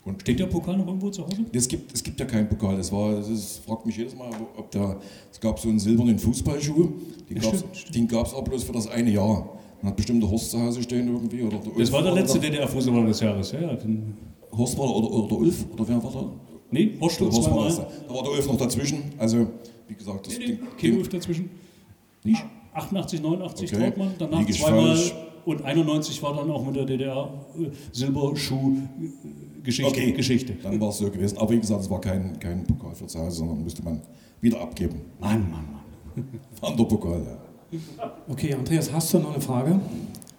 [0.04, 1.44] Und Steht der Pokal noch irgendwo zu Hause?
[1.52, 2.76] es gibt, es gibt ja keinen Pokal.
[2.76, 4.98] Das war, das ist, fragt mich jedes Mal, ob da,
[5.30, 6.88] es gab so einen silbernen Fußballschuh,
[7.28, 7.50] den Ja,
[8.08, 9.48] gab es aber bloß für das eine Jahr.
[9.80, 11.42] Dann hat bestimmt der Horst zu Hause stehen irgendwie.
[11.42, 12.48] Oder der Das Ulf war der letzte da.
[12.48, 13.60] DDR-Fußballer des Jahres, ja.
[13.60, 13.78] ja.
[14.56, 16.32] Horst war da, oder, oder der Ulf, oder wer war da?
[16.72, 17.76] Nee, Horst Der Horst war das.
[17.76, 18.98] Da war der Ulf noch dazwischen.
[19.18, 19.46] Also,
[19.86, 21.48] wie gesagt, das Nee, Ding- Kein Ulf dazwischen.
[22.24, 22.44] Nicht?
[22.74, 23.82] 88, 89 Okay.
[23.84, 24.98] Trautmann, danach zweimal
[25.44, 27.70] und 91 war dann auch mit der DDR äh,
[29.64, 29.90] Silberschuh-Geschichte.
[29.90, 30.56] Okay, Geschichte.
[30.62, 31.38] dann war es so gewesen.
[31.38, 34.00] Aber wie gesagt, es war kein, kein Pokal für zu Hause, sondern musste man
[34.40, 35.00] wieder abgeben.
[35.20, 36.24] Mann, Mann, Mann.
[36.60, 38.12] Wanderpokal, ja.
[38.28, 39.80] Okay, Andreas, hast du noch eine Frage?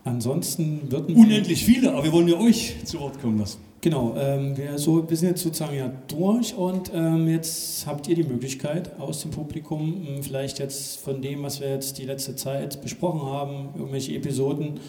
[0.04, 3.60] Ansonsten würden Unendlich viele, aber wir wollen ja euch zu Wort kommen lassen.
[3.82, 8.16] Genau, ähm, wir, so, wir sind jetzt sozusagen ja durch und ähm, jetzt habt ihr
[8.16, 12.36] die Möglichkeit aus dem Publikum, ähm, vielleicht jetzt von dem, was wir jetzt die letzte
[12.36, 14.80] Zeit besprochen haben, irgendwelche Episoden,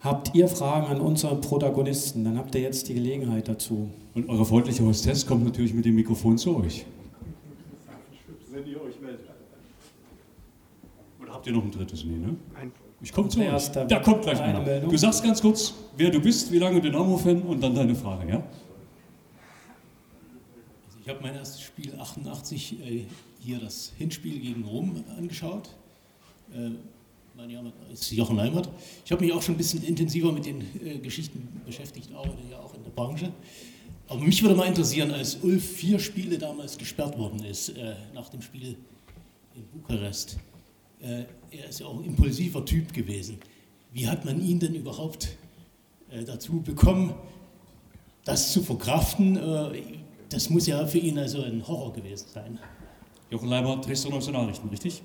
[0.00, 3.90] habt ihr Fragen an unseren Protagonisten, dann habt ihr jetzt die Gelegenheit dazu.
[4.14, 6.84] Und eure freundliche Hostess kommt natürlich mit dem Mikrofon zu euch.
[8.50, 9.20] Wenn ihr euch meldet.
[11.22, 12.04] Oder habt ihr noch ein drittes?
[12.04, 12.36] Nee, ne?
[12.54, 12.72] Nein.
[13.02, 13.68] Ich komme zu euch.
[13.70, 14.66] Da- kommt gleich eine einer.
[14.66, 14.90] Meldung.
[14.90, 18.36] Du sagst ganz kurz, wer du bist, wie lange Dynamo-Fan und dann deine Frage, ja?
[20.86, 23.04] Also ich habe mein erstes Spiel 88 äh,
[23.38, 25.70] hier das Hinspiel gegen Rom angeschaut.
[26.52, 26.72] Äh,
[27.36, 28.68] mein Name ist Jochen Leimert.
[29.04, 32.58] Ich habe mich auch schon ein bisschen intensiver mit den äh, Geschichten beschäftigt, arbeite ja
[32.58, 33.32] auch in der Branche.
[34.08, 38.28] Aber mich würde mal interessieren, als Ulf vier Spiele damals gesperrt worden ist, äh, nach
[38.28, 38.76] dem Spiel
[39.54, 40.38] in Bukarest.
[41.00, 43.38] Äh, er ist ja auch ein impulsiver Typ gewesen.
[43.92, 45.36] Wie hat man ihn denn überhaupt
[46.10, 47.14] äh, dazu bekommen,
[48.24, 49.36] das zu verkraften?
[49.36, 49.82] Äh,
[50.28, 52.58] das muss ja für ihn also ein Horror gewesen sein.
[53.30, 55.02] Jochen Leiber, Dresdner Neue Nachrichten, richtig?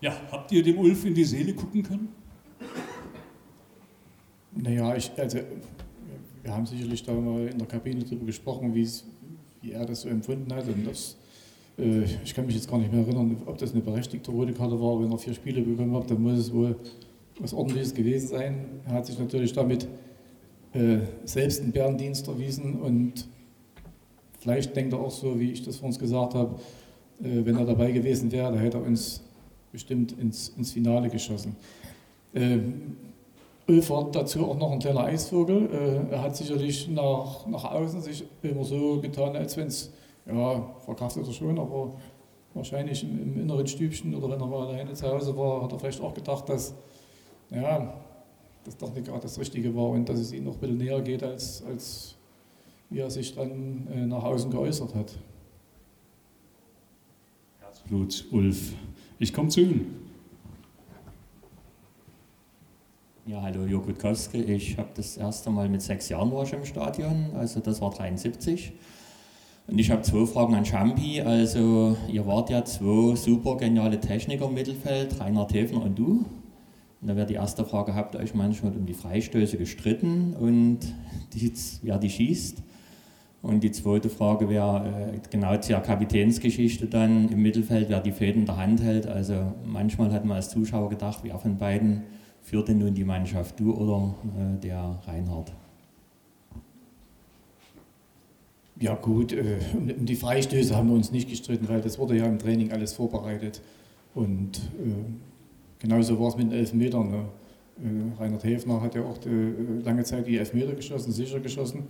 [0.00, 2.08] Ja, habt ihr dem Ulf in die Seele gucken können?
[4.52, 5.38] Naja, ich, also,
[6.42, 9.04] wir haben sicherlich da mal in der Kabine darüber gesprochen, wie es-
[9.62, 10.66] wie er das so empfunden hat.
[10.66, 11.16] Und das,
[11.78, 14.80] äh, ich kann mich jetzt gar nicht mehr erinnern, ob das eine berechtigte rote Karte
[14.80, 15.00] war.
[15.02, 16.76] Wenn er vier Spiele bekommen hat, dann muss es wohl
[17.38, 18.64] was Ordentliches gewesen sein.
[18.86, 19.86] Er hat sich natürlich damit
[20.72, 23.26] äh, selbst einen Bärendienst erwiesen und
[24.38, 26.58] vielleicht denkt er auch so, wie ich das vor uns gesagt habe,
[27.22, 29.22] äh, wenn er dabei gewesen wäre, da hätte er uns
[29.72, 31.56] bestimmt ins, ins Finale geschossen.
[32.34, 32.96] Ähm,
[33.68, 35.68] Ulf war dazu auch noch ein kleiner Eisvogel.
[35.72, 39.92] Äh, er hat sicherlich nach, nach außen sich immer so getan, als wenn es,
[40.26, 41.92] ja, verkraftet er schon, aber
[42.54, 45.78] wahrscheinlich im, im inneren Stübchen oder wenn er mal alleine zu Hause war, hat er
[45.78, 46.74] vielleicht auch gedacht, dass,
[47.50, 47.94] ja,
[48.64, 51.00] das doch nicht gerade das Richtige war und dass es ihm noch ein bisschen näher
[51.00, 52.16] geht, als, als
[52.90, 55.16] wie er sich dann äh, nach außen geäußert hat.
[57.88, 58.72] Blut, Ulf.
[59.22, 59.96] Ich komme zu Ihnen.
[63.26, 64.38] Ja, hallo, Jörg Witkowski.
[64.38, 67.90] Ich habe das erste Mal mit sechs Jahren war ich im Stadion, also das war
[67.90, 68.72] 73.
[69.66, 71.20] Und ich habe zwei Fragen an Champi.
[71.20, 76.24] Also, ihr wart ja zwei super geniale Techniker im Mittelfeld, Rainer Täfner und du.
[77.02, 80.78] Und da wäre die erste Frage, habt ihr euch manchmal um die Freistöße gestritten und
[81.34, 81.52] die,
[81.82, 82.62] wer die schießt?
[83.42, 88.42] Und die zweite Frage wäre äh, genau zur Kapitänsgeschichte dann im Mittelfeld, wer die Fäden
[88.42, 89.06] in der Hand hält.
[89.06, 92.02] Also manchmal hat man als Zuschauer gedacht, wer von beiden
[92.42, 95.52] führt denn nun die Mannschaft, du oder äh, der Reinhard?
[98.78, 102.26] Ja gut, äh, um die Freistöße haben wir uns nicht gestritten, weil das wurde ja
[102.26, 103.62] im Training alles vorbereitet.
[104.14, 104.92] Und äh,
[105.78, 107.10] genauso war es mit den Elfmetern.
[107.10, 107.24] Ne?
[107.82, 111.84] Äh, Reinhard Häfner hat ja auch die, äh, lange Zeit die Elfmeter geschossen, sicher geschossen.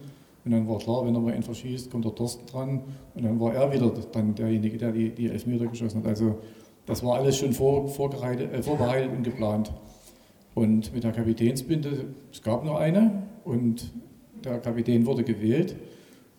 [0.45, 2.83] Und dann war klar, wenn er mal einen verschießt, kommt der Thorsten dran.
[3.15, 6.07] Und dann war er wieder dann derjenige, der die, die Elfmeter geschossen hat.
[6.07, 6.39] Also
[6.87, 9.73] das war alles schon vor, vorbereitet, äh, vorbereitet und geplant.
[10.55, 13.93] Und mit der Kapitänsbinde, es gab nur eine und
[14.45, 15.77] der Kapitän wurde gewählt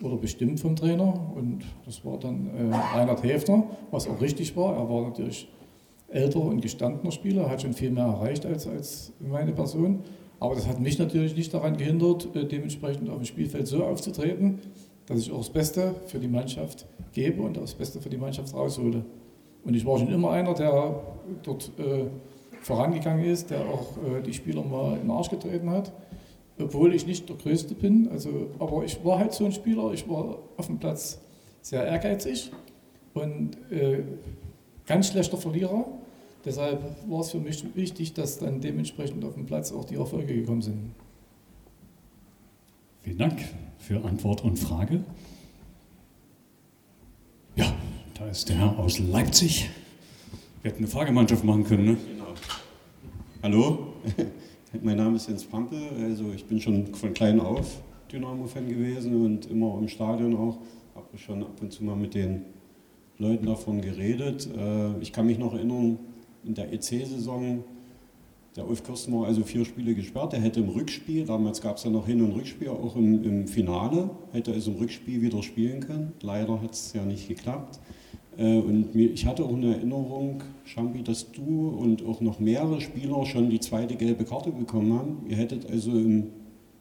[0.03, 4.75] oder bestimmt vom Trainer und das war dann äh, Reinhard Häfner, was auch richtig war.
[4.75, 5.47] Er war natürlich
[6.09, 9.99] älter und gestandener Spieler, hat schon viel mehr erreicht als, als meine Person.
[10.41, 14.59] Aber das hat mich natürlich nicht daran gehindert, äh, dementsprechend auf dem Spielfeld so aufzutreten,
[15.05, 18.53] dass ich auch das Beste für die Mannschaft gebe und das Beste für die Mannschaft
[18.53, 19.05] raushole.
[19.63, 20.99] Und ich war schon immer einer, der
[21.43, 22.05] dort äh,
[22.61, 25.93] vorangegangen ist, der auch äh, die Spieler mal in den Arsch getreten hat,
[26.59, 28.09] obwohl ich nicht der Größte bin.
[28.09, 31.21] Also, aber ich war halt so ein Spieler, ich war auf dem Platz
[31.61, 32.51] sehr ehrgeizig
[33.13, 34.01] und äh,
[34.87, 35.85] ganz schlechter Verlierer.
[36.43, 40.33] Deshalb war es für mich wichtig, dass dann dementsprechend auf dem Platz auch die Erfolge
[40.33, 40.91] gekommen sind.
[43.01, 43.43] Vielen Dank
[43.77, 45.03] für Antwort und Frage.
[47.55, 47.71] Ja,
[48.17, 49.69] da ist der Herr aus Leipzig.
[50.61, 51.97] Wir hätten eine Fragemannschaft machen können, ne?
[52.11, 52.33] Genau.
[53.43, 53.93] Hallo,
[54.81, 55.79] mein Name ist Jens Pampel.
[56.03, 57.81] Also ich bin schon von klein auf
[58.11, 60.57] Dynamo-Fan gewesen und immer im Stadion auch.
[60.95, 62.45] Habe schon ab und zu mal mit den
[63.17, 64.49] Leuten davon geredet.
[64.55, 65.99] Äh, ich kann mich noch erinnern,
[66.43, 67.63] in der EC-Saison,
[68.55, 70.33] der Ulf Kirsten war also vier Spiele gesperrt.
[70.33, 73.47] Er hätte im Rückspiel, damals gab es ja noch Hin- und Rückspiel, auch im, im
[73.47, 76.11] Finale, hätte er also im Rückspiel wieder spielen können.
[76.21, 77.79] Leider hat es ja nicht geklappt.
[78.37, 82.81] Äh, und mir, ich hatte auch eine Erinnerung, Champi, dass du und auch noch mehrere
[82.81, 85.25] Spieler schon die zweite gelbe Karte bekommen haben.
[85.29, 86.27] Ihr hättet also im,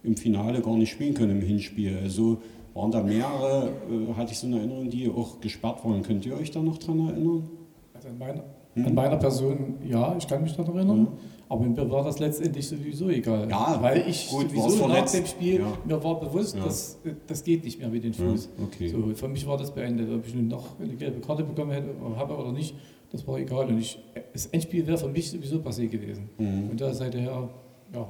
[0.03, 1.99] im Finale gar nicht spielen können im Hinspiel.
[2.03, 2.39] Also
[2.75, 6.03] waren da mehrere, äh, hatte ich so eine Erinnerung, die auch gesperrt waren.
[6.03, 7.49] Könnt ihr euch da noch dran erinnern?
[7.95, 8.45] Also an, meiner,
[8.81, 8.87] hm?
[8.87, 11.09] an meiner Person, ja, ich kann mich daran erinnern.
[11.11, 11.19] Ja.
[11.51, 13.49] Aber mir war das letztendlich sowieso egal.
[13.51, 15.73] Ja, weil ich gut, sowieso nach dem Spiel, ja.
[15.85, 16.65] mir war bewusst, Ja.
[16.65, 18.51] dass das geht nicht mehr mit den Fuß.
[18.57, 18.89] Ja, okay.
[18.89, 20.09] So, für mich war das beendet.
[20.15, 22.77] Ob ich nun noch eine gelbe Karte bekommen hätte, habe oder nicht,
[23.11, 23.67] das war egal.
[23.67, 23.99] Und ich,
[24.33, 26.29] das Endspiel wäre für mich sowieso passé gewesen.
[26.39, 26.71] Mhm.
[26.71, 27.49] Und da seither,
[27.93, 28.09] ja,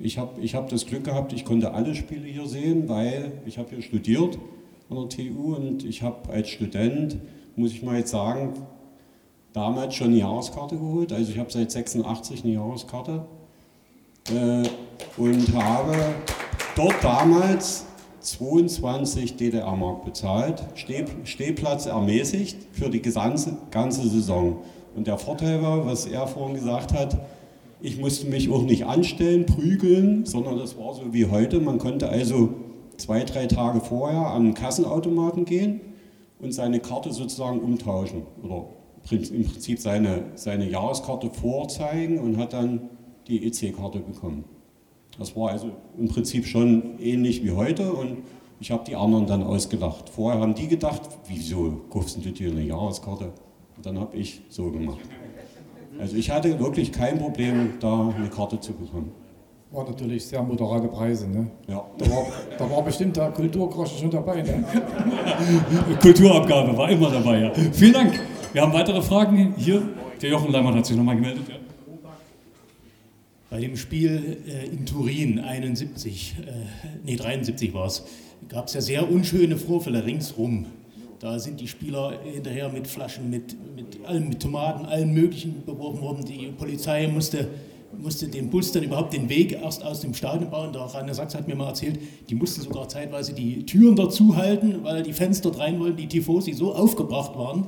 [0.00, 3.58] Ich habe ich hab das Glück gehabt, ich konnte alle Spiele hier sehen, weil ich
[3.58, 4.38] habe hier studiert
[4.88, 7.18] an der TU und ich habe als Student,
[7.56, 8.54] muss ich mal jetzt sagen,
[9.56, 11.12] damals schon eine Jahreskarte geholt.
[11.12, 13.24] Also ich habe seit 86 eine Jahreskarte
[14.30, 14.68] äh,
[15.16, 15.96] und habe
[16.76, 17.86] dort damals
[18.20, 24.58] 22 DDR-Mark bezahlt, Steh, Stehplatz ermäßigt für die ganze, ganze Saison.
[24.94, 27.18] Und der Vorteil war, was er vorhin gesagt hat,
[27.80, 31.60] ich musste mich auch nicht anstellen, prügeln, sondern das war so wie heute.
[31.60, 32.50] Man konnte also
[32.96, 35.80] zwei, drei Tage vorher an den Kassenautomaten gehen
[36.40, 38.66] und seine Karte sozusagen umtauschen oder
[39.12, 42.90] im Prinzip seine, seine Jahreskarte vorzeigen und hat dann
[43.28, 44.44] die EC-Karte bekommen.
[45.18, 48.18] Das war also im Prinzip schon ähnlich wie heute und
[48.60, 50.08] ich habe die anderen dann ausgelacht.
[50.08, 53.32] Vorher haben die gedacht, wieso kaufst du dir eine Jahreskarte?
[53.76, 54.98] Und dann habe ich so gemacht.
[55.98, 59.12] Also ich hatte wirklich kein Problem, da eine Karte zu bekommen.
[59.70, 61.28] war natürlich sehr moderate Preise.
[61.28, 61.50] Ne?
[61.68, 61.84] Ja.
[61.98, 62.26] Da, war,
[62.58, 64.42] da war bestimmt der Kulturgroschen schon dabei.
[64.42, 64.64] Ne?
[66.00, 67.52] Kulturabgabe war immer dabei, ja.
[67.72, 68.20] Vielen Dank.
[68.56, 69.86] Wir haben weitere Fragen hier.
[70.22, 71.44] Der Jochen Leimann hat sich nochmal gemeldet.
[73.50, 76.52] Bei dem Spiel äh, in Turin 71, äh,
[77.04, 78.04] nee 73 war es,
[78.48, 80.64] gab es ja sehr unschöne Vorfälle ringsrum.
[81.20, 86.00] Da sind die Spieler hinterher mit Flaschen, mit, mit allem, mit Tomaten, allem Möglichen beworfen
[86.00, 86.24] worden.
[86.24, 87.48] Die Polizei musste,
[88.00, 90.72] musste Bus dann überhaupt den Weg erst aus dem Stadion bauen.
[90.72, 91.98] Der Rainer Sachs hat mir mal erzählt,
[92.28, 96.06] die mussten sogar zeitweise die Türen dazu halten, weil die Fans dort rein wollten, die
[96.06, 97.66] Tifosi so aufgebracht waren.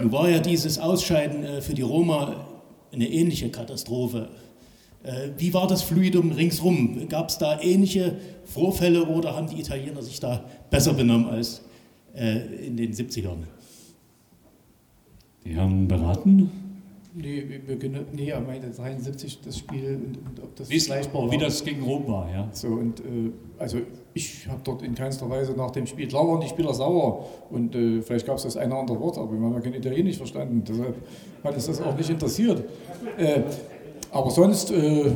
[0.00, 2.46] Nun war ja dieses Ausscheiden äh, für die Roma
[2.92, 4.28] eine ähnliche Katastrophe.
[5.02, 7.08] Äh, Wie war das Fluidum ringsrum?
[7.08, 11.62] Gab es da ähnliche Vorfälle oder haben die Italiener sich da besser benommen als
[12.14, 13.44] äh, in den 70ern?
[15.44, 16.50] Die haben beraten.
[17.18, 17.60] Nee,
[18.12, 20.72] nee, er meinte 73 das Spiel und, und ob das es-
[21.14, 21.30] war.
[21.30, 22.48] wie das gegen Rom war, ja.
[22.52, 23.78] So, und äh, also
[24.12, 27.74] ich habe dort in keinster Weise nach dem Spiel, klar waren die Spieler sauer und
[27.74, 30.18] äh, vielleicht gab es das eine oder andere Wort, aber wir haben ja kein Italienisch
[30.18, 30.94] verstanden, deshalb
[31.42, 32.64] hat uns das auch nicht interessiert.
[33.16, 33.40] Äh,
[34.10, 35.10] aber sonst äh,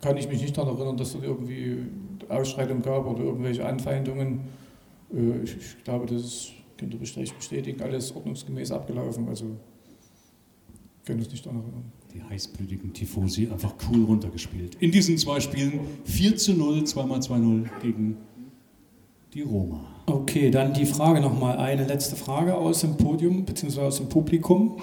[0.00, 1.78] kann ich mich nicht daran erinnern, dass es irgendwie
[2.28, 4.40] Ausschreitungen gab oder irgendwelche Anfeindungen.
[5.12, 9.28] Äh, ich, ich glaube, das ist, könnt ihr bestimmt bestätigen, alles ordnungsgemäß abgelaufen.
[9.28, 9.46] Also
[11.04, 11.92] können uns nicht daran erinnern.
[12.14, 14.76] Die heißblütigen Tifosi einfach cool runtergespielt.
[14.76, 18.16] In diesen zwei Spielen 4 zu 0, 2 zu 2-0 gegen
[19.34, 19.80] die Roma.
[20.06, 23.80] Okay, dann die Frage nochmal, eine letzte Frage aus dem Podium bzw.
[23.80, 24.78] aus dem Publikum.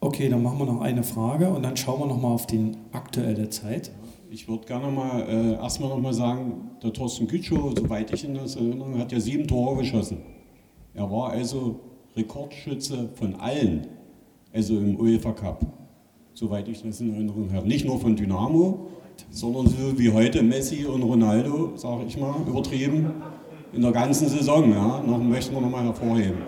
[0.00, 3.50] Okay, dann machen wir noch eine Frage und dann schauen wir nochmal auf die aktuelle
[3.50, 3.92] Zeit.
[4.30, 8.34] Ich würde gerne mal äh, erstmal noch mal sagen, der Thorsten Gütschow, soweit ich in
[8.34, 10.18] das Erinnerung, hat ja sieben Tore geschossen.
[10.94, 11.80] Er war also
[12.16, 13.86] Rekordschütze von allen,
[14.52, 15.66] also im UEFA Cup,
[16.34, 17.66] soweit ich das in Erinnerung habe.
[17.66, 18.88] Nicht nur von Dynamo,
[19.30, 23.12] sondern so wie heute Messi und Ronaldo, sage ich mal, übertrieben,
[23.72, 24.70] in der ganzen Saison.
[24.70, 26.38] Ja, noch möchten wir nochmal hervorheben.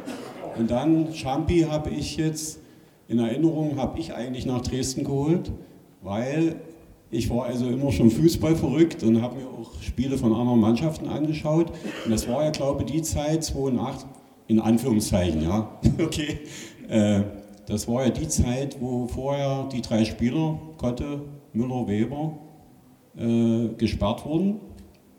[0.58, 2.60] Und dann Champi habe ich jetzt
[3.08, 5.52] in Erinnerung, habe ich eigentlich nach Dresden geholt,
[6.02, 6.56] weil
[7.10, 11.06] ich war also immer schon Fußball verrückt und habe mir auch Spiele von anderen Mannschaften
[11.08, 11.70] angeschaut.
[12.04, 14.06] Und das war ja, glaube ich, die Zeit 2008,
[14.48, 16.40] in Anführungszeichen, ja, okay.
[16.88, 17.22] Äh,
[17.66, 21.22] das war ja die Zeit, wo vorher die drei Spieler, Kotte,
[21.52, 22.39] Müller, Weber,
[23.16, 24.60] äh, gesperrt wurden,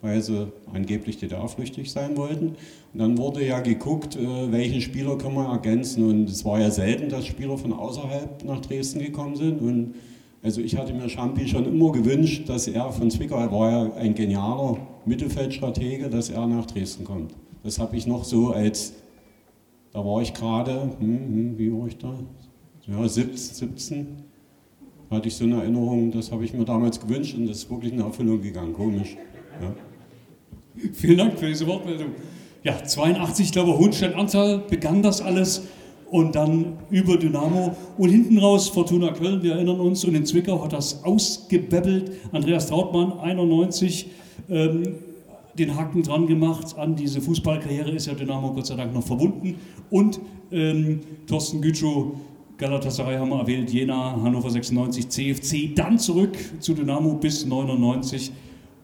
[0.01, 2.55] weil sie angeblich DDR-flüchtig sein wollten.
[2.93, 6.09] Und dann wurde ja geguckt, äh, welche Spieler kann man ergänzen.
[6.09, 9.61] Und es war ja selten, dass Spieler von außerhalb nach Dresden gekommen sind.
[9.61, 9.95] Und
[10.41, 13.93] also ich hatte mir Schampi schon immer gewünscht, dass er von Zwickau, er war ja
[13.93, 17.33] ein genialer Mittelfeldstratege, dass er nach Dresden kommt.
[17.63, 18.93] Das habe ich noch so als,
[19.93, 22.13] da war ich gerade, hm, hm, wie war ich da?
[22.87, 24.23] Ja, 17,
[25.09, 27.93] hatte ich so eine Erinnerung, das habe ich mir damals gewünscht und das ist wirklich
[27.93, 29.15] in Erfüllung gegangen, komisch.
[29.61, 29.73] Ja.
[30.93, 32.07] Vielen Dank für diese Wortmeldung.
[32.63, 35.67] Ja, 82, ich glaube, Hohenstein-Antal begann das alles
[36.09, 40.63] und dann über Dynamo und hinten raus Fortuna Köln, wir erinnern uns, und in Zwickau
[40.63, 42.11] hat das ausgebebbelt.
[42.31, 44.09] Andreas Trautmann, 91,
[44.49, 44.95] ähm,
[45.57, 49.55] den Haken dran gemacht an diese Fußballkarriere, ist ja Dynamo Gott sei Dank noch verbunden.
[49.89, 50.19] Und
[50.51, 52.13] ähm, Thorsten Gütschow,
[52.57, 58.31] Galatasaray haben wir erwähnt, Jena, Hannover 96, CFC, dann zurück zu Dynamo bis 99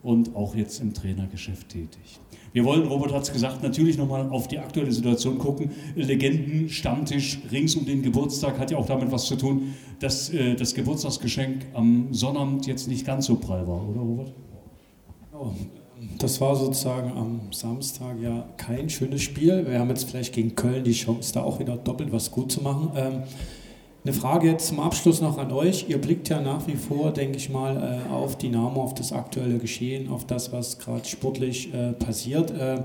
[0.03, 2.19] und auch jetzt im Trainergeschäft tätig.
[2.51, 5.71] Wir wollen, Robert hat es gesagt, natürlich nochmal auf die aktuelle Situation gucken.
[5.95, 10.55] Legenden, Stammtisch rings um den Geburtstag hat ja auch damit was zu tun, dass äh,
[10.55, 14.33] das Geburtstagsgeschenk am Sonnabend jetzt nicht ganz so prall war, oder Robert?
[15.31, 15.51] Oh,
[16.17, 19.65] das war sozusagen am Samstag ja kein schönes Spiel.
[19.67, 22.61] Wir haben jetzt vielleicht gegen Köln die Chance, da auch wieder doppelt was gut zu
[22.61, 22.91] machen.
[22.95, 23.23] Ähm,
[24.05, 25.89] eine Frage jetzt zum Abschluss noch an euch.
[25.89, 29.57] Ihr blickt ja nach wie vor, denke ich mal, äh, auf Dynamo, auf das aktuelle
[29.57, 32.51] Geschehen, auf das, was gerade sportlich äh, passiert.
[32.51, 32.83] Äh,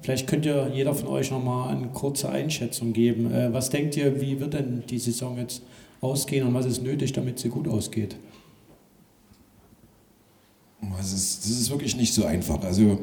[0.00, 3.30] vielleicht könnt ihr jeder von euch noch mal eine kurze Einschätzung geben.
[3.52, 5.62] Was denkt ihr, wie wird denn die Saison jetzt
[6.00, 8.16] ausgehen und was ist nötig, damit sie gut ausgeht?
[10.96, 12.62] Das ist, das ist wirklich nicht so einfach.
[12.62, 12.98] Also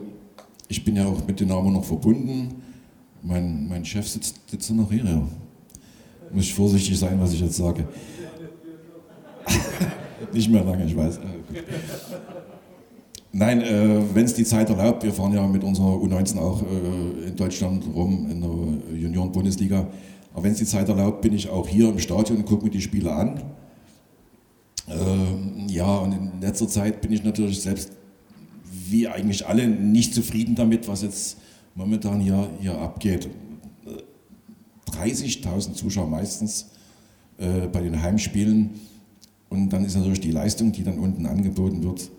[0.67, 2.61] ich bin ja auch mit Dynamo noch verbunden.
[3.21, 5.05] Mein, mein Chef sitzt, sitzt noch hier.
[5.05, 5.27] Ja
[6.33, 7.87] muss ich vorsichtig sein, was ich jetzt sage.
[10.33, 11.19] Nicht mehr lange, ich weiß.
[13.31, 17.27] Nein, äh, wenn es die Zeit erlaubt, wir fahren ja mit unserer U19 auch äh,
[17.27, 19.87] in Deutschland rum, in der Junioren-Bundesliga.
[20.33, 22.71] Aber wenn es die Zeit erlaubt, bin ich auch hier im Stadion und gucke mir
[22.71, 23.41] die Spiele an.
[24.87, 27.91] Äh, ja, und in letzter Zeit bin ich natürlich selbst,
[28.89, 31.37] wie eigentlich alle, nicht zufrieden damit, was jetzt
[31.75, 33.29] momentan hier, hier abgeht.
[34.91, 36.67] 30.000 Zuschauer meistens
[37.37, 38.71] äh, bei den Heimspielen.
[39.49, 42.09] Und dann ist natürlich die Leistung, die dann unten angeboten wird.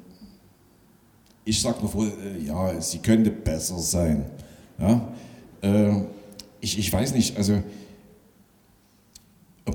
[1.44, 4.24] Ich sage nur vor, äh, ja, sie könnte besser sein.
[4.78, 5.08] Ja?
[5.62, 6.02] Äh,
[6.60, 7.62] ich, ich weiß nicht, also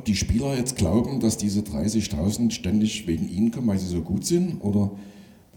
[0.09, 4.25] die Spieler jetzt glauben, dass diese 30.000 ständig wegen ihnen kommen, weil sie so gut
[4.25, 4.89] sind, oder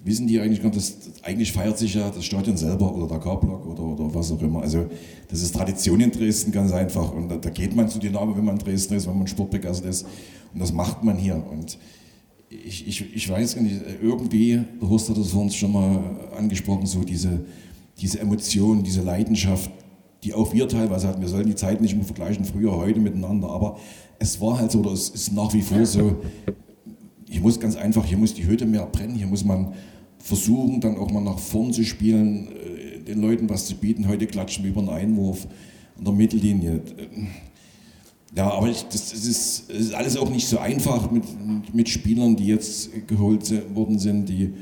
[0.05, 3.83] wissen die eigentlich, das, eigentlich feiert sich ja das Stadion selber oder der K-Block oder,
[3.83, 4.61] oder was auch immer.
[4.61, 4.91] Also
[5.29, 7.13] das ist Tradition in Dresden ganz einfach.
[7.15, 9.89] Und da, da geht man zu Dynamo, wenn man in Dresden ist, wenn man sportbegeistert
[9.89, 10.07] ist.
[10.53, 11.43] Und das macht man hier.
[11.51, 11.79] Und
[12.51, 16.01] ich, ich, ich weiß nicht, irgendwie, Horst hat das vor uns schon mal
[16.37, 17.41] angesprochen, so diese,
[17.99, 19.71] diese Emotion, diese Leidenschaft,
[20.23, 21.21] die auch wir teilweise hatten.
[21.21, 23.79] Wir sollen die Zeit nicht mehr vergleichen, früher, heute miteinander, aber
[24.19, 26.17] es war halt so, oder es ist nach wie vor so,
[27.29, 29.73] hier muss ganz einfach, hier muss die Hütte mehr brennen, hier muss man
[30.19, 34.07] versuchen, dann auch mal nach vorn zu spielen, äh, den Leuten was zu bieten.
[34.07, 35.49] Heute klatschen wir über einen Einwurf
[35.99, 36.83] an der Mittellinie.
[38.37, 41.25] Ja, aber ich, das, das, ist, das, ist, alles auch nicht so einfach mit,
[41.75, 44.29] mit Spielern, die jetzt geholt worden sind.
[44.29, 44.55] Die,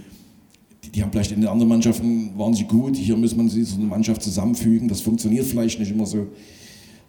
[0.85, 2.97] die, die, haben vielleicht in den anderen Mannschaften waren sie gut.
[2.97, 4.89] Hier muss man sie so eine Mannschaft zusammenfügen.
[4.89, 6.27] Das funktioniert vielleicht nicht immer so.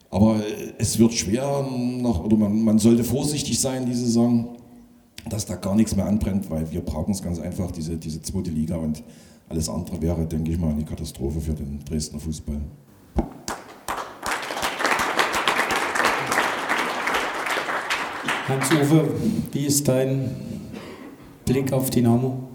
[0.10, 1.65] Aber äh, es wird schwer
[2.02, 4.57] noch, oder man, man sollte vorsichtig sein diese Saison
[5.30, 8.52] dass da gar nichts mehr anbrennt, weil wir brauchen es ganz einfach, diese, diese zweite
[8.52, 9.03] Liga und
[9.49, 12.61] alles andere wäre, denke ich mal, eine Katastrophe für den Dresdner Fußball.
[18.48, 19.10] Hans-Uwe,
[19.52, 20.31] wie ist dein
[21.45, 22.51] Blick auf Dynamo?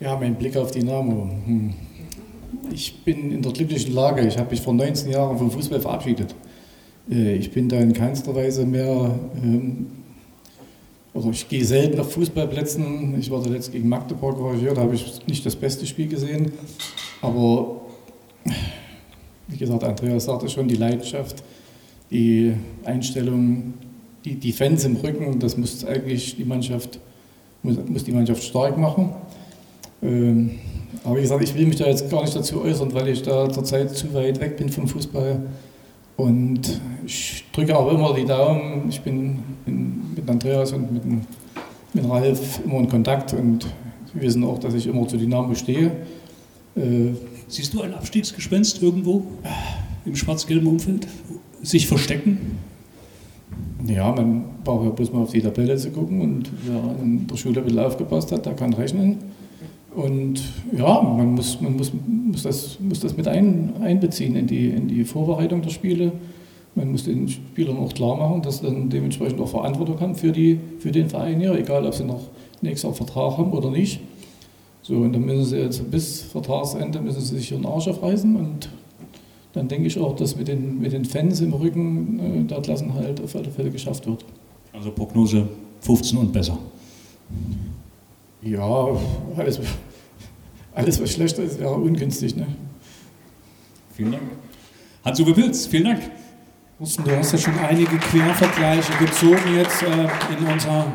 [0.00, 1.28] Ja, mein Blick auf Dynamo.
[1.44, 1.74] Hm.
[2.72, 4.26] Ich bin in der glücklichen Lage.
[4.26, 6.34] Ich habe mich vor 19 Jahren vom Fußball verabschiedet.
[7.10, 9.86] Äh, ich bin da in keinster Weise mehr ähm,
[11.12, 13.18] also ich gehe selten auf Fußballplätzen.
[13.18, 16.52] Ich war zuletzt gegen Magdeburg hier, da habe ich nicht das beste Spiel gesehen.
[17.20, 17.80] Aber
[19.48, 21.42] wie gesagt, Andreas sagte schon, die Leidenschaft,
[22.10, 22.54] die
[22.84, 23.74] Einstellung,
[24.24, 27.00] die, Fans im Rücken, das muss eigentlich die Mannschaft,
[27.62, 29.12] muss die Mannschaft stark machen.
[30.02, 30.52] Ähm,
[31.04, 33.48] aber wie gesagt, ich will mich da jetzt gar nicht dazu äußern, weil ich da
[33.48, 35.42] zurzeit zu weit weg bin vom Fußball.
[36.16, 38.88] Und ich drücke auch immer die Daumen.
[38.88, 43.66] Ich bin, bin mit Andreas und mit, mit Ralf immer in Kontakt und
[44.12, 45.92] wir wissen auch, dass ich immer zu Dynamo stehe.
[46.76, 47.12] Äh,
[47.50, 49.24] Siehst du ein Abstiegsgespenst irgendwo
[50.04, 51.08] im schwarz-gelben Umfeld?
[51.62, 52.58] Sich verstecken?
[53.84, 57.36] Ja, man braucht ja bloß mal auf die Tabelle zu gucken und wer in der
[57.36, 59.18] Schule ein bisschen aufgepasst hat, der kann rechnen.
[59.94, 60.40] Und
[60.76, 64.88] ja, man muss, man muss, muss, das, muss das mit ein, einbeziehen in die, in
[64.88, 66.12] die Vorbereitung der Spiele.
[66.76, 70.30] Man muss den Spielern auch klar machen, dass sie dann dementsprechend auch Verantwortung haben für,
[70.30, 72.20] die, für den Verein hier, egal ob sie noch
[72.62, 74.00] nächstes Jahr Vertrag haben oder nicht.
[74.82, 78.70] So, und dann müssen sie jetzt bis Vertragsende müssen sie sich ihren Arsch aufreißen und
[79.52, 83.20] dann denke ich auch, dass mit den, mit den Fans im Rücken äh, der Klassenhalt
[83.20, 84.24] auf alle Fälle geschafft wird.
[84.72, 85.48] Also Prognose
[85.80, 86.56] 15 und besser.
[88.42, 88.88] Ja,
[89.36, 89.60] alles,
[90.74, 92.36] alles was schlechter ist, wäre ungünstig.
[92.36, 92.46] Ne?
[93.94, 94.22] Vielen Dank.
[95.04, 96.00] Hans-Uwe Pilz, vielen Dank.
[96.78, 100.08] Du hast ja schon einige Quervergleiche gezogen jetzt äh,
[100.38, 100.86] in unserer,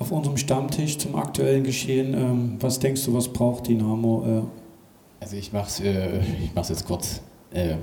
[0.00, 2.14] auf unserem Stammtisch zum aktuellen Geschehen.
[2.14, 4.24] Ähm, was denkst du, was braucht Dynamo?
[4.26, 5.22] Äh?
[5.22, 6.20] Also ich mache es äh,
[6.56, 7.20] jetzt kurz.
[7.54, 7.76] Äh, äh,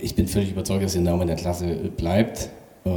[0.00, 2.48] ich bin völlig überzeugt, dass Dynamo in der Klasse bleibt.
[2.86, 2.90] Äh,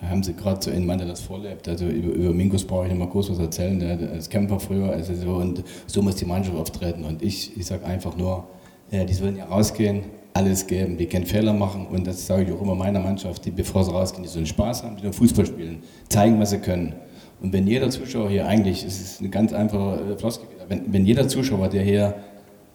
[0.00, 1.68] da haben sie gerade so ein Mann, der das vorlebt.
[1.68, 3.78] Also über, über Minkus brauche ich nicht mal groß was erzählen.
[3.80, 4.90] Der, ist Kämpfer früher.
[4.90, 7.04] Also so, und so muss die Mannschaft auftreten.
[7.04, 8.44] Und ich, ich sage einfach nur,
[8.90, 10.04] äh, die sollen ja rausgehen,
[10.34, 11.86] alles geben, die keinen Fehler machen.
[11.86, 14.82] Und das sage ich auch immer meiner Mannschaft, die bevor sie rausgehen, die sollen Spaß
[14.82, 16.94] haben, die sollen Fußball spielen, zeigen, was sie können.
[17.40, 21.04] Und wenn jeder Zuschauer hier eigentlich, es ist eine ganz einfache äh, Floskel, wenn, wenn
[21.04, 22.14] jeder Zuschauer, der hier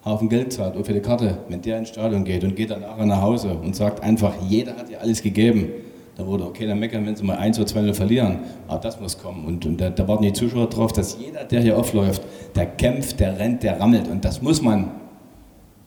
[0.06, 2.82] Haufen Geld zahlt oder für die Karte, wenn der ins Stadion geht und geht dann
[2.82, 5.70] nachher nach Hause und sagt einfach, jeder hat dir alles gegeben,
[6.20, 8.40] dann wurde okay, dann meckern, wenn sie mal 1 oder 2 verlieren.
[8.68, 9.46] Aber das muss kommen.
[9.46, 12.22] Und, und da, da, warten die Zuschauer drauf, dass jeder, der hier aufläuft,
[12.56, 14.10] der kämpft, der rennt, der rammelt.
[14.10, 14.92] Und das muss man,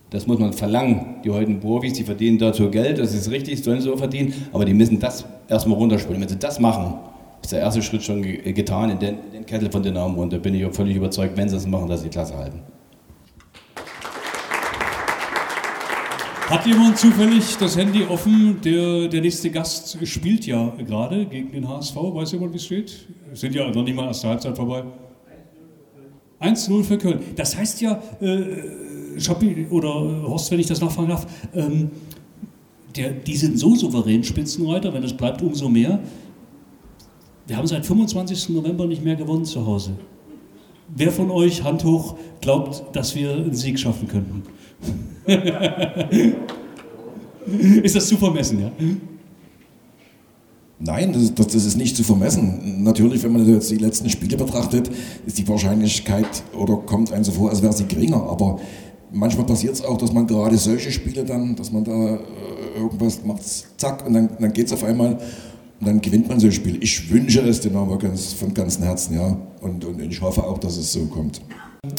[0.09, 1.17] das muss man verlangen.
[1.23, 4.65] Die heutigen Profis, die verdienen dazu Geld, das ist richtig, sollen sie auch verdienen, aber
[4.65, 6.19] die müssen das erstmal runterspielen.
[6.19, 6.95] Wenn sie das machen,
[7.43, 10.23] ist der erste Schritt schon getan in den, in den Kettel von Dynamo.
[10.23, 12.39] Und da bin ich auch völlig überzeugt, wenn sie das machen, dass sie die Klasse
[12.39, 12.61] halten.
[16.53, 18.61] Hat jemand zufällig das Handy offen?
[18.63, 21.97] Der, der nächste Gast spielt ja gerade gegen den HSV.
[21.97, 23.09] Weiß jemand, wie es steht?
[23.33, 24.85] Sind ja noch nicht mal erste Halbzeit vorbei.
[26.43, 27.21] 1-0 für Köln.
[27.37, 29.89] Das heißt ja, äh, Schappi oder
[30.29, 31.91] Horst, wenn ich das nachfragen darf, ähm,
[32.97, 36.01] der, die sind so souverän Spitzenreiter, wenn es bleibt, umso mehr.
[37.47, 38.51] Wir haben seit 25.
[38.51, 39.93] November nicht mehr gewonnen zu Hause.
[40.95, 44.43] Wer von euch, Hand hoch, glaubt, dass wir einen Sieg schaffen könnten?
[47.83, 48.73] ist das zu vermessen, ja?
[50.85, 52.83] Nein, das, das, ist nicht zu vermessen.
[52.83, 54.91] Natürlich, wenn man jetzt die letzten Spiele betrachtet,
[55.25, 58.17] ist die Wahrscheinlichkeit oder kommt einem so vor, als wäre sie geringer.
[58.17, 58.59] Aber
[59.13, 63.25] manchmal passiert es auch, dass man gerade solche Spiele dann, dass man da äh, irgendwas
[63.25, 63.43] macht,
[63.77, 65.19] zack, und dann, dann geht es auf einmal
[65.83, 66.83] und dann gewinnt man so ein Spiel.
[66.83, 69.37] Ich wünsche es Dynamo ganz, von ganzem Herzen, ja.
[69.61, 71.41] Und, und ich hoffe auch, dass es so kommt.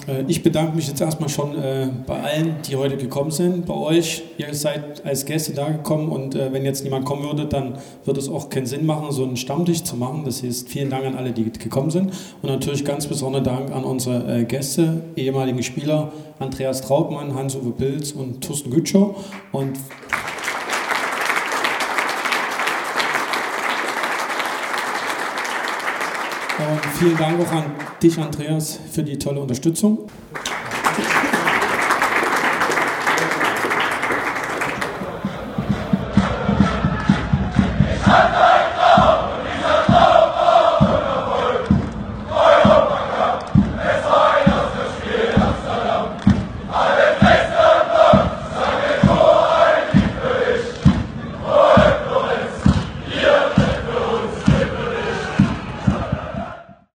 [0.07, 3.73] Äh, ich bedanke mich jetzt erstmal schon äh, bei allen, die heute gekommen sind, bei
[3.73, 4.23] euch.
[4.37, 8.21] Ihr seid als Gäste da gekommen und äh, wenn jetzt niemand kommen würde, dann würde
[8.21, 10.23] es auch keinen Sinn machen, so einen Stammtisch zu machen.
[10.23, 13.83] Das heißt, vielen Dank an alle, die gekommen sind und natürlich ganz besonderen Dank an
[13.83, 19.17] unsere Gäste, ehemaligen Spieler Andreas Trautmann, Hans-Uwe Pilz und Thorsten Gütschow
[19.51, 19.77] Und
[26.99, 27.65] vielen Dank auch an
[28.01, 30.09] dich, Andreas, für die tolle Unterstützung.